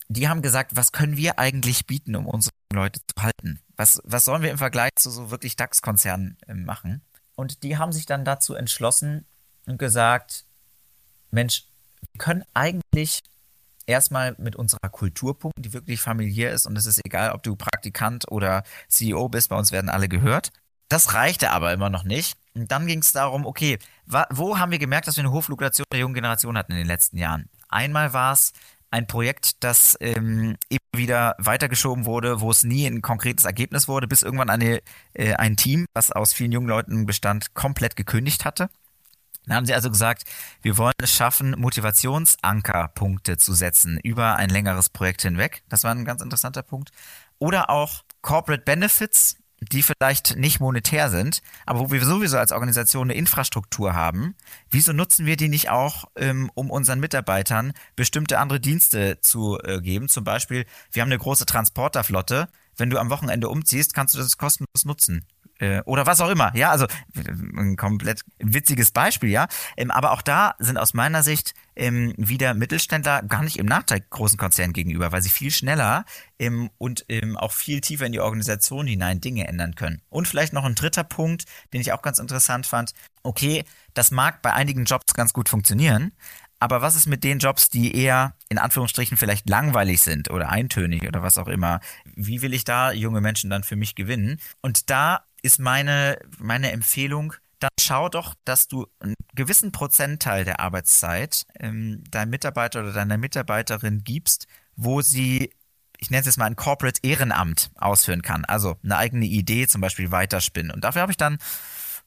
die 0.09 0.27
haben 0.27 0.41
gesagt, 0.41 0.75
was 0.75 0.91
können 0.91 1.17
wir 1.17 1.39
eigentlich 1.39 1.85
bieten, 1.85 2.15
um 2.15 2.25
unsere 2.25 2.51
Leute 2.73 2.99
zu 3.01 3.23
halten? 3.23 3.61
Was, 3.75 4.01
was 4.03 4.25
sollen 4.25 4.41
wir 4.41 4.51
im 4.51 4.57
Vergleich 4.57 4.91
zu 4.97 5.11
so 5.11 5.31
wirklich 5.31 5.55
DAX-Konzernen 5.55 6.37
äh, 6.47 6.53
machen? 6.53 7.03
Und 7.35 7.63
die 7.63 7.77
haben 7.77 7.93
sich 7.93 8.05
dann 8.05 8.25
dazu 8.25 8.53
entschlossen 8.53 9.25
und 9.65 9.77
gesagt, 9.77 10.45
Mensch, 11.31 11.65
wir 12.01 12.19
können 12.19 12.43
eigentlich 12.53 13.21
erstmal 13.85 14.35
mit 14.37 14.55
unserer 14.55 14.89
Kultur 14.89 15.37
punkten, 15.37 15.63
die 15.63 15.73
wirklich 15.73 15.99
familiär 15.99 16.51
ist 16.51 16.65
und 16.65 16.77
es 16.77 16.85
ist 16.85 17.01
egal, 17.05 17.31
ob 17.31 17.43
du 17.43 17.55
Praktikant 17.55 18.31
oder 18.31 18.63
CEO 18.87 19.29
bist, 19.29 19.49
bei 19.49 19.57
uns 19.57 19.71
werden 19.71 19.89
alle 19.89 20.07
gehört. 20.07 20.51
Das 20.89 21.13
reichte 21.13 21.51
aber 21.51 21.71
immer 21.71 21.89
noch 21.89 22.03
nicht. 22.03 22.35
Und 22.55 22.71
dann 22.71 22.87
ging 22.87 22.99
es 22.99 23.11
darum, 23.11 23.45
okay, 23.45 23.77
wo 24.31 24.57
haben 24.57 24.71
wir 24.71 24.79
gemerkt, 24.79 25.07
dass 25.07 25.17
wir 25.17 25.23
eine 25.23 25.31
hohe 25.31 25.43
der 25.91 25.99
jungen 25.99 26.15
Generation 26.15 26.57
hatten 26.57 26.71
in 26.71 26.79
den 26.79 26.87
letzten 26.87 27.17
Jahren? 27.17 27.47
Einmal 27.67 28.13
war 28.13 28.33
es 28.33 28.53
ein 28.91 29.05
Projekt, 29.05 29.63
das 29.63 29.95
ähm, 30.01 30.57
immer 30.67 30.79
wieder 30.95 31.35
weitergeschoben 31.37 32.05
wurde, 32.05 32.41
wo 32.41 32.49
es 32.49 32.63
nie 32.63 32.87
ein 32.87 33.03
konkretes 33.03 33.45
Ergebnis 33.45 33.87
wurde, 33.87 34.07
bis 34.07 34.23
irgendwann 34.23 34.49
eine, 34.49 34.81
äh, 35.13 35.35
ein 35.35 35.57
Team, 35.57 35.85
was 35.93 36.11
aus 36.11 36.33
vielen 36.33 36.51
jungen 36.51 36.67
Leuten 36.67 37.05
bestand, 37.05 37.53
komplett 37.53 37.95
gekündigt 37.95 38.45
hatte. 38.45 38.69
Dann 39.45 39.55
haben 39.55 39.65
sie 39.65 39.73
also 39.73 39.89
gesagt, 39.89 40.23
wir 40.61 40.77
wollen 40.77 40.93
es 41.01 41.11
schaffen, 41.11 41.55
Motivationsankerpunkte 41.57 43.37
zu 43.37 43.53
setzen 43.53 43.99
über 44.03 44.35
ein 44.35 44.49
längeres 44.49 44.89
Projekt 44.89 45.21
hinweg. 45.23 45.63
Das 45.69 45.83
war 45.83 45.91
ein 45.91 46.05
ganz 46.05 46.21
interessanter 46.21 46.61
Punkt. 46.61 46.91
Oder 47.39 47.69
auch 47.69 48.03
Corporate 48.21 48.63
Benefits, 48.63 49.37
die 49.61 49.83
vielleicht 49.83 50.37
nicht 50.37 50.59
monetär 50.59 51.09
sind, 51.09 51.41
aber 51.65 51.79
wo 51.79 51.91
wir 51.91 52.03
sowieso 52.05 52.37
als 52.37 52.51
Organisation 52.51 53.09
eine 53.09 53.17
Infrastruktur 53.17 53.93
haben, 53.93 54.35
wieso 54.69 54.93
nutzen 54.93 55.25
wir 55.25 55.35
die 55.35 55.49
nicht 55.49 55.69
auch, 55.69 56.05
ähm, 56.15 56.49
um 56.53 56.69
unseren 56.69 56.99
Mitarbeitern 56.99 57.73
bestimmte 57.95 58.39
andere 58.39 58.59
Dienste 58.59 59.19
zu 59.21 59.59
äh, 59.63 59.81
geben? 59.81 60.07
Zum 60.07 60.23
Beispiel, 60.23 60.65
wir 60.91 61.01
haben 61.01 61.09
eine 61.09 61.17
große 61.17 61.45
Transporterflotte. 61.45 62.49
Wenn 62.77 62.89
du 62.89 62.97
am 62.97 63.09
Wochenende 63.09 63.49
umziehst, 63.49 63.93
kannst 63.93 64.13
du 64.13 64.19
das 64.19 64.37
kostenlos 64.37 64.85
nutzen 64.85 65.25
äh, 65.59 65.81
oder 65.85 66.05
was 66.05 66.21
auch 66.21 66.29
immer. 66.29 66.51
Ja, 66.55 66.71
also 66.71 66.87
ein 67.57 67.75
komplett 67.75 68.21
witziges 68.39 68.91
Beispiel, 68.91 69.29
ja. 69.29 69.47
Ähm, 69.77 69.91
aber 69.91 70.11
auch 70.11 70.21
da 70.21 70.55
sind 70.59 70.77
aus 70.77 70.93
meiner 70.93 71.23
Sicht 71.23 71.53
ähm, 71.75 72.13
wieder 72.17 72.53
Mittelständler 72.53 73.21
gar 73.23 73.43
nicht 73.43 73.57
im 73.57 73.65
Nachteil 73.65 74.03
großen 74.09 74.37
Konzernen 74.37 74.73
gegenüber, 74.73 75.11
weil 75.11 75.21
sie 75.21 75.29
viel 75.29 75.51
schneller 75.51 76.05
ähm, 76.39 76.69
und 76.77 77.05
ähm, 77.09 77.37
auch 77.37 77.51
viel 77.51 77.81
tiefer 77.81 78.05
in 78.05 78.11
die 78.11 78.19
Organisation 78.19 78.87
hinein 78.87 79.21
Dinge 79.21 79.47
ändern 79.47 79.75
können. 79.75 80.01
Und 80.09 80.27
vielleicht 80.27 80.53
noch 80.53 80.65
ein 80.65 80.75
dritter 80.75 81.03
Punkt, 81.03 81.45
den 81.73 81.81
ich 81.81 81.93
auch 81.93 82.01
ganz 82.01 82.19
interessant 82.19 82.65
fand. 82.65 82.93
Okay, 83.23 83.63
das 83.93 84.11
mag 84.11 84.41
bei 84.41 84.53
einigen 84.53 84.85
Jobs 84.85 85.13
ganz 85.13 85.33
gut 85.33 85.49
funktionieren, 85.49 86.13
aber 86.59 86.81
was 86.81 86.95
ist 86.95 87.07
mit 87.07 87.23
den 87.23 87.39
Jobs, 87.39 87.69
die 87.69 87.95
eher 87.95 88.33
in 88.49 88.57
Anführungsstrichen 88.57 89.17
vielleicht 89.17 89.49
langweilig 89.49 90.01
sind 90.01 90.29
oder 90.29 90.49
eintönig 90.49 91.07
oder 91.07 91.23
was 91.23 91.37
auch 91.37 91.47
immer? 91.47 91.79
Wie 92.15 92.41
will 92.41 92.53
ich 92.53 92.65
da 92.65 92.91
junge 92.91 93.21
Menschen 93.21 93.49
dann 93.49 93.63
für 93.63 93.77
mich 93.77 93.95
gewinnen? 93.95 94.39
Und 94.61 94.89
da 94.89 95.23
ist 95.41 95.59
meine, 95.59 96.19
meine 96.37 96.71
Empfehlung, 96.71 97.33
dann 97.59 97.69
schau 97.79 98.09
doch, 98.09 98.35
dass 98.45 98.67
du 98.67 98.87
einen 98.99 99.15
gewissen 99.35 99.71
Prozentteil 99.71 100.45
der 100.45 100.59
Arbeitszeit 100.59 101.45
ähm, 101.59 102.03
deinem 102.09 102.29
Mitarbeiter 102.29 102.81
oder 102.81 102.93
deiner 102.93 103.17
Mitarbeiterin 103.17 104.03
gibst, 104.03 104.47
wo 104.75 105.01
sie, 105.01 105.51
ich 105.97 106.09
nenne 106.09 106.21
es 106.21 106.25
jetzt 106.25 106.37
mal 106.37 106.45
ein 106.45 106.55
Corporate 106.55 107.01
Ehrenamt 107.03 107.71
ausführen 107.75 108.21
kann. 108.21 108.45
Also 108.45 108.77
eine 108.83 108.97
eigene 108.97 109.25
Idee 109.25 109.67
zum 109.67 109.81
Beispiel 109.81 110.11
weiterspinnen. 110.11 110.71
Und 110.71 110.83
dafür 110.85 111.01
habe 111.01 111.11
ich 111.11 111.17
dann, 111.17 111.37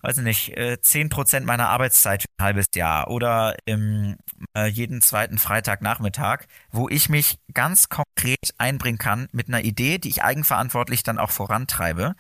weiß 0.01 0.18
ich 0.18 0.25
nicht, 0.25 0.57
äh, 0.57 0.81
zehn 0.81 1.11
Prozent 1.11 1.45
meiner 1.45 1.68
Arbeitszeit 1.68 2.23
für 2.23 2.29
ein 2.38 2.45
halbes 2.45 2.66
Jahr 2.75 3.09
oder 3.09 3.55
im, 3.66 4.16
äh, 4.57 4.66
jeden 4.66 5.03
zweiten 5.03 5.38
Freitagnachmittag, 5.38 6.47
wo 6.71 6.88
ich 6.88 7.11
mich 7.11 7.38
ganz 7.53 7.90
konkret 7.90 8.55
einbringen 8.57 8.99
kann 8.99 9.29
mit 9.33 9.49
einer 9.49 9.62
Idee, 9.62 9.99
die 9.99 10.09
ich 10.09 10.23
eigenverantwortlich 10.23 11.03
dann 11.03 11.18
auch 11.18 11.31
vorantreibe. 11.31 12.14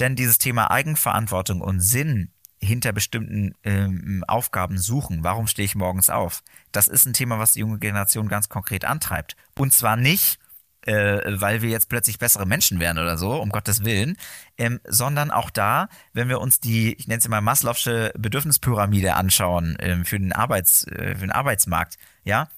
Denn 0.00 0.16
dieses 0.16 0.38
Thema 0.38 0.70
Eigenverantwortung 0.70 1.60
und 1.60 1.80
Sinn 1.80 2.30
hinter 2.64 2.92
bestimmten 2.92 3.54
ähm, 3.62 4.24
Aufgaben 4.26 4.78
suchen. 4.78 5.22
Warum 5.22 5.46
stehe 5.46 5.66
ich 5.66 5.74
morgens 5.74 6.10
auf? 6.10 6.42
Das 6.72 6.88
ist 6.88 7.06
ein 7.06 7.12
Thema, 7.12 7.38
was 7.38 7.52
die 7.52 7.60
junge 7.60 7.78
Generation 7.78 8.28
ganz 8.28 8.48
konkret 8.48 8.84
antreibt. 8.84 9.36
Und 9.58 9.72
zwar 9.72 9.96
nicht, 9.96 10.38
äh, 10.86 11.40
weil 11.40 11.62
wir 11.62 11.70
jetzt 11.70 11.88
plötzlich 11.88 12.18
bessere 12.18 12.46
Menschen 12.46 12.80
werden 12.80 12.98
oder 12.98 13.16
so, 13.16 13.40
um 13.40 13.50
Gottes 13.50 13.84
Willen, 13.84 14.16
ähm, 14.58 14.80
sondern 14.84 15.30
auch 15.30 15.50
da, 15.50 15.88
wenn 16.12 16.28
wir 16.28 16.40
uns 16.40 16.60
die, 16.60 16.94
ich 16.94 17.06
nenne 17.06 17.18
es 17.18 17.28
mal 17.28 17.40
Maslow'sche 17.40 18.12
Bedürfnispyramide 18.18 19.14
anschauen 19.14 19.76
ähm, 19.80 20.04
für, 20.04 20.18
den 20.18 20.32
Arbeits, 20.32 20.86
äh, 20.86 21.14
für 21.14 21.20
den 21.20 21.32
Arbeitsmarkt, 21.32 21.96
ja, 22.24 22.48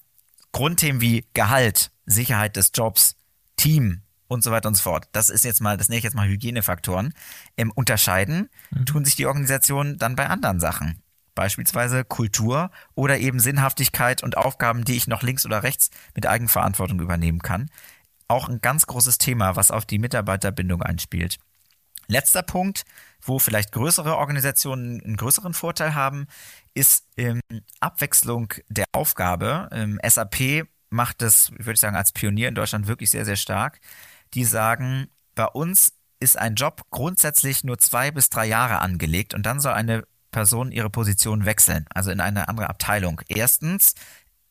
Grundthemen 0.51 1.01
wie 1.01 1.25
Gehalt, 1.33 1.91
Sicherheit 2.05 2.55
des 2.55 2.71
Jobs, 2.73 3.15
Team, 3.57 4.01
und 4.27 4.43
so 4.43 4.51
weiter 4.51 4.67
und 4.67 4.75
so 4.75 4.83
fort. 4.83 5.07
Das 5.11 5.29
ist 5.29 5.45
jetzt 5.45 5.61
mal, 5.61 5.77
das 5.77 5.89
nenne 5.89 5.97
ich 5.97 6.03
jetzt 6.03 6.15
mal 6.15 6.27
Hygienefaktoren. 6.27 7.13
Im 7.55 7.71
Unterscheiden 7.71 8.49
mhm. 8.71 8.85
tun 8.85 9.05
sich 9.05 9.15
die 9.15 9.25
Organisationen 9.25 9.97
dann 9.97 10.15
bei 10.15 10.27
anderen 10.27 10.59
Sachen. 10.59 11.01
Beispielsweise 11.35 12.03
Kultur 12.03 12.71
oder 12.95 13.19
eben 13.19 13.39
Sinnhaftigkeit 13.39 14.23
und 14.23 14.37
Aufgaben, 14.37 14.85
die 14.85 14.97
ich 14.97 15.07
noch 15.07 15.21
links 15.21 15.45
oder 15.45 15.61
rechts 15.61 15.91
mit 16.15 16.25
Eigenverantwortung 16.25 16.99
übernehmen 16.99 17.39
kann. 17.39 17.69
Auch 18.27 18.49
ein 18.49 18.59
ganz 18.59 18.87
großes 18.87 19.19
Thema, 19.19 19.55
was 19.55 19.69
auf 19.71 19.85
die 19.85 19.99
Mitarbeiterbindung 19.99 20.81
einspielt. 20.81 21.37
Letzter 22.07 22.41
Punkt, 22.41 22.85
wo 23.21 23.37
vielleicht 23.37 23.71
größere 23.71 24.17
Organisationen 24.17 25.01
einen 25.03 25.17
größeren 25.17 25.53
Vorteil 25.53 25.93
haben, 25.93 26.27
ist 26.73 27.05
ähm, 27.17 27.41
Abwechslung 27.81 28.53
der 28.69 28.85
Aufgabe. 28.93 29.69
Ähm, 29.71 29.99
SAP 30.03 30.67
macht 30.89 31.21
das, 31.21 31.51
würde 31.51 31.73
ich 31.73 31.79
sagen, 31.79 31.95
als 31.95 32.13
Pionier 32.13 32.47
in 32.47 32.55
Deutschland 32.55 32.87
wirklich 32.87 33.09
sehr, 33.09 33.25
sehr 33.25 33.35
stark 33.35 33.79
die 34.33 34.45
sagen, 34.45 35.07
bei 35.35 35.45
uns 35.45 35.93
ist 36.19 36.37
ein 36.37 36.55
Job 36.55 36.81
grundsätzlich 36.89 37.63
nur 37.63 37.77
zwei 37.77 38.11
bis 38.11 38.29
drei 38.29 38.45
Jahre 38.45 38.79
angelegt 38.79 39.33
und 39.33 39.45
dann 39.45 39.59
soll 39.59 39.73
eine 39.73 40.03
Person 40.31 40.71
ihre 40.71 40.89
Position 40.89 41.45
wechseln, 41.45 41.85
also 41.93 42.11
in 42.11 42.19
eine 42.19 42.47
andere 42.47 42.69
Abteilung. 42.69 43.21
Erstens, 43.27 43.93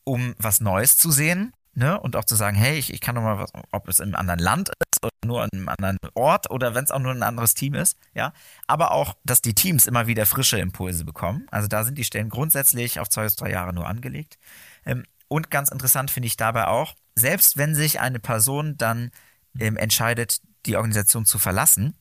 um 0.03 0.35
was 0.37 0.61
Neues 0.61 0.97
zu 0.97 1.11
sehen, 1.11 1.53
ne, 1.73 1.99
und 1.99 2.15
auch 2.15 2.25
zu 2.25 2.35
sagen, 2.35 2.57
hey, 2.57 2.77
ich, 2.77 2.91
ich 2.91 3.01
kann 3.01 3.15
doch 3.15 3.21
mal 3.21 3.37
was, 3.37 3.51
ob 3.71 3.87
es 3.87 3.99
im 3.99 4.15
anderen 4.15 4.39
Land 4.39 4.69
ist 4.69 5.03
oder 5.03 5.11
nur 5.25 5.43
an 5.43 5.49
einem 5.53 5.69
anderen 5.69 5.97
Ort 6.15 6.49
oder 6.49 6.73
wenn 6.73 6.83
es 6.83 6.91
auch 6.91 6.99
nur 6.99 7.11
ein 7.11 7.23
anderes 7.23 7.53
Team 7.53 7.75
ist, 7.75 7.95
ja. 8.13 8.33
Aber 8.65 8.91
auch, 8.91 9.15
dass 9.23 9.41
die 9.41 9.53
Teams 9.53 9.85
immer 9.85 10.07
wieder 10.07 10.25
frische 10.25 10.57
Impulse 10.57 11.05
bekommen. 11.05 11.45
Also 11.51 11.67
da 11.67 11.83
sind 11.83 11.97
die 11.97 12.03
Stellen 12.03 12.29
grundsätzlich 12.29 12.99
auf 12.99 13.09
zwei 13.09 13.23
bis 13.23 13.35
drei 13.35 13.51
Jahre 13.51 13.73
nur 13.73 13.87
angelegt. 13.87 14.39
Ähm, 14.85 15.03
und 15.27 15.51
ganz 15.51 15.69
interessant 15.69 16.09
finde 16.09 16.27
ich 16.27 16.37
dabei 16.37 16.67
auch, 16.67 16.95
selbst 17.15 17.57
wenn 17.57 17.75
sich 17.75 17.99
eine 17.99 18.19
Person 18.19 18.77
dann 18.77 19.11
ähm, 19.59 19.77
entscheidet, 19.77 20.41
die 20.65 20.75
Organisation 20.75 21.25
zu 21.25 21.39
verlassen. 21.39 21.95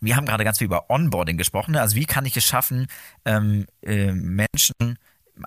Wir 0.00 0.16
haben 0.16 0.26
gerade 0.26 0.44
ganz 0.44 0.58
viel 0.58 0.66
über 0.66 0.90
Onboarding 0.90 1.36
gesprochen. 1.36 1.72
Ne? 1.72 1.80
Also 1.80 1.94
wie 1.96 2.06
kann 2.06 2.26
ich 2.26 2.36
es 2.36 2.44
schaffen, 2.44 2.88
ähm, 3.24 3.66
äh, 3.82 4.12
Menschen 4.12 4.98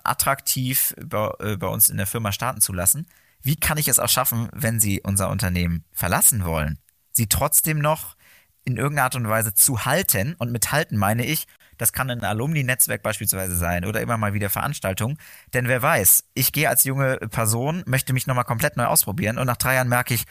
attraktiv 0.02 0.94
bei, 1.04 1.30
äh, 1.40 1.56
bei 1.56 1.66
uns 1.66 1.90
in 1.90 1.98
der 1.98 2.06
Firma 2.06 2.32
starten 2.32 2.60
zu 2.60 2.72
lassen? 2.72 3.06
Wie 3.42 3.56
kann 3.56 3.78
ich 3.78 3.88
es 3.88 3.98
auch 3.98 4.08
schaffen, 4.08 4.48
wenn 4.52 4.80
sie 4.80 5.00
unser 5.02 5.30
Unternehmen 5.30 5.84
verlassen 5.92 6.44
wollen, 6.44 6.78
sie 7.12 7.28
trotzdem 7.28 7.78
noch 7.78 8.16
in 8.64 8.78
irgendeiner 8.78 9.04
Art 9.04 9.16
und 9.16 9.28
Weise 9.28 9.54
zu 9.54 9.84
halten? 9.84 10.34
Und 10.38 10.50
mit 10.50 10.72
halten 10.72 10.96
meine 10.96 11.24
ich, 11.24 11.46
das 11.76 11.92
kann 11.92 12.10
ein 12.10 12.24
Alumni-Netzwerk 12.24 13.02
beispielsweise 13.02 13.56
sein 13.56 13.84
oder 13.84 14.00
immer 14.00 14.16
mal 14.16 14.32
wieder 14.32 14.50
Veranstaltungen. 14.50 15.18
Denn 15.52 15.68
wer 15.68 15.82
weiß, 15.82 16.24
ich 16.34 16.52
gehe 16.52 16.68
als 16.68 16.84
junge 16.84 17.18
Person, 17.18 17.82
möchte 17.86 18.12
mich 18.12 18.26
nochmal 18.26 18.44
komplett 18.44 18.76
neu 18.76 18.86
ausprobieren 18.86 19.38
und 19.38 19.46
nach 19.46 19.58
drei 19.58 19.74
Jahren 19.74 19.88
merke 19.88 20.14
ich, 20.14 20.24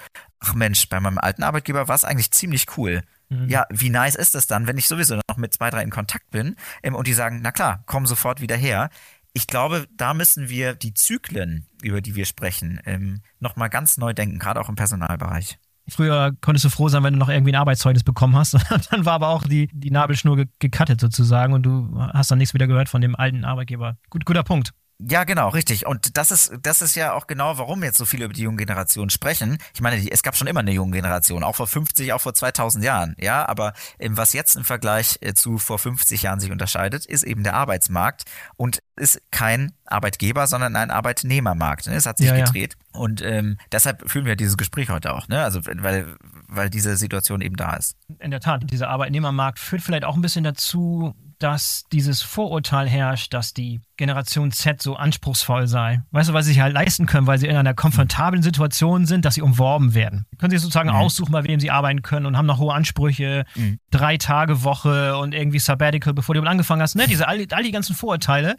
ach 0.45 0.53
Mensch, 0.53 0.87
bei 0.89 0.99
meinem 0.99 1.17
alten 1.17 1.43
Arbeitgeber 1.43 1.87
war 1.87 1.95
es 1.95 2.03
eigentlich 2.03 2.31
ziemlich 2.31 2.77
cool. 2.77 3.01
Mhm. 3.29 3.49
Ja, 3.49 3.65
wie 3.69 3.89
nice 3.89 4.15
ist 4.15 4.35
es 4.35 4.47
dann, 4.47 4.67
wenn 4.67 4.77
ich 4.77 4.87
sowieso 4.87 5.15
noch 5.15 5.37
mit 5.37 5.53
zwei, 5.53 5.69
drei 5.69 5.81
in 5.81 5.89
Kontakt 5.89 6.29
bin 6.31 6.55
ähm, 6.83 6.95
und 6.95 7.07
die 7.07 7.13
sagen, 7.13 7.39
na 7.41 7.51
klar, 7.51 7.83
komm 7.85 8.05
sofort 8.05 8.41
wieder 8.41 8.55
her. 8.55 8.89
Ich 9.33 9.47
glaube, 9.47 9.87
da 9.97 10.13
müssen 10.13 10.47
wir 10.47 10.75
die 10.75 10.93
Zyklen, 10.93 11.67
über 11.81 12.01
die 12.01 12.15
wir 12.15 12.25
sprechen, 12.25 12.79
ähm, 12.85 13.21
nochmal 13.39 13.69
ganz 13.69 13.97
neu 13.97 14.13
denken, 14.13 14.39
gerade 14.39 14.61
auch 14.61 14.69
im 14.69 14.75
Personalbereich. 14.75 15.57
Früher 15.87 16.35
konntest 16.41 16.65
du 16.65 16.69
froh 16.69 16.89
sein, 16.89 17.03
wenn 17.03 17.13
du 17.13 17.19
noch 17.19 17.29
irgendwie 17.29 17.51
ein 17.51 17.59
Arbeitszeugnis 17.59 18.03
bekommen 18.03 18.35
hast. 18.35 18.53
dann 18.91 19.05
war 19.05 19.13
aber 19.13 19.29
auch 19.29 19.43
die, 19.43 19.67
die 19.71 19.91
Nabelschnur 19.91 20.45
gecuttet 20.59 20.99
sozusagen 20.99 21.53
und 21.53 21.63
du 21.63 21.99
hast 22.13 22.31
dann 22.31 22.37
nichts 22.37 22.53
wieder 22.53 22.67
gehört 22.67 22.89
von 22.89 23.01
dem 23.01 23.15
alten 23.15 23.45
Arbeitgeber. 23.45 23.97
Gut, 24.09 24.25
guter 24.25 24.43
Punkt. 24.43 24.71
Ja, 24.99 25.25
genau, 25.25 25.49
richtig. 25.49 25.85
Und 25.85 26.17
das 26.17 26.31
ist, 26.31 26.53
das 26.61 26.81
ist 26.81 26.95
ja 26.95 27.13
auch 27.13 27.27
genau, 27.27 27.57
warum 27.57 27.83
jetzt 27.83 27.97
so 27.97 28.05
viele 28.05 28.25
über 28.25 28.33
die 28.33 28.43
junge 28.43 28.57
Generation 28.57 29.09
sprechen. 29.09 29.57
Ich 29.73 29.81
meine, 29.81 29.99
die, 29.99 30.09
es 30.09 30.23
gab 30.23 30.37
schon 30.37 30.47
immer 30.47 30.61
eine 30.61 30.71
junge 30.71 30.95
Generation, 30.95 31.43
auch 31.43 31.55
vor 31.55 31.67
50, 31.67 32.13
auch 32.13 32.21
vor 32.21 32.33
2000 32.33 32.83
Jahren, 32.83 33.15
ja. 33.19 33.45
Aber 33.47 33.73
ähm, 33.99 34.15
was 34.15 34.31
jetzt 34.31 34.55
im 34.55 34.63
Vergleich 34.63 35.17
äh, 35.19 35.33
zu 35.33 35.57
vor 35.57 35.79
50 35.79 36.21
Jahren 36.21 36.39
sich 36.39 36.49
unterscheidet, 36.49 37.05
ist 37.05 37.23
eben 37.23 37.43
der 37.43 37.55
Arbeitsmarkt 37.55 38.23
und 38.55 38.79
ist 38.95 39.21
kein 39.31 39.73
Arbeitgeber, 39.85 40.47
sondern 40.47 40.77
ein 40.77 40.91
Arbeitnehmermarkt. 40.91 41.87
Ne? 41.87 41.95
Es 41.95 42.05
hat 42.05 42.17
sich 42.17 42.27
ja, 42.27 42.45
gedreht. 42.45 42.77
Ja. 42.93 42.99
Und 42.99 43.21
ähm, 43.21 43.57
deshalb 43.73 44.09
führen 44.09 44.25
wir 44.25 44.37
dieses 44.37 44.55
Gespräch 44.55 44.89
heute 44.89 45.13
auch, 45.13 45.27
ne? 45.27 45.43
Also, 45.43 45.59
weil, 45.65 46.15
weil 46.47 46.69
diese 46.69 46.95
Situation 46.95 47.41
eben 47.41 47.57
da 47.57 47.75
ist. 47.75 47.97
In 48.19 48.31
der 48.31 48.39
Tat, 48.39 48.71
dieser 48.71 48.89
Arbeitnehmermarkt 48.89 49.59
führt 49.59 49.81
vielleicht 49.81 50.05
auch 50.05 50.15
ein 50.15 50.21
bisschen 50.21 50.45
dazu, 50.45 51.13
dass 51.39 51.83
dieses 51.91 52.21
Vorurteil 52.21 52.87
herrscht, 52.87 53.33
dass 53.33 53.53
die 53.53 53.81
Generation 53.97 54.51
Z 54.51 54.81
so 54.81 54.95
anspruchsvoll 54.95 55.67
sei. 55.67 56.01
Weißt 56.11 56.29
du, 56.29 56.33
weil 56.33 56.43
sie 56.43 56.53
sich 56.53 56.61
halt 56.61 56.73
leisten 56.73 57.05
können, 57.05 57.27
weil 57.27 57.37
sie 57.37 57.47
in 57.47 57.55
einer 57.55 57.73
komfortablen 57.73 58.43
Situation 58.43 59.05
sind, 59.05 59.25
dass 59.25 59.35
sie 59.35 59.41
umworben 59.41 59.93
werden. 59.93 60.25
Sie 60.31 60.37
können 60.37 60.51
sich 60.51 60.61
sozusagen 60.61 60.89
mhm. 60.89 60.95
aussuchen, 60.95 61.31
bei 61.31 61.43
wem 61.43 61.59
sie 61.59 61.71
arbeiten 61.71 62.01
können 62.01 62.25
und 62.25 62.37
haben 62.37 62.45
noch 62.45 62.59
hohe 62.59 62.73
Ansprüche, 62.73 63.45
mhm. 63.55 63.79
drei 63.91 64.17
Tage 64.17 64.63
Woche 64.63 65.17
und 65.17 65.33
irgendwie 65.33 65.59
Sabbatical, 65.59 66.13
bevor 66.13 66.35
du 66.35 66.41
angefangen 66.41 66.81
hast. 66.81 66.95
Ne? 66.95 67.07
Diese, 67.07 67.27
all, 67.27 67.45
all 67.51 67.63
die 67.63 67.71
ganzen 67.71 67.95
Vorurteile 67.95 68.55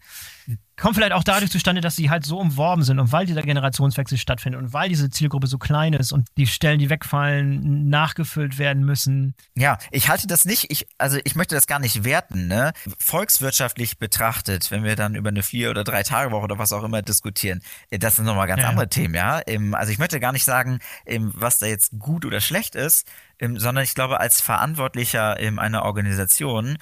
kommt 0.76 0.94
vielleicht 0.94 1.12
auch 1.12 1.24
dadurch 1.24 1.50
zustande, 1.50 1.80
dass 1.80 1.96
sie 1.96 2.10
halt 2.10 2.24
so 2.24 2.38
umworben 2.38 2.82
sind 2.82 2.98
und 2.98 3.10
weil 3.10 3.26
dieser 3.26 3.42
Generationswechsel 3.42 4.18
stattfindet 4.18 4.60
und 4.60 4.72
weil 4.72 4.88
diese 4.88 5.08
Zielgruppe 5.10 5.46
so 5.46 5.58
klein 5.58 5.94
ist 5.94 6.12
und 6.12 6.28
die 6.36 6.46
Stellen, 6.46 6.78
die 6.78 6.90
wegfallen, 6.90 7.88
nachgefüllt 7.88 8.58
werden 8.58 8.84
müssen. 8.84 9.34
Ja, 9.54 9.78
ich 9.90 10.08
halte 10.08 10.26
das 10.26 10.44
nicht, 10.44 10.70
ich, 10.70 10.86
also 10.98 11.18
ich 11.24 11.34
möchte 11.34 11.54
das 11.54 11.66
gar 11.66 11.78
nicht 11.78 12.04
werten, 12.04 12.46
ne? 12.46 12.72
Volkswirtschaftlich 12.98 13.98
betrachtet, 13.98 14.70
wenn 14.70 14.84
wir 14.84 14.96
dann 14.96 15.14
über 15.14 15.25
eine 15.28 15.42
vier- 15.42 15.70
oder 15.70 15.84
drei 15.84 16.02
Tage 16.02 16.30
Woche 16.30 16.44
oder 16.44 16.58
was 16.58 16.72
auch 16.72 16.84
immer 16.84 17.02
diskutieren, 17.02 17.62
äh, 17.90 17.98
das 17.98 18.16
sind 18.16 18.24
nochmal 18.24 18.46
ganz 18.46 18.62
ja. 18.62 18.68
andere 18.68 18.88
Themen, 18.88 19.14
ja. 19.14 19.40
Ähm, 19.46 19.74
also 19.74 19.92
ich 19.92 19.98
möchte 19.98 20.20
gar 20.20 20.32
nicht 20.32 20.44
sagen, 20.44 20.80
ähm, 21.06 21.32
was 21.34 21.58
da 21.58 21.66
jetzt 21.66 21.92
gut 21.98 22.24
oder 22.24 22.40
schlecht 22.40 22.74
ist, 22.74 23.06
ähm, 23.38 23.58
sondern 23.58 23.84
ich 23.84 23.94
glaube, 23.94 24.20
als 24.20 24.40
Verantwortlicher 24.40 25.36
einer 25.36 25.84
Organisation 25.84 26.78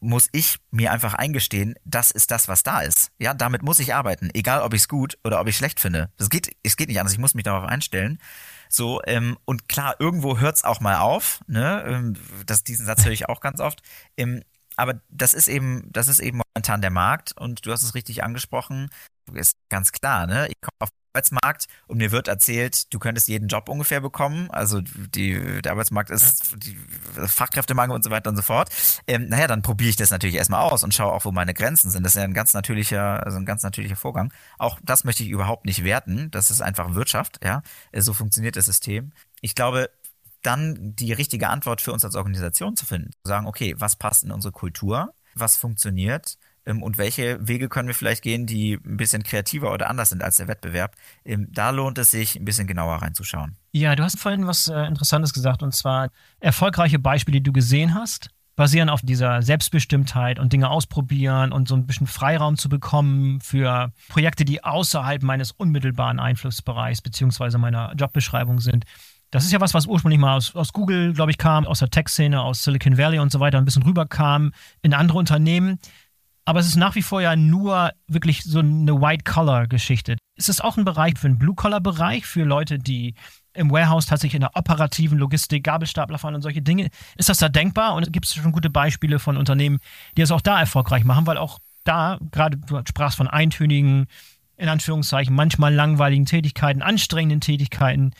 muss 0.00 0.28
ich 0.32 0.58
mir 0.72 0.90
einfach 0.90 1.14
eingestehen, 1.14 1.76
das 1.84 2.10
ist 2.10 2.32
das, 2.32 2.48
was 2.48 2.64
da 2.64 2.80
ist. 2.80 3.12
Ja, 3.18 3.32
damit 3.32 3.62
muss 3.62 3.78
ich 3.78 3.94
arbeiten, 3.94 4.28
egal 4.34 4.60
ob 4.60 4.74
ich 4.74 4.82
es 4.82 4.88
gut 4.88 5.18
oder 5.22 5.40
ob 5.40 5.46
ich 5.46 5.56
schlecht 5.56 5.78
finde. 5.78 6.10
Das 6.16 6.30
geht, 6.30 6.56
es 6.64 6.76
geht 6.76 6.88
nicht 6.88 6.98
anders. 6.98 7.12
Ich 7.12 7.20
muss 7.20 7.34
mich 7.34 7.44
darauf 7.44 7.64
einstellen. 7.64 8.18
So, 8.68 9.02
ähm, 9.04 9.36
und 9.44 9.68
klar, 9.68 9.96
irgendwo 9.98 10.38
hört's 10.38 10.64
auch 10.64 10.80
mal 10.80 10.96
auf, 10.96 11.42
ne? 11.46 11.84
Ähm, 11.86 12.14
das, 12.46 12.64
diesen 12.64 12.86
Satz 12.86 13.04
höre 13.04 13.12
ich 13.12 13.28
auch 13.28 13.40
ganz 13.40 13.60
oft. 13.60 13.82
Ähm, 14.16 14.42
aber 14.76 15.00
das 15.08 15.34
ist 15.34 15.48
eben, 15.48 15.88
das 15.92 16.08
ist 16.08 16.20
eben 16.20 16.40
momentan 16.54 16.80
der 16.80 16.90
Markt 16.90 17.32
und 17.38 17.66
du 17.66 17.72
hast 17.72 17.82
es 17.82 17.94
richtig 17.94 18.24
angesprochen. 18.24 18.90
Ist 19.32 19.56
ganz 19.68 19.92
klar, 19.92 20.26
ne? 20.26 20.48
Ich 20.48 20.60
komme 20.60 20.76
auf 20.80 20.90
Arbeitsmarkt 21.12 21.66
und 21.86 21.98
mir 21.98 22.10
wird 22.10 22.28
erzählt, 22.28 22.92
du 22.92 22.98
könntest 22.98 23.28
jeden 23.28 23.48
Job 23.48 23.68
ungefähr 23.68 24.00
bekommen. 24.00 24.50
Also 24.50 24.80
die, 24.80 25.60
der 25.62 25.72
Arbeitsmarkt 25.72 26.10
ist 26.10 26.54
die, 26.56 26.78
Fachkräftemangel 27.26 27.94
und 27.94 28.02
so 28.02 28.10
weiter 28.10 28.30
und 28.30 28.36
so 28.36 28.42
fort. 28.42 28.70
Ähm, 29.06 29.28
naja, 29.28 29.46
dann 29.46 29.62
probiere 29.62 29.90
ich 29.90 29.96
das 29.96 30.10
natürlich 30.10 30.36
erstmal 30.36 30.62
aus 30.62 30.82
und 30.82 30.94
schaue 30.94 31.12
auch, 31.12 31.24
wo 31.24 31.32
meine 31.32 31.54
Grenzen 31.54 31.90
sind. 31.90 32.02
Das 32.04 32.12
ist 32.12 32.16
ja 32.16 32.24
ein 32.24 32.34
ganz 32.34 32.54
natürlicher, 32.54 33.24
also 33.24 33.36
ein 33.36 33.44
ganz 33.44 33.62
natürlicher 33.62 33.96
Vorgang. 33.96 34.32
Auch 34.58 34.78
das 34.82 35.04
möchte 35.04 35.22
ich 35.22 35.28
überhaupt 35.28 35.66
nicht 35.66 35.84
werten. 35.84 36.30
Das 36.30 36.50
ist 36.50 36.62
einfach 36.62 36.94
Wirtschaft, 36.94 37.40
ja. 37.44 37.62
So 37.94 38.14
funktioniert 38.14 38.56
das 38.56 38.64
System. 38.64 39.12
Ich 39.42 39.54
glaube, 39.54 39.90
dann 40.42 40.94
die 40.96 41.12
richtige 41.12 41.48
Antwort 41.48 41.80
für 41.80 41.92
uns 41.92 42.04
als 42.04 42.16
Organisation 42.16 42.76
zu 42.76 42.86
finden. 42.86 43.10
Zu 43.24 43.28
sagen, 43.28 43.46
okay, 43.46 43.74
was 43.78 43.96
passt 43.96 44.24
in 44.24 44.32
unsere 44.32 44.52
Kultur? 44.52 45.14
Was 45.34 45.56
funktioniert? 45.56 46.36
ähm, 46.66 46.82
und 46.82 46.98
welche 46.98 47.46
Wege 47.46 47.68
können 47.68 47.88
wir 47.88 47.94
vielleicht 47.94 48.22
gehen, 48.22 48.46
die 48.46 48.74
ein 48.74 48.96
bisschen 48.96 49.22
kreativer 49.22 49.72
oder 49.72 49.90
anders 49.90 50.10
sind 50.10 50.22
als 50.22 50.36
der 50.36 50.48
Wettbewerb. 50.48 50.96
Ähm, 51.24 51.48
da 51.50 51.70
lohnt 51.70 51.98
es 51.98 52.10
sich, 52.10 52.36
ein 52.36 52.44
bisschen 52.44 52.66
genauer 52.66 52.96
reinzuschauen. 52.96 53.56
Ja, 53.72 53.96
du 53.96 54.02
hast 54.02 54.18
vorhin 54.18 54.46
was 54.46 54.68
äh, 54.68 54.86
Interessantes 54.86 55.32
gesagt 55.32 55.62
und 55.62 55.74
zwar 55.74 56.10
erfolgreiche 56.40 56.98
Beispiele, 56.98 57.38
die 57.38 57.44
du 57.44 57.52
gesehen 57.52 57.94
hast, 57.94 58.30
basieren 58.54 58.90
auf 58.90 59.00
dieser 59.00 59.40
Selbstbestimmtheit 59.40 60.38
und 60.38 60.52
Dinge 60.52 60.68
ausprobieren 60.68 61.52
und 61.52 61.68
so 61.68 61.74
ein 61.74 61.86
bisschen 61.86 62.06
Freiraum 62.06 62.58
zu 62.58 62.68
bekommen 62.68 63.40
für 63.40 63.92
Projekte, 64.08 64.44
die 64.44 64.62
außerhalb 64.62 65.22
meines 65.22 65.52
unmittelbaren 65.52 66.20
Einflussbereichs 66.20 67.00
beziehungsweise 67.00 67.56
meiner 67.56 67.94
Jobbeschreibung 67.94 68.60
sind. 68.60 68.84
Das 69.32 69.44
ist 69.44 69.52
ja 69.52 69.60
was, 69.60 69.72
was 69.72 69.86
ursprünglich 69.86 70.20
mal 70.20 70.36
aus, 70.36 70.54
aus 70.54 70.74
Google, 70.74 71.14
glaube 71.14 71.30
ich, 71.30 71.38
kam, 71.38 71.66
aus 71.66 71.78
der 71.78 71.88
Tech-Szene, 71.88 72.40
aus 72.40 72.62
Silicon 72.62 72.98
Valley 72.98 73.18
und 73.18 73.32
so 73.32 73.40
weiter, 73.40 73.56
ein 73.56 73.64
bisschen 73.64 73.82
rüberkam 73.82 74.52
in 74.82 74.92
andere 74.92 75.16
Unternehmen. 75.16 75.78
Aber 76.44 76.60
es 76.60 76.66
ist 76.66 76.76
nach 76.76 76.96
wie 76.96 77.02
vor 77.02 77.22
ja 77.22 77.34
nur 77.34 77.92
wirklich 78.06 78.44
so 78.44 78.58
eine 78.58 79.00
White-Collar-Geschichte. 79.00 80.16
Ist 80.36 80.50
es 80.50 80.60
auch 80.60 80.76
ein 80.76 80.84
Bereich 80.84 81.18
für 81.18 81.28
einen 81.28 81.38
Blue-Collar-Bereich, 81.38 82.26
für 82.26 82.44
Leute, 82.44 82.78
die 82.78 83.14
im 83.54 83.70
Warehouse 83.70 84.04
tatsächlich 84.04 84.34
in 84.34 84.42
der 84.42 84.54
operativen 84.54 85.16
Logistik, 85.16 85.64
Gabelstapler 85.64 86.18
fahren 86.18 86.34
und 86.34 86.42
solche 86.42 86.60
Dinge? 86.60 86.90
Ist 87.16 87.30
das 87.30 87.38
da 87.38 87.48
denkbar? 87.48 87.94
Und 87.94 88.12
gibt 88.12 88.26
es 88.26 88.34
schon 88.34 88.52
gute 88.52 88.68
Beispiele 88.68 89.18
von 89.18 89.38
Unternehmen, 89.38 89.78
die 90.18 90.22
es 90.22 90.30
auch 90.30 90.42
da 90.42 90.60
erfolgreich 90.60 91.04
machen? 91.04 91.26
Weil 91.26 91.38
auch 91.38 91.58
da, 91.84 92.18
gerade 92.32 92.58
du 92.58 92.82
sprachst 92.86 93.16
von 93.16 93.28
eintönigen, 93.28 94.08
in 94.58 94.68
Anführungszeichen, 94.68 95.34
manchmal 95.34 95.72
langweiligen 95.72 96.26
Tätigkeiten, 96.26 96.82
anstrengenden 96.82 97.40
Tätigkeiten, 97.40 98.12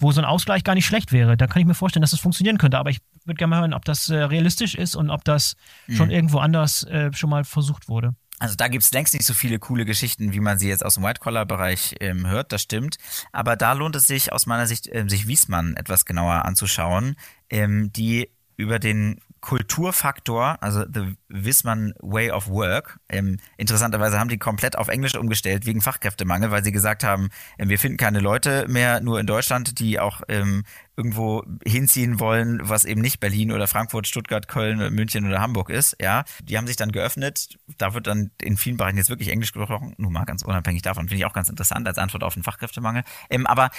wo 0.00 0.10
so 0.12 0.20
ein 0.20 0.24
Ausgleich 0.24 0.64
gar 0.64 0.74
nicht 0.74 0.86
schlecht 0.86 1.12
wäre. 1.12 1.36
Da 1.36 1.46
kann 1.46 1.60
ich 1.60 1.66
mir 1.66 1.74
vorstellen, 1.74 2.00
dass 2.00 2.10
das 2.10 2.20
funktionieren 2.20 2.58
könnte. 2.58 2.78
Aber 2.78 2.90
ich 2.90 2.98
würde 3.24 3.38
gerne 3.38 3.50
mal 3.50 3.60
hören, 3.60 3.74
ob 3.74 3.84
das 3.84 4.08
äh, 4.08 4.16
realistisch 4.16 4.74
ist 4.74 4.96
und 4.96 5.10
ob 5.10 5.24
das 5.24 5.54
mhm. 5.86 5.96
schon 5.96 6.10
irgendwo 6.10 6.38
anders 6.38 6.82
äh, 6.84 7.12
schon 7.12 7.30
mal 7.30 7.44
versucht 7.44 7.88
wurde. 7.88 8.14
Also 8.40 8.56
da 8.56 8.68
gibt 8.68 8.82
es 8.82 8.90
längst 8.92 9.12
nicht 9.12 9.26
so 9.26 9.34
viele 9.34 9.58
coole 9.58 9.84
Geschichten, 9.84 10.32
wie 10.32 10.40
man 10.40 10.58
sie 10.58 10.68
jetzt 10.68 10.84
aus 10.84 10.94
dem 10.94 11.04
White-Collar-Bereich 11.04 11.96
ähm, 12.00 12.26
hört, 12.26 12.52
das 12.52 12.62
stimmt. 12.62 12.96
Aber 13.32 13.54
da 13.54 13.74
lohnt 13.74 13.94
es 13.96 14.06
sich 14.06 14.32
aus 14.32 14.46
meiner 14.46 14.66
Sicht, 14.66 14.88
ähm, 14.90 15.10
sich 15.10 15.28
Wiesmann 15.28 15.76
etwas 15.76 16.06
genauer 16.06 16.46
anzuschauen, 16.46 17.16
ähm, 17.50 17.92
die 17.92 18.30
über 18.56 18.78
den 18.78 19.20
Kulturfaktor, 19.40 20.62
also 20.62 20.84
The 20.92 21.16
Wisman 21.28 21.94
Way 22.00 22.30
of 22.30 22.48
Work. 22.48 22.98
Ähm, 23.08 23.38
interessanterweise 23.56 24.18
haben 24.18 24.28
die 24.28 24.38
komplett 24.38 24.76
auf 24.76 24.88
Englisch 24.88 25.14
umgestellt 25.14 25.66
wegen 25.66 25.80
Fachkräftemangel, 25.80 26.50
weil 26.50 26.62
sie 26.62 26.72
gesagt 26.72 27.04
haben, 27.04 27.30
äh, 27.56 27.68
wir 27.68 27.78
finden 27.78 27.96
keine 27.96 28.20
Leute 28.20 28.66
mehr 28.68 29.00
nur 29.00 29.18
in 29.18 29.26
Deutschland, 29.26 29.78
die 29.78 29.98
auch 29.98 30.20
ähm, 30.28 30.64
irgendwo 30.96 31.44
hinziehen 31.64 32.20
wollen, 32.20 32.60
was 32.62 32.84
eben 32.84 33.00
nicht 33.00 33.20
Berlin 33.20 33.52
oder 33.52 33.66
Frankfurt, 33.66 34.06
Stuttgart, 34.06 34.48
Köln, 34.48 34.94
München 34.94 35.26
oder 35.26 35.40
Hamburg 35.40 35.70
ist. 35.70 35.96
Ja, 36.00 36.24
die 36.42 36.58
haben 36.58 36.66
sich 36.66 36.76
dann 36.76 36.92
geöffnet. 36.92 37.58
Da 37.78 37.94
wird 37.94 38.06
dann 38.06 38.30
in 38.42 38.58
vielen 38.58 38.76
Bereichen 38.76 38.98
jetzt 38.98 39.08
wirklich 39.08 39.30
Englisch 39.30 39.52
gesprochen. 39.52 39.94
Nur 39.96 40.10
mal 40.10 40.24
ganz 40.24 40.42
unabhängig 40.42 40.82
davon 40.82 41.08
finde 41.08 41.16
ich 41.16 41.24
auch 41.24 41.32
ganz 41.32 41.48
interessant 41.48 41.88
als 41.88 41.96
Antwort 41.96 42.24
auf 42.24 42.34
den 42.34 42.42
Fachkräftemangel. 42.42 43.04
Ähm, 43.30 43.46
aber 43.46 43.70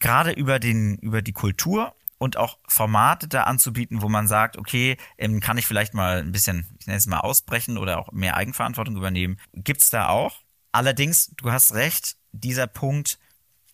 gerade 0.00 0.32
über 0.32 0.58
den 0.58 0.96
über 0.96 1.22
die 1.22 1.32
Kultur 1.32 1.94
und 2.24 2.38
auch 2.38 2.58
Formate 2.66 3.28
da 3.28 3.42
anzubieten, 3.42 4.00
wo 4.00 4.08
man 4.08 4.26
sagt, 4.26 4.56
okay, 4.56 4.96
ähm, 5.18 5.40
kann 5.40 5.58
ich 5.58 5.66
vielleicht 5.66 5.92
mal 5.92 6.20
ein 6.20 6.32
bisschen, 6.32 6.66
ich 6.80 6.86
nenne 6.86 6.96
es 6.96 7.06
mal 7.06 7.20
ausbrechen 7.20 7.76
oder 7.76 7.98
auch 7.98 8.12
mehr 8.12 8.34
Eigenverantwortung 8.36 8.96
übernehmen. 8.96 9.38
Gibt's 9.52 9.90
da 9.90 10.08
auch. 10.08 10.40
Allerdings, 10.72 11.32
du 11.36 11.52
hast 11.52 11.74
recht, 11.74 12.16
dieser 12.32 12.66
Punkt 12.66 13.18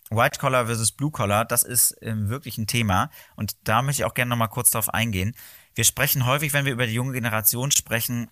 White 0.09 0.37
Collar 0.39 0.65
versus 0.65 0.91
Blue 0.91 1.11
Collar, 1.11 1.45
das 1.45 1.63
ist 1.63 1.95
ähm, 2.01 2.27
wirklich 2.27 2.57
ein 2.57 2.67
Thema 2.67 3.09
und 3.37 3.55
da 3.63 3.81
möchte 3.81 4.01
ich 4.01 4.05
auch 4.05 4.13
gerne 4.13 4.29
nochmal 4.29 4.49
kurz 4.49 4.69
drauf 4.69 4.93
eingehen. 4.93 5.33
Wir 5.73 5.85
sprechen 5.85 6.25
häufig, 6.25 6.51
wenn 6.51 6.65
wir 6.65 6.73
über 6.73 6.85
die 6.85 6.93
junge 6.93 7.13
Generation 7.13 7.71
sprechen, 7.71 8.29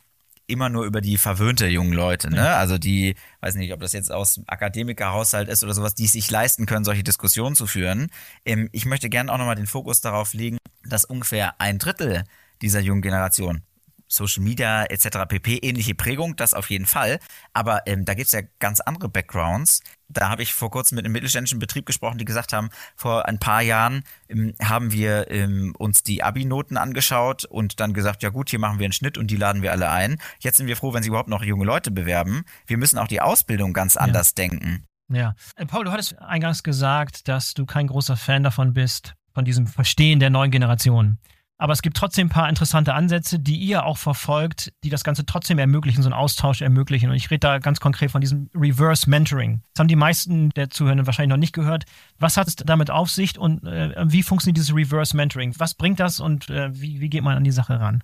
immer 0.50 0.70
nur 0.70 0.86
über 0.86 1.02
die 1.02 1.18
verwöhnte 1.18 1.68
jungen 1.68 1.94
Leute, 1.94 2.30
ne? 2.30 2.56
Also 2.56 2.78
die, 2.78 3.16
weiß 3.42 3.56
nicht, 3.56 3.74
ob 3.74 3.80
das 3.80 3.94
jetzt 3.94 4.12
aus 4.12 4.42
Akademikerhaushalt 4.48 5.50
ist 5.50 5.64
oder 5.64 5.74
sowas, 5.74 5.96
die 5.96 6.06
es 6.06 6.14
sich 6.14 6.30
leisten 6.30 6.66
können, 6.66 6.84
solche 6.84 7.04
Diskussionen 7.04 7.56
zu 7.56 7.68
führen. 7.68 8.08
Ähm, 8.46 8.70
ich 8.72 8.86
möchte 8.86 9.10
gerne 9.10 9.32
auch 9.32 9.38
nochmal 9.38 9.56
den 9.56 9.68
Fokus 9.68 10.02
darauf 10.02 10.34
legen, 10.34 10.58
dass 10.84 11.06
ungefähr 11.06 11.60
ein 11.62 11.78
Drittel 11.78 12.24
dieser 12.62 12.80
jungen 12.80 13.02
Generation 13.02 13.62
Social 14.10 14.44
Media 14.44 14.84
etc. 14.86 15.26
pp. 15.28 15.58
ähnliche 15.58 15.96
Prägung, 15.96 16.36
das 16.36 16.54
auf 16.54 16.70
jeden 16.70 16.86
Fall. 16.86 17.20
Aber 17.54 17.84
ähm, 17.86 18.06
da 18.06 18.16
gibt's 18.16 18.32
ja 18.32 18.42
ganz 18.60 18.80
andere 18.80 19.08
Backgrounds. 19.08 19.82
Da 20.10 20.30
habe 20.30 20.42
ich 20.42 20.54
vor 20.54 20.72
kurzem 20.72 20.96
mit 20.96 21.06
einem 21.06 21.14
mittelständischen 21.14 21.60
Betrieb 21.60 21.86
gesprochen, 21.86 22.18
die 22.18 22.26
gesagt 22.26 22.52
haben, 22.52 22.70
vor 22.96 23.28
ein 23.28 23.38
paar 23.40 23.62
Jahren 23.62 24.04
ähm, 24.28 24.56
haben 24.62 24.92
wir 24.92 25.30
ähm, 25.30 25.76
uns 25.78 26.02
die 26.04 26.24
Abi-Noten 26.24 26.78
angeschaut 26.78 27.46
und 27.46 27.80
dann 27.80 27.94
gesagt, 27.94 28.24
ja 28.24 28.30
gut, 28.30 28.50
hier 28.50 28.60
machen 28.60 28.80
wir 28.80 28.86
einen 28.86 28.94
Schnitt 28.94 29.18
und 29.18 29.28
die 29.30 29.38
laden 29.38 29.62
wir 29.62 29.72
alle 29.72 29.90
ein. 29.92 30.18
Jetzt 30.40 30.58
sind 30.58 30.68
wir 30.68 30.76
froh, 30.76 30.94
wenn 30.94 31.04
sie 31.04 31.10
überhaupt 31.10 31.30
noch 31.30 31.44
junge 31.44 31.66
Leute 31.66 31.92
bewerben. 31.92 32.44
Wir 32.66 32.78
müssen 32.78 32.98
auch 32.98 33.08
die 33.08 33.22
Ausbildung 33.22 33.74
ganz 33.74 33.96
anders 33.96 34.30
ja. 34.30 34.44
denken. 34.44 34.84
Ja. 35.12 35.36
Äh, 35.56 35.66
Paul, 35.66 35.86
du 35.86 35.92
hattest 35.92 36.18
eingangs 36.20 36.64
gesagt, 36.64 37.28
dass 37.28 37.54
du 37.54 37.66
kein 37.66 37.88
großer 37.88 38.18
Fan 38.18 38.44
davon 38.44 38.74
bist, 38.74 39.14
von 39.34 39.46
diesem 39.46 39.68
Verstehen 39.68 40.20
der 40.20 40.30
neuen 40.30 40.52
Generation. 40.52 41.20
Aber 41.60 41.74
es 41.74 41.82
gibt 41.82 41.98
trotzdem 41.98 42.28
ein 42.28 42.30
paar 42.30 42.48
interessante 42.48 42.94
Ansätze, 42.94 43.38
die 43.38 43.58
ihr 43.58 43.86
auch 43.86 43.98
verfolgt, 43.98 44.72
die 44.86 44.90
das 44.90 45.04
Ganze 45.04 45.26
trotzdem 45.26 45.60
ermöglichen, 45.60 46.02
so 46.02 46.08
einen 46.08 46.14
Austausch 46.14 46.62
ermöglichen. 46.62 47.10
Und 47.10 47.18
ich 47.18 47.30
rede 47.30 47.40
da 47.40 47.60
ganz 47.60 47.82
konkret 47.82 48.12
von 48.12 48.22
diesem 48.22 48.50
Reverse 48.56 49.10
Mentoring. 49.10 49.62
Das 49.74 49.82
haben 49.82 49.90
die 49.90 49.98
meisten 49.98 50.52
der 50.52 50.70
Zuhörenden 50.70 51.06
wahrscheinlich 51.06 51.32
noch 51.32 51.38
nicht 51.38 51.54
gehört. 51.54 51.84
Was 52.18 52.38
hat 52.38 52.48
es 52.48 52.56
damit 52.56 52.90
auf 52.90 53.12
sich 53.12 53.38
und 53.38 53.68
äh, 53.68 53.94
wie 54.06 54.24
funktioniert 54.24 54.56
dieses 54.56 54.74
Reverse 54.74 55.16
Mentoring? 55.16 55.54
Was 55.58 55.74
bringt 55.74 56.00
das 56.00 56.22
und 56.22 56.50
äh, 56.50 56.70
wie, 56.74 57.02
wie 57.02 57.10
geht 57.10 57.24
man 57.24 57.36
an 57.36 57.44
die 57.44 57.52
Sache 57.52 57.78
ran? 57.78 58.04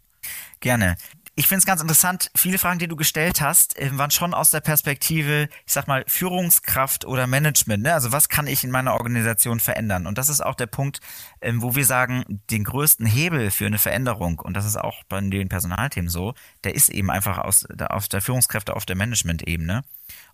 Gerne 0.60 0.98
Ich 1.38 1.48
finde 1.48 1.60
es 1.60 1.66
ganz 1.66 1.82
interessant, 1.82 2.32
viele 2.34 2.58
Fragen, 2.58 2.80
die 2.80 2.88
du 2.88 2.96
gestellt 2.96 3.42
hast, 3.42 3.78
äh, 3.78 3.90
waren 3.98 4.10
schon 4.10 4.34
aus 4.34 4.52
der 4.52 4.62
Perspektive, 4.62 5.50
ich 5.66 5.74
sag 5.74 5.86
mal, 5.86 6.06
Führungskraft 6.08 7.04
oder 7.04 7.28
Management. 7.28 7.84
Ne? 7.84 7.94
Also 7.94 8.14
was 8.14 8.30
kann 8.30 8.48
ich 8.48 8.64
in 8.64 8.72
meiner 8.72 8.94
Organisation 8.94 9.60
verändern? 9.60 10.08
Und 10.08 10.18
das 10.18 10.30
ist 10.30 10.40
auch 10.40 10.56
der 10.56 10.68
Punkt, 10.68 11.02
ähm, 11.42 11.62
wo 11.62 11.76
wir 11.76 11.86
sagen, 11.86 12.42
den 12.50 12.64
größten 12.64 13.06
Hebel 13.06 13.52
für 13.52 13.66
eine 13.66 13.80
Veränderung, 13.80 14.40
und 14.40 14.56
das 14.56 14.66
ist 14.66 14.78
auch 14.78 15.04
bei 15.10 15.20
den 15.20 15.50
Personalthemen 15.50 16.10
so, 16.10 16.36
der 16.64 16.74
ist 16.74 16.88
eben 16.88 17.12
einfach 17.12 17.38
aus, 17.40 17.66
auf 17.90 18.08
der 18.08 18.22
Führungskräfte, 18.22 18.74
auf 18.74 18.86
der 18.86 18.96
Management-Ebene. 18.96 19.84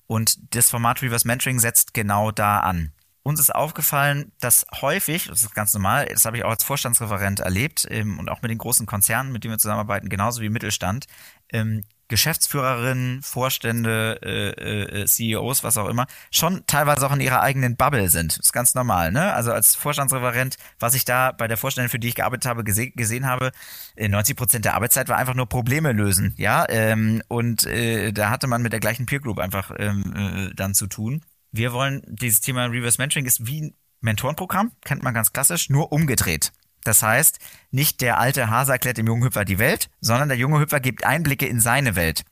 Und 0.06 0.56
das 0.56 0.70
Format 0.70 1.02
Reverse 1.02 1.26
Mentoring 1.26 1.60
setzt 1.60 1.95
genau 1.95 2.30
da 2.30 2.60
an 2.60 2.91
uns 3.24 3.39
ist 3.39 3.53
aufgefallen, 3.53 4.32
dass 4.39 4.65
häufig, 4.82 5.28
das 5.28 5.43
ist 5.43 5.53
ganz 5.53 5.74
normal, 5.74 6.05
das 6.05 6.26
habe 6.26 6.38
ich 6.38 6.43
auch 6.43 6.49
als 6.49 6.63
Vorstandsreferent 6.63 7.39
erlebt 7.39 7.88
ähm, 7.89 8.19
und 8.19 8.30
auch 8.30 8.41
mit 8.41 8.49
den 8.49 8.57
großen 8.57 8.86
Konzernen, 8.86 9.32
mit 9.32 9.43
denen 9.43 9.53
wir 9.53 9.59
zusammenarbeiten, 9.59 10.09
genauso 10.09 10.41
wie 10.41 10.49
Mittelstand, 10.49 11.05
ähm, 11.49 11.84
Geschäftsführerinnen, 12.11 13.22
Vorstände, 13.22 14.19
äh, 14.22 15.01
äh, 15.01 15.05
CEOs, 15.05 15.63
was 15.63 15.78
auch 15.78 15.88
immer, 15.88 16.07
schon 16.30 16.65
teilweise 16.67 17.07
auch 17.07 17.13
in 17.13 17.22
ihrer 17.22 17.41
eigenen 17.41 17.78
Bubble 17.78 18.09
sind. 18.09 18.38
Das 18.38 18.47
ist 18.47 18.51
ganz 18.51 18.76
normal, 18.76 19.13
ne? 19.13 19.34
Also 19.34 19.53
als 19.53 19.76
Vorstandsreferent, 19.76 20.57
was 20.78 20.93
ich 20.93 21.05
da 21.05 21.32
bei 21.32 21.47
der 21.47 21.55
Vorständin, 21.55 21.89
für 21.89 21.99
die 21.99 22.09
ich 22.09 22.15
gearbeitet 22.15 22.47
habe, 22.47 22.65
gese 22.65 22.91
gesehen 22.91 23.26
habe, 23.28 23.51
90 23.97 24.34
äh, 24.34 24.36
Prozent 24.36 24.65
der 24.65 24.74
Arbeitszeit 24.74 25.07
war 25.07 25.17
einfach 25.17 25.36
nur 25.36 25.47
Probleme 25.47 25.93
lösen, 25.93 26.34
ja? 26.38 26.65
Ähm, 26.67 27.24
und 27.30 27.65
äh, 27.65 28.11
da 28.11 28.30
hatte 28.30 28.47
man 28.47 28.61
mit 28.61 28.74
der 28.74 28.82
gleichen 28.82 29.05
Peer 29.05 29.22
Group 29.22 29.39
einfach 29.39 29.72
ähm, 29.78 30.49
äh, 30.49 30.53
dann 30.53 30.74
zu 30.74 30.88
tun. 30.88 31.24
Wir 31.52 31.74
wollen, 31.74 32.02
dieses 32.08 32.41
Thema 32.41 32.66
Reverse 32.66 32.97
Mentoring 32.99 33.26
ist 33.26 33.45
wie 33.45 33.62
ein 33.62 33.76
Mentorenprogramm, 34.02 34.72
kennt 34.84 35.04
man 35.04 35.14
ganz 35.14 35.34
klassisch, 35.34 35.70
nur 35.70 35.91
umgedreht. 35.91 36.52
Das 36.84 37.04
heißt, 37.04 37.39
nicht 37.70 38.02
der 38.02 38.20
alte 38.20 38.49
Hase 38.49 38.72
erklärt 38.72 38.97
dem 38.97 39.08
jungen 39.08 39.24
Hüpfer 39.24 39.45
die 39.45 39.60
Welt, 39.60 39.89
sondern 39.99 40.30
der 40.30 40.38
junge 40.38 40.60
Hüpfer 40.60 40.80
gibt 40.80 41.04
Einblicke 41.04 41.45
in 41.45 41.60
seine 41.60 41.95
Welt. 41.95 42.24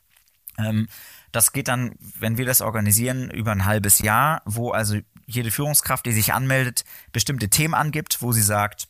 Ähm, 0.57 0.87
das 1.31 1.51
geht 1.51 1.67
dann, 1.67 1.95
wenn 1.99 2.37
wir 2.37 2.45
das 2.45 2.61
organisieren, 2.61 3.29
über 3.29 3.51
ein 3.51 3.65
halbes 3.65 3.99
Jahr, 3.99 4.41
wo 4.45 4.71
also 4.71 4.97
jede 5.27 5.51
Führungskraft, 5.51 6.05
die 6.07 6.11
sich 6.11 6.33
anmeldet, 6.33 6.83
bestimmte 7.11 7.49
Themen 7.49 7.75
angibt, 7.75 8.21
wo 8.21 8.31
sie 8.31 8.41
sagt, 8.41 8.87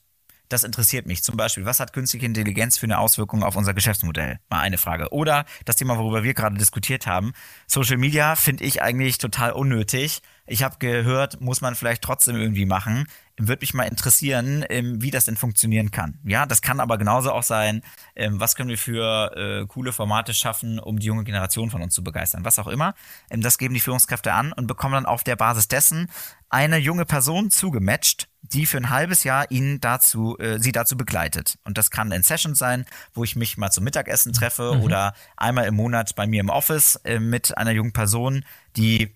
das 0.49 0.63
interessiert 0.63 1.05
mich. 1.05 1.23
Zum 1.23 1.37
Beispiel, 1.37 1.65
was 1.65 1.79
hat 1.79 1.93
künstliche 1.93 2.25
Intelligenz 2.25 2.77
für 2.77 2.87
eine 2.87 2.99
Auswirkung 2.99 3.43
auf 3.43 3.55
unser 3.55 3.73
Geschäftsmodell? 3.73 4.39
Mal 4.49 4.59
eine 4.59 4.77
Frage. 4.77 5.13
Oder 5.13 5.45
das 5.65 5.75
Thema, 5.75 5.97
worüber 5.97 6.23
wir 6.23 6.33
gerade 6.33 6.57
diskutiert 6.57 7.07
haben. 7.07 7.33
Social 7.67 7.97
Media 7.97 8.35
finde 8.35 8.63
ich 8.63 8.81
eigentlich 8.81 9.19
total 9.19 9.51
unnötig. 9.51 10.21
Ich 10.47 10.63
habe 10.63 10.77
gehört, 10.79 11.41
muss 11.41 11.61
man 11.61 11.75
vielleicht 11.75 12.01
trotzdem 12.01 12.35
irgendwie 12.35 12.65
machen. 12.65 13.05
Würde 13.37 13.61
mich 13.61 13.75
mal 13.75 13.83
interessieren, 13.83 14.65
ähm, 14.69 15.01
wie 15.01 15.11
das 15.11 15.25
denn 15.25 15.37
funktionieren 15.37 15.91
kann. 15.91 16.17
Ja, 16.23 16.47
das 16.47 16.63
kann 16.63 16.79
aber 16.79 16.97
genauso 16.97 17.31
auch 17.31 17.43
sein, 17.43 17.83
ähm, 18.15 18.39
was 18.39 18.55
können 18.55 18.69
wir 18.69 18.77
für 18.79 19.37
äh, 19.37 19.67
coole 19.67 19.93
Formate 19.93 20.33
schaffen, 20.33 20.79
um 20.79 20.97
die 20.97 21.05
junge 21.05 21.23
Generation 21.23 21.69
von 21.69 21.83
uns 21.83 21.93
zu 21.93 22.03
begeistern. 22.03 22.43
Was 22.43 22.57
auch 22.57 22.67
immer. 22.67 22.95
Ähm, 23.29 23.41
das 23.41 23.59
geben 23.59 23.75
die 23.75 23.79
Führungskräfte 23.79 24.33
an 24.33 24.51
und 24.51 24.65
bekommen 24.65 24.95
dann 24.95 25.05
auf 25.05 25.23
der 25.23 25.35
Basis 25.35 25.67
dessen 25.67 26.09
eine 26.49 26.77
junge 26.77 27.05
Person 27.05 27.51
zugematcht, 27.51 28.28
die 28.41 28.65
für 28.65 28.77
ein 28.77 28.89
halbes 28.89 29.23
Jahr 29.23 29.49
ihn 29.51 29.79
dazu, 29.81 30.37
äh, 30.39 30.59
sie 30.59 30.71
dazu 30.71 30.97
begleitet. 30.97 31.57
Und 31.63 31.77
das 31.77 31.91
kann 31.91 32.11
in 32.11 32.23
Sessions 32.23 32.57
sein, 32.57 32.85
wo 33.13 33.23
ich 33.23 33.35
mich 33.35 33.57
mal 33.57 33.71
zum 33.71 33.83
Mittagessen 33.83 34.33
treffe 34.33 34.75
mhm. 34.75 34.81
oder 34.81 35.13
einmal 35.37 35.65
im 35.65 35.75
Monat 35.75 36.15
bei 36.15 36.25
mir 36.25 36.39
im 36.39 36.49
Office 36.49 36.95
äh, 37.03 37.19
mit 37.19 37.57
einer 37.57 37.71
jungen 37.71 37.93
Person, 37.93 38.45
die 38.77 39.15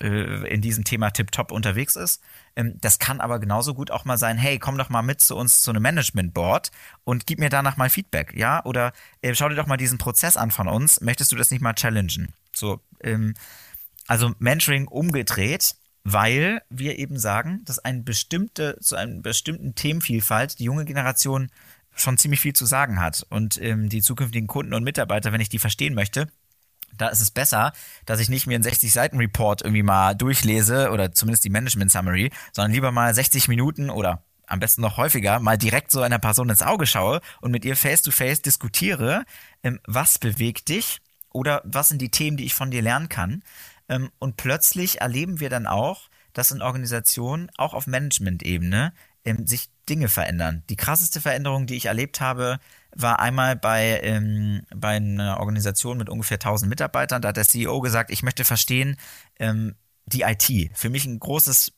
äh, 0.00 0.48
in 0.48 0.62
diesem 0.62 0.84
Thema 0.84 1.10
tiptop 1.10 1.52
unterwegs 1.52 1.96
ist. 1.96 2.22
Ähm, 2.56 2.74
das 2.80 2.98
kann 2.98 3.20
aber 3.20 3.38
genauso 3.38 3.74
gut 3.74 3.90
auch 3.90 4.04
mal 4.04 4.16
sein, 4.16 4.38
hey, 4.38 4.58
komm 4.58 4.78
doch 4.78 4.88
mal 4.88 5.02
mit 5.02 5.20
zu 5.20 5.36
uns 5.36 5.60
zu 5.60 5.70
einem 5.70 5.82
Management 5.82 6.32
Board 6.32 6.70
und 7.04 7.26
gib 7.26 7.38
mir 7.38 7.50
danach 7.50 7.76
mal 7.76 7.90
Feedback, 7.90 8.32
ja? 8.34 8.64
Oder 8.64 8.92
äh, 9.20 9.34
schau 9.34 9.48
dir 9.48 9.56
doch 9.56 9.66
mal 9.66 9.76
diesen 9.76 9.98
Prozess 9.98 10.36
an 10.36 10.50
von 10.50 10.68
uns. 10.68 11.00
Möchtest 11.00 11.32
du 11.32 11.36
das 11.36 11.50
nicht 11.50 11.60
mal 11.60 11.74
challengen? 11.74 12.32
So, 12.54 12.80
ähm, 13.02 13.34
also 14.06 14.32
Mentoring 14.38 14.88
umgedreht 14.88 15.74
weil 16.04 16.62
wir 16.70 16.98
eben 16.98 17.18
sagen, 17.18 17.62
dass 17.64 17.78
ein 17.78 18.04
bestimmte, 18.04 18.78
zu 18.80 18.96
einem 18.96 19.22
bestimmten 19.22 19.74
Themenvielfalt 19.74 20.58
die 20.58 20.64
junge 20.64 20.84
Generation 20.84 21.50
schon 21.94 22.18
ziemlich 22.18 22.40
viel 22.40 22.54
zu 22.54 22.66
sagen 22.66 23.00
hat. 23.00 23.26
Und 23.28 23.60
ähm, 23.60 23.88
die 23.88 24.02
zukünftigen 24.02 24.46
Kunden 24.46 24.74
und 24.74 24.84
Mitarbeiter, 24.84 25.32
wenn 25.32 25.40
ich 25.40 25.48
die 25.48 25.58
verstehen 25.58 25.94
möchte, 25.94 26.28
da 26.96 27.08
ist 27.08 27.20
es 27.20 27.30
besser, 27.30 27.72
dass 28.04 28.20
ich 28.20 28.28
nicht 28.28 28.46
mir 28.46 28.54
einen 28.54 28.64
60-Seiten-Report 28.64 29.62
irgendwie 29.62 29.82
mal 29.82 30.14
durchlese 30.14 30.90
oder 30.90 31.12
zumindest 31.12 31.44
die 31.44 31.50
Management-Summary, 31.50 32.30
sondern 32.52 32.72
lieber 32.72 32.90
mal 32.92 33.14
60 33.14 33.48
Minuten 33.48 33.90
oder 33.90 34.24
am 34.46 34.58
besten 34.58 34.82
noch 34.82 34.96
häufiger 34.96 35.38
mal 35.38 35.56
direkt 35.56 35.92
so 35.92 36.02
einer 36.02 36.18
Person 36.18 36.50
ins 36.50 36.62
Auge 36.62 36.86
schaue 36.86 37.20
und 37.40 37.52
mit 37.52 37.64
ihr 37.64 37.76
face-to-face 37.76 38.40
-face 38.40 38.42
diskutiere, 38.42 39.24
ähm, 39.62 39.78
was 39.86 40.18
bewegt 40.18 40.68
dich 40.68 40.98
oder 41.32 41.62
was 41.64 41.88
sind 41.88 42.02
die 42.02 42.10
Themen, 42.10 42.36
die 42.36 42.44
ich 42.44 42.54
von 42.54 42.70
dir 42.70 42.82
lernen 42.82 43.08
kann. 43.08 43.42
Ähm, 43.90 44.10
und 44.18 44.36
plötzlich 44.36 45.02
erleben 45.02 45.40
wir 45.40 45.50
dann 45.50 45.66
auch, 45.66 46.08
dass 46.32 46.52
in 46.52 46.62
Organisationen, 46.62 47.50
auch 47.58 47.74
auf 47.74 47.86
Management-Ebene, 47.86 48.94
ähm, 49.24 49.46
sich 49.46 49.68
Dinge 49.88 50.08
verändern. 50.08 50.62
Die 50.70 50.76
krasseste 50.76 51.20
Veränderung, 51.20 51.66
die 51.66 51.74
ich 51.74 51.86
erlebt 51.86 52.20
habe, 52.20 52.60
war 52.94 53.18
einmal 53.18 53.56
bei, 53.56 54.00
ähm, 54.02 54.62
bei 54.74 54.96
einer 54.96 55.40
Organisation 55.40 55.98
mit 55.98 56.08
ungefähr 56.08 56.38
1000 56.38 56.70
Mitarbeitern. 56.70 57.20
Da 57.20 57.28
hat 57.28 57.36
der 57.36 57.44
CEO 57.44 57.80
gesagt, 57.80 58.10
ich 58.10 58.22
möchte 58.22 58.44
verstehen, 58.44 58.96
ähm, 59.38 59.74
die 60.06 60.22
IT. 60.22 60.70
Für 60.74 60.88
mich 60.88 61.04
ein 61.04 61.18
großes 61.18 61.72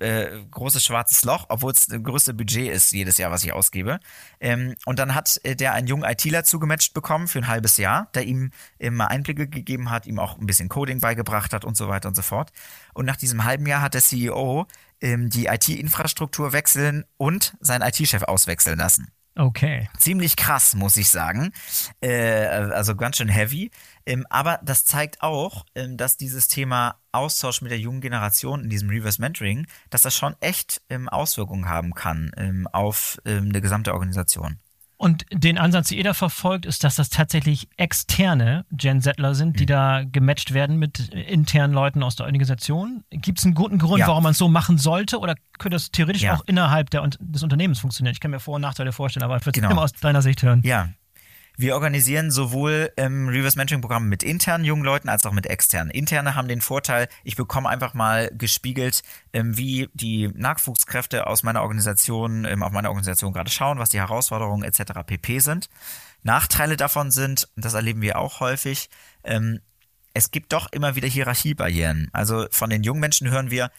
äh, 0.00 0.42
großes 0.50 0.84
schwarzes 0.84 1.24
Loch, 1.24 1.46
obwohl 1.48 1.72
es 1.72 1.86
das 1.86 2.02
größte 2.02 2.34
Budget 2.34 2.72
ist 2.72 2.92
jedes 2.92 3.18
Jahr, 3.18 3.30
was 3.30 3.44
ich 3.44 3.52
ausgebe. 3.52 3.98
Ähm, 4.40 4.74
und 4.84 4.98
dann 4.98 5.14
hat 5.14 5.40
äh, 5.42 5.56
der 5.56 5.72
einen 5.72 5.86
jungen 5.86 6.04
ITler 6.04 6.44
zugematcht 6.44 6.94
bekommen 6.94 7.28
für 7.28 7.38
ein 7.38 7.48
halbes 7.48 7.76
Jahr, 7.76 8.08
der 8.14 8.24
ihm 8.24 8.50
immer 8.78 9.08
Einblicke 9.08 9.48
gegeben 9.48 9.90
hat, 9.90 10.06
ihm 10.06 10.18
auch 10.18 10.38
ein 10.38 10.46
bisschen 10.46 10.68
Coding 10.68 11.00
beigebracht 11.00 11.52
hat 11.52 11.64
und 11.64 11.76
so 11.76 11.88
weiter 11.88 12.08
und 12.08 12.14
so 12.14 12.22
fort. 12.22 12.52
Und 12.94 13.06
nach 13.06 13.16
diesem 13.16 13.44
halben 13.44 13.66
Jahr 13.66 13.80
hat 13.80 13.94
der 13.94 14.02
CEO 14.02 14.66
ähm, 15.00 15.30
die 15.30 15.46
IT-Infrastruktur 15.46 16.52
wechseln 16.52 17.04
und 17.16 17.56
seinen 17.60 17.82
IT-Chef 17.82 18.22
auswechseln 18.22 18.78
lassen. 18.78 19.08
Okay. 19.38 19.88
Ziemlich 19.98 20.36
krass, 20.36 20.74
muss 20.74 20.96
ich 20.96 21.10
sagen. 21.10 21.52
Äh, 22.00 22.46
also 22.46 22.96
ganz 22.96 23.18
schön 23.18 23.28
heavy. 23.28 23.70
Ähm, 24.06 24.24
aber 24.30 24.60
das 24.62 24.84
zeigt 24.84 25.20
auch, 25.20 25.66
ähm, 25.74 25.96
dass 25.96 26.16
dieses 26.16 26.48
Thema 26.48 26.96
Austausch 27.12 27.60
mit 27.60 27.72
der 27.72 27.80
jungen 27.80 28.00
Generation 28.00 28.62
in 28.62 28.70
diesem 28.70 28.88
Reverse 28.88 29.20
Mentoring, 29.20 29.66
dass 29.90 30.02
das 30.02 30.16
schon 30.16 30.36
echt 30.40 30.80
ähm, 30.88 31.08
Auswirkungen 31.08 31.68
haben 31.68 31.92
kann 31.92 32.30
ähm, 32.36 32.68
auf 32.72 33.18
ähm, 33.24 33.48
eine 33.48 33.60
gesamte 33.60 33.92
Organisation. 33.92 34.58
Und 34.98 35.26
den 35.30 35.58
Ansatz, 35.58 35.88
den 35.88 35.98
ihr 35.98 36.04
da 36.04 36.14
verfolgt, 36.14 36.64
ist, 36.64 36.82
dass 36.82 36.94
das 36.94 37.10
tatsächlich 37.10 37.68
externe 37.76 38.64
Gen 38.70 39.02
Settler 39.02 39.34
sind, 39.34 39.60
die 39.60 39.64
mhm. 39.64 39.68
da 39.68 40.04
gematcht 40.04 40.54
werden 40.54 40.78
mit 40.78 41.10
internen 41.10 41.74
Leuten 41.74 42.02
aus 42.02 42.16
der 42.16 42.24
Organisation. 42.24 43.04
Gibt 43.10 43.38
es 43.38 43.44
einen 43.44 43.54
guten 43.54 43.78
Grund, 43.78 44.00
ja. 44.00 44.06
warum 44.06 44.22
man 44.22 44.32
es 44.32 44.38
so 44.38 44.48
machen 44.48 44.78
sollte? 44.78 45.18
Oder 45.18 45.34
könnte 45.58 45.76
das 45.76 45.90
theoretisch 45.90 46.22
ja. 46.22 46.34
auch 46.34 46.42
innerhalb 46.46 46.88
der, 46.90 47.06
des 47.20 47.42
Unternehmens 47.42 47.78
funktionieren? 47.78 48.14
Ich 48.14 48.20
kann 48.20 48.30
mir 48.30 48.40
Vor- 48.40 48.54
und 48.54 48.62
Nachteile 48.62 48.92
vorstellen, 48.92 49.24
aber 49.24 49.36
ich 49.36 49.42
würde 49.42 49.58
es 49.58 49.62
genau. 49.62 49.72
immer 49.72 49.82
aus 49.82 49.92
deiner 49.92 50.22
Sicht 50.22 50.42
hören. 50.42 50.62
Ja, 50.64 50.88
wir 51.56 51.74
organisieren 51.74 52.30
sowohl 52.30 52.92
ähm, 52.96 53.28
Reverse 53.28 53.56
Mentoring 53.56 53.80
Programme 53.80 54.06
mit 54.06 54.22
internen 54.22 54.64
jungen 54.64 54.84
Leuten 54.84 55.08
als 55.08 55.24
auch 55.24 55.32
mit 55.32 55.46
externen. 55.46 55.90
Interne 55.90 56.34
haben 56.34 56.48
den 56.48 56.60
Vorteil, 56.60 57.08
ich 57.24 57.36
bekomme 57.36 57.68
einfach 57.68 57.94
mal 57.94 58.30
gespiegelt, 58.36 59.02
ähm, 59.32 59.56
wie 59.56 59.88
die 59.94 60.28
Nachwuchskräfte 60.34 61.26
aus 61.26 61.42
meiner 61.42 61.62
Organisation, 61.62 62.44
ähm, 62.44 62.62
auf 62.62 62.72
meiner 62.72 62.90
Organisation 62.90 63.32
gerade 63.32 63.50
schauen, 63.50 63.78
was 63.78 63.88
die 63.88 64.00
Herausforderungen 64.00 64.64
etc. 64.64 65.02
pp 65.06 65.38
sind. 65.38 65.70
Nachteile 66.22 66.76
davon 66.76 67.10
sind, 67.10 67.48
das 67.56 67.74
erleben 67.74 68.02
wir 68.02 68.18
auch 68.18 68.40
häufig, 68.40 68.90
ähm, 69.24 69.60
es 70.12 70.30
gibt 70.30 70.52
doch 70.52 70.72
immer 70.72 70.94
wieder 70.96 71.08
Hierarchiebarrieren. 71.08 72.08
Also 72.12 72.46
von 72.50 72.70
den 72.70 72.82
jungen 72.82 73.00
Menschen 73.00 73.30
hören 73.30 73.50
wir, 73.50 73.70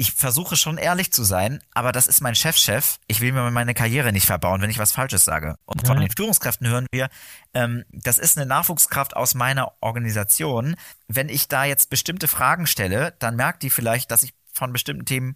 ich 0.00 0.12
versuche 0.12 0.54
schon 0.54 0.78
ehrlich 0.78 1.12
zu 1.12 1.24
sein, 1.24 1.60
aber 1.74 1.90
das 1.90 2.06
ist 2.06 2.20
mein 2.20 2.36
Chefchef. 2.36 3.00
Ich 3.08 3.20
will 3.20 3.32
mir 3.32 3.50
meine 3.50 3.74
Karriere 3.74 4.12
nicht 4.12 4.26
verbauen, 4.26 4.62
wenn 4.62 4.70
ich 4.70 4.78
was 4.78 4.92
Falsches 4.92 5.24
sage. 5.24 5.56
Und 5.66 5.84
von 5.84 5.98
den 5.98 6.08
Führungskräften 6.08 6.68
hören 6.68 6.86
wir, 6.92 7.08
ähm, 7.52 7.84
das 7.90 8.18
ist 8.18 8.38
eine 8.38 8.46
Nachwuchskraft 8.46 9.16
aus 9.16 9.34
meiner 9.34 9.72
Organisation. 9.80 10.76
Wenn 11.08 11.28
ich 11.28 11.48
da 11.48 11.64
jetzt 11.64 11.90
bestimmte 11.90 12.28
Fragen 12.28 12.68
stelle, 12.68 13.16
dann 13.18 13.34
merkt 13.34 13.64
die 13.64 13.70
vielleicht, 13.70 14.12
dass 14.12 14.22
ich 14.22 14.34
von 14.52 14.72
bestimmten 14.72 15.04
Themen 15.04 15.34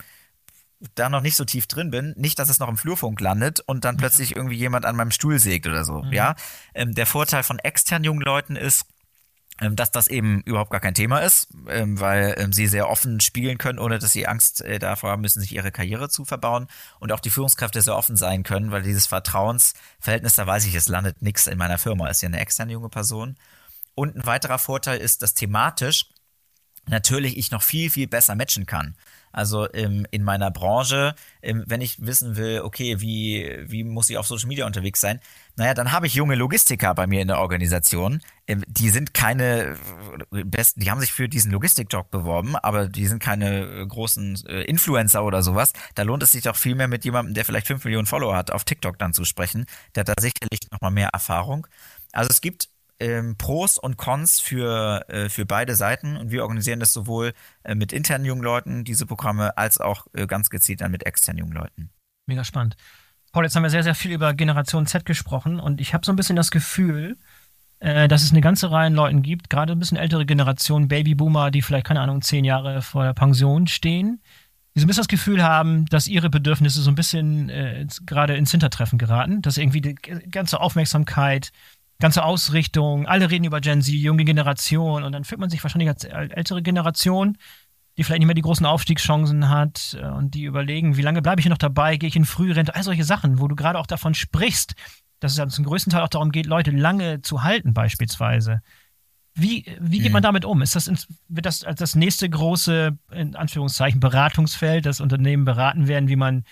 da 0.94 1.08
noch 1.08 1.22
nicht 1.22 1.36
so 1.36 1.44
tief 1.44 1.66
drin 1.66 1.90
bin, 1.90 2.14
nicht, 2.16 2.38
dass 2.38 2.48
es 2.48 2.60
noch 2.60 2.68
im 2.68 2.76
Flurfunk 2.76 3.20
landet 3.20 3.60
und 3.60 3.84
dann 3.84 3.96
plötzlich 3.96 4.36
irgendwie 4.36 4.56
jemand 4.56 4.84
an 4.84 4.94
meinem 4.94 5.10
Stuhl 5.10 5.40
sägt 5.40 5.66
oder 5.66 5.84
so. 5.84 6.02
Mhm. 6.02 6.12
Ja, 6.12 6.36
ähm, 6.74 6.94
der 6.94 7.06
Vorteil 7.06 7.42
von 7.42 7.58
externen 7.58 8.04
jungen 8.04 8.22
Leuten 8.22 8.54
ist, 8.54 8.86
dass 9.70 9.90
das 9.90 10.08
eben 10.08 10.40
überhaupt 10.42 10.70
gar 10.70 10.80
kein 10.80 10.94
Thema 10.94 11.20
ist, 11.20 11.48
ähm, 11.68 12.00
weil 12.00 12.34
ähm, 12.38 12.52
sie 12.52 12.66
sehr 12.66 12.88
offen 12.88 13.20
spielen 13.20 13.58
können, 13.58 13.78
ohne 13.78 13.98
dass 13.98 14.12
sie 14.12 14.26
Angst 14.26 14.60
äh, 14.62 14.78
davor 14.78 15.10
haben 15.10 15.22
müssen, 15.22 15.40
sich 15.40 15.54
ihre 15.54 15.72
Karriere 15.72 16.08
zu 16.08 16.24
verbauen 16.24 16.66
und 17.00 17.12
auch 17.12 17.20
die 17.20 17.30
Führungskräfte 17.30 17.80
sehr 17.82 17.96
offen 17.96 18.16
sein 18.16 18.42
können, 18.42 18.70
weil 18.70 18.82
dieses 18.82 19.06
Vertrauensverhältnis, 19.06 20.36
da 20.36 20.46
weiß 20.46 20.66
ich, 20.66 20.74
es 20.74 20.88
landet 20.88 21.22
nichts 21.22 21.46
in 21.46 21.58
meiner 21.58 21.78
Firma, 21.78 22.08
ist 22.08 22.22
ja 22.22 22.28
eine 22.28 22.40
externe 22.40 22.72
junge 22.72 22.88
Person. 22.88 23.36
Und 23.94 24.16
ein 24.16 24.26
weiterer 24.26 24.58
Vorteil 24.58 24.98
ist, 24.98 25.22
dass 25.22 25.34
thematisch 25.34 26.06
natürlich 26.86 27.36
ich 27.36 27.50
noch 27.50 27.62
viel, 27.62 27.90
viel 27.90 28.08
besser 28.08 28.34
matchen 28.34 28.66
kann. 28.66 28.96
Also 29.32 29.72
ähm, 29.72 30.06
in 30.10 30.22
meiner 30.22 30.50
Branche, 30.50 31.14
ähm, 31.42 31.64
wenn 31.66 31.80
ich 31.80 32.04
wissen 32.04 32.36
will, 32.36 32.60
okay, 32.62 33.00
wie, 33.00 33.58
wie 33.66 33.84
muss 33.84 34.10
ich 34.10 34.18
auf 34.18 34.26
Social 34.26 34.48
Media 34.48 34.66
unterwegs 34.66 35.00
sein, 35.00 35.20
naja, 35.56 35.74
dann 35.74 35.92
habe 35.92 36.06
ich 36.06 36.14
junge 36.14 36.34
Logistiker 36.34 36.94
bei 36.94 37.06
mir 37.06 37.20
in 37.20 37.28
der 37.28 37.38
Organisation. 37.38 38.22
Ähm, 38.46 38.64
die 38.66 38.90
sind 38.90 39.14
keine 39.14 39.76
äh, 40.32 40.44
besten, 40.44 40.80
die 40.80 40.90
haben 40.90 41.00
sich 41.00 41.12
für 41.12 41.28
diesen 41.28 41.52
Logistikjob 41.52 42.10
beworben, 42.10 42.56
aber 42.56 42.88
die 42.88 43.06
sind 43.06 43.22
keine 43.22 43.62
äh, 43.62 43.86
großen 43.86 44.46
äh, 44.46 44.62
Influencer 44.62 45.24
oder 45.24 45.42
sowas. 45.42 45.72
Da 45.94 46.02
lohnt 46.02 46.22
es 46.22 46.32
sich 46.32 46.42
doch 46.42 46.56
viel 46.56 46.74
mehr 46.74 46.88
mit 46.88 47.04
jemandem, 47.04 47.34
der 47.34 47.44
vielleicht 47.44 47.66
fünf 47.66 47.84
Millionen 47.84 48.06
Follower 48.06 48.36
hat, 48.36 48.50
auf 48.50 48.64
TikTok 48.64 48.98
dann 48.98 49.12
zu 49.12 49.24
sprechen. 49.24 49.66
Der 49.94 50.02
hat 50.02 50.08
da 50.08 50.14
sicherlich 50.20 50.60
nochmal 50.70 50.90
mehr 50.90 51.08
Erfahrung. 51.12 51.66
Also 52.12 52.28
es 52.30 52.40
gibt 52.40 52.68
ähm, 53.02 53.36
Pros 53.36 53.78
und 53.78 53.96
Cons 53.96 54.38
für, 54.38 55.04
äh, 55.08 55.28
für 55.28 55.44
beide 55.44 55.74
Seiten 55.74 56.16
und 56.16 56.30
wir 56.30 56.42
organisieren 56.42 56.80
das 56.80 56.92
sowohl 56.92 57.32
äh, 57.64 57.74
mit 57.74 57.92
internen 57.92 58.24
jungen 58.24 58.42
Leuten, 58.42 58.84
diese 58.84 59.06
Programme, 59.06 59.56
als 59.58 59.80
auch 59.80 60.06
äh, 60.14 60.26
ganz 60.26 60.50
gezielt 60.50 60.80
dann 60.80 60.92
mit 60.92 61.04
externen 61.04 61.40
jungen 61.40 61.52
Leuten. 61.54 61.90
Mega 62.26 62.44
spannend. 62.44 62.76
Paul, 63.32 63.44
jetzt 63.44 63.56
haben 63.56 63.64
wir 63.64 63.70
sehr, 63.70 63.82
sehr 63.82 63.96
viel 63.96 64.12
über 64.12 64.34
Generation 64.34 64.86
Z 64.86 65.04
gesprochen 65.04 65.58
und 65.58 65.80
ich 65.80 65.94
habe 65.94 66.06
so 66.06 66.12
ein 66.12 66.16
bisschen 66.16 66.36
das 66.36 66.50
Gefühl, 66.50 67.16
äh, 67.80 68.06
dass 68.06 68.22
es 68.22 68.30
eine 68.30 68.40
ganze 68.40 68.70
Reihe 68.70 68.86
an 68.86 68.94
Leuten 68.94 69.22
gibt, 69.22 69.50
gerade 69.50 69.72
ein 69.72 69.78
bisschen 69.80 69.98
ältere 69.98 70.24
Generationen, 70.24 70.86
Babyboomer, 70.86 71.50
die 71.50 71.62
vielleicht, 71.62 71.86
keine 71.86 72.00
Ahnung, 72.00 72.22
zehn 72.22 72.44
Jahre 72.44 72.82
vor 72.82 73.04
der 73.04 73.14
Pension 73.14 73.66
stehen, 73.66 74.22
die 74.74 74.80
so 74.80 74.84
ein 74.84 74.88
bisschen 74.88 75.00
das 75.00 75.08
Gefühl 75.08 75.42
haben, 75.42 75.86
dass 75.86 76.06
ihre 76.06 76.30
Bedürfnisse 76.30 76.80
so 76.82 76.90
ein 76.90 76.94
bisschen 76.94 77.48
äh, 77.48 77.84
gerade 78.06 78.36
ins 78.36 78.52
Hintertreffen 78.52 78.98
geraten, 78.98 79.42
dass 79.42 79.56
irgendwie 79.56 79.80
die 79.80 79.94
ganze 79.94 80.60
Aufmerksamkeit, 80.60 81.50
ganze 82.02 82.24
Ausrichtung, 82.24 83.06
alle 83.06 83.30
reden 83.30 83.44
über 83.44 83.60
Gen 83.60 83.80
Z, 83.80 83.94
junge 83.94 84.24
Generation 84.24 85.04
und 85.04 85.12
dann 85.12 85.24
fühlt 85.24 85.40
man 85.40 85.48
sich 85.48 85.62
wahrscheinlich 85.62 85.88
als 85.88 86.04
ältere 86.04 86.60
Generation, 86.60 87.38
die 87.96 88.04
vielleicht 88.04 88.18
nicht 88.18 88.26
mehr 88.26 88.34
die 88.34 88.42
großen 88.42 88.66
Aufstiegschancen 88.66 89.48
hat 89.48 89.96
äh, 90.00 90.06
und 90.06 90.34
die 90.34 90.44
überlegen, 90.44 90.96
wie 90.96 91.02
lange 91.02 91.22
bleibe 91.22 91.40
ich 91.40 91.44
hier 91.44 91.50
noch 91.50 91.58
dabei, 91.58 91.96
gehe 91.96 92.08
ich 92.08 92.16
in 92.16 92.24
Frührente, 92.24 92.74
all 92.74 92.82
solche 92.82 93.04
Sachen, 93.04 93.38
wo 93.38 93.48
du 93.48 93.54
gerade 93.54 93.78
auch 93.78 93.86
davon 93.86 94.14
sprichst, 94.14 94.74
dass 95.20 95.38
es 95.38 95.54
zum 95.54 95.64
größten 95.64 95.92
Teil 95.92 96.02
auch 96.02 96.08
darum 96.08 96.32
geht, 96.32 96.46
Leute 96.46 96.72
lange 96.72 97.22
zu 97.22 97.44
halten 97.44 97.72
beispielsweise. 97.72 98.62
Wie, 99.34 99.64
wie 99.80 100.00
geht 100.00 100.12
man 100.12 100.22
mhm. 100.22 100.24
damit 100.24 100.44
um? 100.44 100.60
Ist 100.60 100.74
das, 100.74 100.90
wird 101.28 101.46
das 101.46 101.64
als 101.64 101.78
das 101.78 101.94
nächste 101.94 102.28
große, 102.28 102.98
in 103.12 103.36
Anführungszeichen, 103.36 104.00
Beratungsfeld, 104.00 104.84
das 104.84 105.00
Unternehmen 105.00 105.44
beraten 105.44 105.88
werden, 105.88 106.08
wie 106.08 106.16
man 106.16 106.44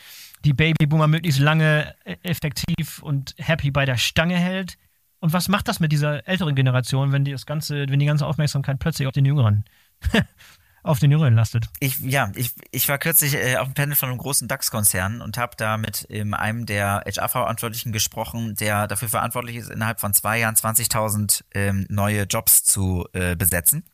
die 0.44 0.54
Babyboomer 0.54 1.08
möglichst 1.08 1.40
lange 1.40 1.94
äh, 2.04 2.16
effektiv 2.22 3.02
und 3.02 3.34
happy 3.36 3.70
bei 3.70 3.84
der 3.84 3.96
Stange 3.96 4.36
hält? 4.36 4.78
Und 5.20 5.34
was 5.34 5.48
macht 5.48 5.68
das 5.68 5.80
mit 5.80 5.92
dieser 5.92 6.26
älteren 6.26 6.54
Generation, 6.54 7.12
wenn 7.12 7.24
die 7.24 7.32
das 7.32 7.46
ganze, 7.46 7.86
wenn 7.88 8.00
die 8.00 8.06
ganze 8.06 8.26
Aufmerksamkeit 8.26 8.78
plötzlich 8.78 9.06
auf 9.06 9.12
den 9.12 9.26
Jüngeren, 9.26 9.64
auf 10.82 10.98
den 10.98 11.10
Jüngeren 11.10 11.34
lastet? 11.34 11.68
Ich, 11.78 11.98
ja, 12.00 12.32
ich, 12.34 12.52
ich 12.70 12.88
war 12.88 12.96
kürzlich 12.98 13.34
äh, 13.34 13.56
auf 13.56 13.68
dem 13.68 13.74
Panel 13.74 13.94
von 13.94 14.08
einem 14.08 14.18
großen 14.18 14.48
DAX-Konzern 14.48 15.20
und 15.20 15.36
habe 15.36 15.56
da 15.56 15.76
mit 15.76 16.06
ähm, 16.08 16.32
einem 16.32 16.64
der 16.64 17.04
HR-Verantwortlichen 17.04 17.92
gesprochen, 17.92 18.54
der 18.54 18.86
dafür 18.86 19.10
verantwortlich 19.10 19.56
ist, 19.56 19.70
innerhalb 19.70 20.00
von 20.00 20.14
zwei 20.14 20.38
Jahren 20.38 20.54
20.000 20.54 21.44
ähm, 21.52 21.86
neue 21.90 22.22
Jobs 22.22 22.64
zu 22.64 23.06
äh, 23.12 23.36
besetzen, 23.36 23.84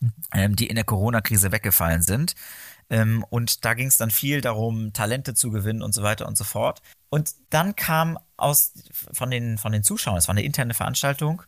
mhm. 0.00 0.12
ähm, 0.34 0.56
die 0.56 0.66
in 0.66 0.74
der 0.74 0.84
Corona-Krise 0.84 1.50
weggefallen 1.50 2.02
sind. 2.02 2.34
Ähm, 2.90 3.24
und 3.30 3.64
da 3.64 3.74
ging 3.74 3.88
es 3.88 3.96
dann 3.96 4.10
viel 4.10 4.40
darum, 4.40 4.92
Talente 4.92 5.34
zu 5.34 5.50
gewinnen 5.50 5.82
und 5.82 5.94
so 5.94 6.02
weiter 6.02 6.26
und 6.26 6.36
so 6.36 6.44
fort. 6.44 6.82
Und 7.08 7.32
dann 7.50 7.76
kam 7.76 8.18
aus, 8.36 8.72
von 9.12 9.30
den, 9.30 9.58
von 9.58 9.72
den 9.72 9.84
Zuschauern, 9.84 10.18
es 10.18 10.28
war 10.28 10.32
eine 10.32 10.42
interne 10.42 10.74
Veranstaltung, 10.74 11.42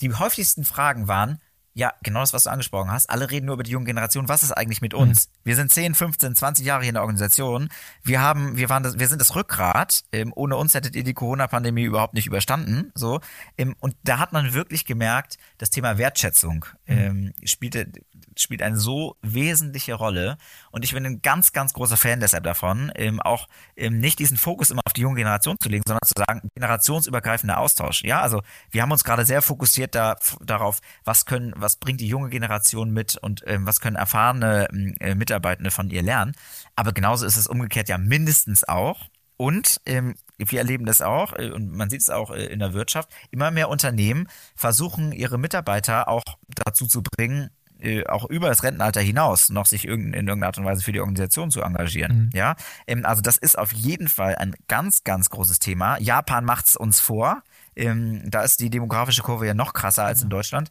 die 0.00 0.12
häufigsten 0.12 0.64
Fragen 0.64 1.08
waren, 1.08 1.40
ja, 1.76 1.92
genau 2.02 2.20
das, 2.20 2.32
was 2.32 2.44
du 2.44 2.50
angesprochen 2.50 2.90
hast. 2.90 3.10
Alle 3.10 3.30
reden 3.30 3.44
nur 3.44 3.52
über 3.52 3.62
die 3.62 3.70
junge 3.70 3.84
Generation. 3.84 4.30
Was 4.30 4.42
ist 4.42 4.50
eigentlich 4.50 4.80
mit 4.80 4.94
uns? 4.94 5.28
Mhm. 5.28 5.32
Wir 5.44 5.56
sind 5.56 5.70
10, 5.70 5.94
15, 5.94 6.34
20 6.34 6.64
Jahre 6.64 6.80
hier 6.80 6.88
in 6.88 6.94
der 6.94 7.02
Organisation. 7.02 7.68
Wir 8.02 8.22
haben, 8.22 8.56
wir 8.56 8.70
waren 8.70 8.82
das, 8.82 8.98
wir 8.98 9.06
sind 9.08 9.20
das 9.20 9.36
Rückgrat. 9.36 10.04
Ähm, 10.10 10.32
ohne 10.34 10.56
uns 10.56 10.72
hättet 10.72 10.96
ihr 10.96 11.04
die 11.04 11.12
Corona-Pandemie 11.12 11.82
überhaupt 11.82 12.14
nicht 12.14 12.26
überstanden. 12.26 12.92
So. 12.94 13.20
Ähm, 13.58 13.76
und 13.80 13.94
da 14.04 14.18
hat 14.18 14.32
man 14.32 14.54
wirklich 14.54 14.86
gemerkt, 14.86 15.36
das 15.58 15.68
Thema 15.68 15.98
Wertschätzung 15.98 16.64
mhm. 16.86 16.98
ähm, 16.98 17.32
spielte, 17.44 17.92
spielt 18.38 18.62
eine 18.62 18.78
so 18.78 19.18
wesentliche 19.20 19.92
Rolle. 19.92 20.38
Und 20.70 20.82
ich 20.82 20.94
bin 20.94 21.04
ein 21.04 21.20
ganz, 21.20 21.52
ganz 21.52 21.74
großer 21.74 21.98
Fan 21.98 22.20
deshalb 22.20 22.44
davon, 22.44 22.90
ähm, 22.94 23.20
auch 23.20 23.48
ähm, 23.76 24.00
nicht 24.00 24.18
diesen 24.18 24.38
Fokus 24.38 24.70
immer 24.70 24.80
auf 24.86 24.94
die 24.94 25.02
junge 25.02 25.16
Generation 25.16 25.56
zu 25.60 25.68
legen, 25.68 25.84
sondern 25.86 26.06
zu 26.06 26.14
sagen, 26.16 26.48
generationsübergreifender 26.54 27.58
Austausch. 27.58 28.02
Ja, 28.02 28.22
also 28.22 28.40
wir 28.70 28.80
haben 28.80 28.92
uns 28.92 29.04
gerade 29.04 29.26
sehr 29.26 29.42
fokussiert 29.42 29.94
da, 29.94 30.16
darauf, 30.40 30.80
was 31.04 31.26
können, 31.26 31.52
was 31.66 31.76
bringt 31.76 32.00
die 32.00 32.06
junge 32.06 32.28
Generation 32.28 32.92
mit 32.92 33.16
und 33.16 33.42
ähm, 33.44 33.66
was 33.66 33.80
können 33.80 33.96
erfahrene 33.96 34.68
äh, 35.00 35.16
Mitarbeitende 35.16 35.72
von 35.72 35.90
ihr 35.90 36.00
lernen. 36.00 36.32
Aber 36.76 36.92
genauso 36.92 37.26
ist 37.26 37.36
es 37.36 37.48
umgekehrt 37.48 37.88
ja 37.88 37.98
mindestens 37.98 38.62
auch. 38.62 39.00
Und 39.36 39.80
ähm, 39.84 40.14
wir 40.38 40.60
erleben 40.60 40.86
das 40.86 41.02
auch, 41.02 41.32
äh, 41.36 41.50
und 41.50 41.72
man 41.72 41.90
sieht 41.90 42.02
es 42.02 42.08
auch 42.08 42.30
äh, 42.30 42.46
in 42.46 42.60
der 42.60 42.72
Wirtschaft, 42.72 43.12
immer 43.32 43.50
mehr 43.50 43.68
Unternehmen 43.68 44.28
versuchen, 44.54 45.10
ihre 45.10 45.38
Mitarbeiter 45.38 46.06
auch 46.06 46.22
dazu 46.46 46.86
zu 46.86 47.02
bringen, 47.02 47.50
äh, 47.80 48.06
auch 48.06 48.24
über 48.30 48.48
das 48.48 48.62
Rentenalter 48.62 49.00
hinaus 49.00 49.48
noch 49.48 49.66
sich 49.66 49.86
in 49.86 50.14
irgendeiner 50.14 50.46
Art 50.46 50.58
und 50.58 50.64
Weise 50.64 50.82
für 50.82 50.92
die 50.92 51.00
Organisation 51.00 51.50
zu 51.50 51.62
engagieren. 51.62 52.26
Mhm. 52.26 52.30
Ja, 52.32 52.54
ähm, 52.86 53.04
also 53.04 53.22
das 53.22 53.38
ist 53.38 53.58
auf 53.58 53.72
jeden 53.72 54.08
Fall 54.08 54.36
ein 54.36 54.54
ganz, 54.68 55.02
ganz 55.02 55.30
großes 55.30 55.58
Thema. 55.58 55.98
Japan 55.98 56.44
macht 56.44 56.68
es 56.68 56.76
uns 56.76 57.00
vor. 57.00 57.42
Ähm, 57.74 58.22
da 58.30 58.42
ist 58.42 58.60
die 58.60 58.70
demografische 58.70 59.22
Kurve 59.22 59.46
ja 59.46 59.54
noch 59.54 59.74
krasser 59.74 60.04
als 60.04 60.22
in 60.22 60.30
Deutschland. 60.30 60.70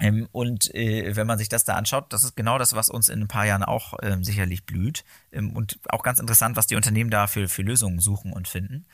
Ähm, 0.00 0.14
ähm, 0.14 0.28
und 0.32 0.74
äh, 0.74 1.16
wenn 1.16 1.26
man 1.26 1.38
sich 1.38 1.48
das 1.48 1.64
da 1.64 1.74
anschaut, 1.74 2.12
das 2.12 2.24
ist 2.24 2.36
genau 2.36 2.58
das, 2.58 2.74
was 2.74 2.88
uns 2.88 3.08
in 3.08 3.22
ein 3.22 3.28
paar 3.28 3.46
Jahren 3.46 3.62
auch 3.62 3.94
ähm, 4.02 4.24
sicherlich 4.24 4.64
blüht. 4.64 5.04
Ähm, 5.32 5.54
und 5.56 5.78
auch 5.88 6.02
ganz 6.02 6.18
interessant, 6.18 6.56
was 6.56 6.66
die 6.66 6.76
Unternehmen 6.76 7.10
da 7.10 7.26
für, 7.26 7.48
für 7.48 7.62
Lösungen 7.62 8.00
suchen 8.00 8.32
und 8.32 8.48
finden. 8.48 8.86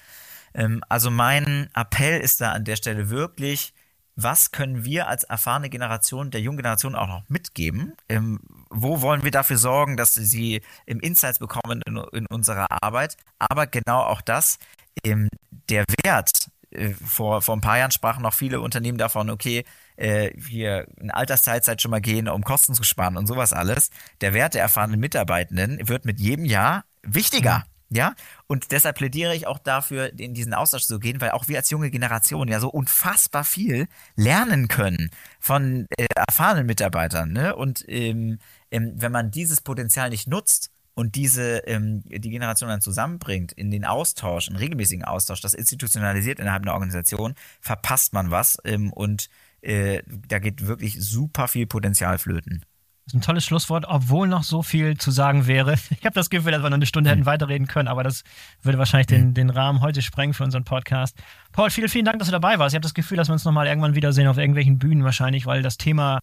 Ähm, 0.54 0.82
also 0.88 1.10
mein 1.10 1.70
Appell 1.74 2.20
ist 2.20 2.40
da 2.40 2.52
an 2.52 2.64
der 2.64 2.76
Stelle 2.76 3.10
wirklich, 3.10 3.72
was 4.16 4.50
können 4.50 4.84
wir 4.84 5.08
als 5.08 5.24
erfahrene 5.24 5.70
Generation 5.70 6.30
der 6.30 6.40
jungen 6.42 6.58
Generation 6.58 6.94
auch 6.94 7.06
noch 7.06 7.28
mitgeben? 7.28 7.94
Ähm, 8.08 8.40
wo 8.68 9.00
wollen 9.00 9.24
wir 9.24 9.30
dafür 9.30 9.56
sorgen, 9.56 9.96
dass 9.96 10.14
sie 10.14 10.62
im 10.86 11.00
Insights 11.00 11.38
bekommen 11.38 11.80
in, 11.86 11.96
in 12.12 12.26
unserer 12.26 12.66
Arbeit? 12.82 13.16
Aber 13.38 13.66
genau 13.66 14.00
auch 14.02 14.20
das, 14.20 14.58
ähm, 15.04 15.28
der 15.68 15.84
Wert, 16.04 16.30
äh, 16.70 16.90
vor, 16.90 17.40
vor 17.42 17.56
ein 17.56 17.60
paar 17.60 17.78
Jahren 17.78 17.90
sprachen 17.92 18.22
noch 18.22 18.34
viele 18.34 18.60
Unternehmen 18.60 18.98
davon, 18.98 19.30
okay, 19.30 19.64
äh, 20.00 20.32
hier 20.40 20.86
in 21.00 21.10
Altersteilzeit 21.10 21.80
schon 21.82 21.90
mal 21.90 22.00
gehen, 22.00 22.28
um 22.28 22.42
Kosten 22.42 22.74
zu 22.74 22.82
sparen 22.82 23.16
und 23.16 23.26
sowas 23.26 23.52
alles. 23.52 23.90
Der 24.20 24.34
Wert 24.34 24.54
der 24.54 24.62
erfahrenen 24.62 24.98
Mitarbeitenden 24.98 25.88
wird 25.88 26.04
mit 26.04 26.20
jedem 26.20 26.44
Jahr 26.44 26.84
wichtiger. 27.02 27.58
Mhm. 27.58 27.64
Ja, 27.92 28.14
und 28.46 28.70
deshalb 28.70 28.98
plädiere 28.98 29.34
ich 29.34 29.48
auch 29.48 29.58
dafür, 29.58 30.16
in 30.16 30.32
diesen 30.32 30.54
Austausch 30.54 30.84
zu 30.84 31.00
gehen, 31.00 31.20
weil 31.20 31.32
auch 31.32 31.48
wir 31.48 31.58
als 31.58 31.70
junge 31.70 31.90
Generation 31.90 32.46
ja 32.46 32.60
so 32.60 32.68
unfassbar 32.68 33.42
viel 33.42 33.88
lernen 34.14 34.68
können 34.68 35.10
von 35.40 35.88
äh, 35.98 36.06
erfahrenen 36.14 36.66
Mitarbeitern. 36.66 37.32
Ne? 37.32 37.56
Und 37.56 37.84
ähm, 37.88 38.38
ähm, 38.70 38.92
wenn 38.94 39.10
man 39.10 39.32
dieses 39.32 39.60
Potenzial 39.60 40.10
nicht 40.10 40.28
nutzt 40.28 40.70
und 40.94 41.16
diese 41.16 41.58
ähm, 41.66 42.04
die 42.06 42.30
Generation 42.30 42.70
dann 42.70 42.80
zusammenbringt 42.80 43.50
in 43.50 43.72
den 43.72 43.84
Austausch, 43.84 44.46
einen 44.48 44.58
regelmäßigen 44.58 45.04
Austausch, 45.04 45.40
das 45.40 45.54
institutionalisiert 45.54 46.38
innerhalb 46.38 46.62
einer 46.62 46.74
Organisation, 46.74 47.34
verpasst 47.60 48.12
man 48.12 48.30
was 48.30 48.56
ähm, 48.64 48.92
und 48.92 49.28
äh, 49.62 50.02
da 50.06 50.38
geht 50.38 50.66
wirklich 50.66 51.00
super 51.00 51.48
viel 51.48 51.66
Potenzial 51.66 52.18
flöten. 52.18 52.64
Das 53.04 53.14
ist 53.14 53.20
ein 53.20 53.22
tolles 53.22 53.44
Schlusswort, 53.44 53.86
obwohl 53.88 54.28
noch 54.28 54.44
so 54.44 54.62
viel 54.62 54.96
zu 54.96 55.10
sagen 55.10 55.46
wäre. 55.46 55.74
Ich 55.90 56.04
habe 56.04 56.14
das 56.14 56.30
Gefühl, 56.30 56.52
dass 56.52 56.62
wir 56.62 56.70
noch 56.70 56.76
eine 56.76 56.86
Stunde 56.86 57.10
hätten 57.10 57.20
hm. 57.20 57.26
weiterreden 57.26 57.66
können, 57.66 57.88
aber 57.88 58.04
das 58.04 58.22
würde 58.62 58.78
wahrscheinlich 58.78 59.08
den, 59.08 59.22
hm. 59.22 59.34
den 59.34 59.50
Rahmen 59.50 59.80
heute 59.80 60.00
sprengen 60.00 60.32
für 60.32 60.44
unseren 60.44 60.64
Podcast. 60.64 61.16
Paul, 61.52 61.70
vielen, 61.70 61.88
vielen 61.88 62.04
Dank, 62.04 62.18
dass 62.18 62.28
du 62.28 62.32
dabei 62.32 62.58
warst. 62.58 62.72
Ich 62.72 62.76
habe 62.76 62.82
das 62.82 62.94
Gefühl, 62.94 63.16
dass 63.16 63.28
wir 63.28 63.32
uns 63.32 63.44
nochmal 63.44 63.66
irgendwann 63.66 63.94
wiedersehen 63.94 64.28
auf 64.28 64.38
irgendwelchen 64.38 64.78
Bühnen 64.78 65.02
wahrscheinlich, 65.02 65.46
weil 65.46 65.62
das 65.62 65.76
Thema 65.76 66.20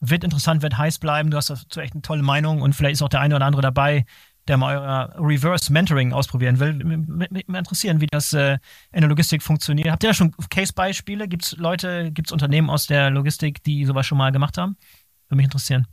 wird 0.00 0.24
interessant, 0.24 0.62
wird 0.62 0.78
heiß 0.78 0.98
bleiben. 0.98 1.30
Du 1.30 1.36
hast 1.36 1.50
dazu 1.50 1.80
echt 1.80 1.94
eine 1.94 2.02
tolle 2.02 2.22
Meinung 2.22 2.62
und 2.62 2.74
vielleicht 2.74 2.94
ist 2.94 3.02
auch 3.02 3.08
der 3.08 3.20
eine 3.20 3.34
oder 3.34 3.46
andere 3.46 3.62
dabei, 3.62 4.04
der 4.48 4.56
mal 4.56 4.76
euer 4.76 5.14
Reverse 5.18 5.72
Mentoring 5.72 6.12
ausprobieren 6.12 6.58
will. 6.58 6.74
Mich 6.74 7.48
interessieren, 7.48 8.00
wie 8.00 8.06
das 8.06 8.32
äh, 8.32 8.58
in 8.92 9.00
der 9.00 9.08
Logistik 9.08 9.42
funktioniert. 9.42 9.90
Habt 9.90 10.02
ihr 10.02 10.10
da 10.10 10.14
schon 10.14 10.34
Case-Beispiele? 10.50 11.28
Gibt 11.28 11.44
es 11.44 11.56
Leute, 11.56 12.10
gibt 12.12 12.28
es 12.28 12.32
Unternehmen 12.32 12.70
aus 12.70 12.86
der 12.86 13.10
Logistik, 13.10 13.62
die 13.62 13.84
sowas 13.84 14.06
schon 14.06 14.18
mal 14.18 14.32
gemacht 14.32 14.58
haben? 14.58 14.76
Würde 15.28 15.36
mich 15.36 15.44
interessieren. 15.44 15.86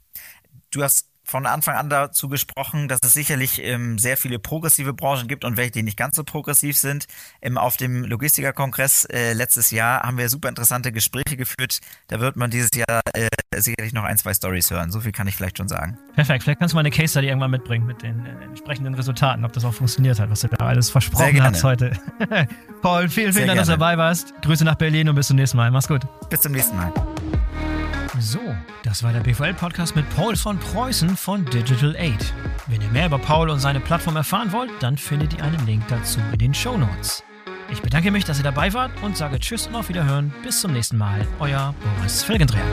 Du 0.71 0.83
hast 0.83 1.09
von 1.25 1.45
Anfang 1.45 1.75
an 1.75 1.89
dazu 1.89 2.29
gesprochen, 2.29 2.87
dass 2.87 2.99
es 3.03 3.13
sicherlich 3.13 3.61
ähm, 3.61 3.97
sehr 3.97 4.17
viele 4.17 4.39
progressive 4.39 4.93
Branchen 4.93 5.27
gibt 5.27 5.43
und 5.43 5.57
welche, 5.57 5.71
die 5.71 5.83
nicht 5.83 5.97
ganz 5.97 6.15
so 6.15 6.23
progressiv 6.23 6.77
sind. 6.77 7.05
Ähm, 7.41 7.57
auf 7.57 7.77
dem 7.77 8.03
Logistiker-Kongress 8.03 9.05
äh, 9.05 9.33
letztes 9.33 9.71
Jahr 9.71 10.03
haben 10.03 10.17
wir 10.17 10.29
super 10.29 10.49
interessante 10.49 10.91
Gespräche 10.91 11.35
geführt. 11.35 11.79
Da 12.07 12.19
wird 12.19 12.35
man 12.35 12.51
dieses 12.51 12.69
Jahr 12.75 13.01
äh, 13.13 13.27
sicherlich 13.57 13.93
noch 13.93 14.03
ein, 14.03 14.17
zwei 14.17 14.33
Stories 14.33 14.69
hören. 14.71 14.91
So 14.91 15.01
viel 15.01 15.11
kann 15.11 15.27
ich 15.27 15.35
vielleicht 15.35 15.57
schon 15.57 15.67
sagen. 15.67 15.97
Perfekt. 16.13 16.43
Vielleicht 16.43 16.59
kannst 16.59 16.73
du 16.73 16.75
mal 16.75 16.81
eine 16.81 16.91
Case 16.91 17.09
Study 17.09 17.27
irgendwann 17.27 17.51
mitbringen 17.51 17.85
mit 17.85 18.03
den 18.03 18.25
äh, 18.25 18.43
entsprechenden 18.43 18.93
Resultaten, 18.93 19.43
ob 19.45 19.53
das 19.53 19.65
auch 19.65 19.73
funktioniert 19.73 20.19
hat, 20.19 20.29
was 20.29 20.41
du 20.41 20.47
da 20.47 20.65
alles 20.65 20.89
versprochen 20.89 21.43
hast 21.43 21.63
heute. 21.63 21.91
Paul, 22.81 23.09
vielen, 23.09 23.33
vielen 23.33 23.47
Dank, 23.47 23.59
dass 23.59 23.67
du 23.67 23.73
dabei 23.73 23.97
warst. 23.97 24.33
Grüße 24.41 24.63
nach 24.63 24.75
Berlin 24.75 25.09
und 25.09 25.15
bis 25.15 25.27
zum 25.27 25.37
nächsten 25.37 25.57
Mal. 25.57 25.71
Mach's 25.71 25.87
gut. 25.87 26.01
Bis 26.29 26.41
zum 26.41 26.51
nächsten 26.51 26.77
Mal. 26.77 26.93
So, 28.19 28.39
das 28.83 29.03
war 29.03 29.11
der 29.11 29.19
BVL-Podcast 29.19 29.95
mit 29.95 30.09
Paul 30.15 30.35
von 30.35 30.57
Preußen 30.57 31.17
von 31.17 31.43
Digital 31.45 31.95
Aid. 31.97 32.33
Wenn 32.67 32.81
ihr 32.81 32.87
mehr 32.89 33.07
über 33.07 33.17
Paul 33.17 33.49
und 33.49 33.59
seine 33.59 33.79
Plattform 33.79 34.15
erfahren 34.15 34.51
wollt, 34.51 34.71
dann 34.79 34.97
findet 34.97 35.33
ihr 35.33 35.43
einen 35.43 35.65
Link 35.65 35.83
dazu 35.89 36.19
in 36.31 36.37
den 36.37 36.53
Show 36.53 36.77
Notes. 36.77 37.23
Ich 37.71 37.81
bedanke 37.81 38.11
mich, 38.11 38.23
dass 38.23 38.37
ihr 38.37 38.43
dabei 38.43 38.73
wart 38.73 38.91
und 39.01 39.17
sage 39.17 39.39
Tschüss 39.39 39.67
und 39.67 39.75
auf 39.75 39.89
Wiederhören. 39.89 40.33
Bis 40.43 40.61
zum 40.61 40.71
nächsten 40.71 40.97
Mal. 40.97 41.27
Euer 41.39 41.73
Boris 41.97 42.23
Felgendreher. 42.23 42.63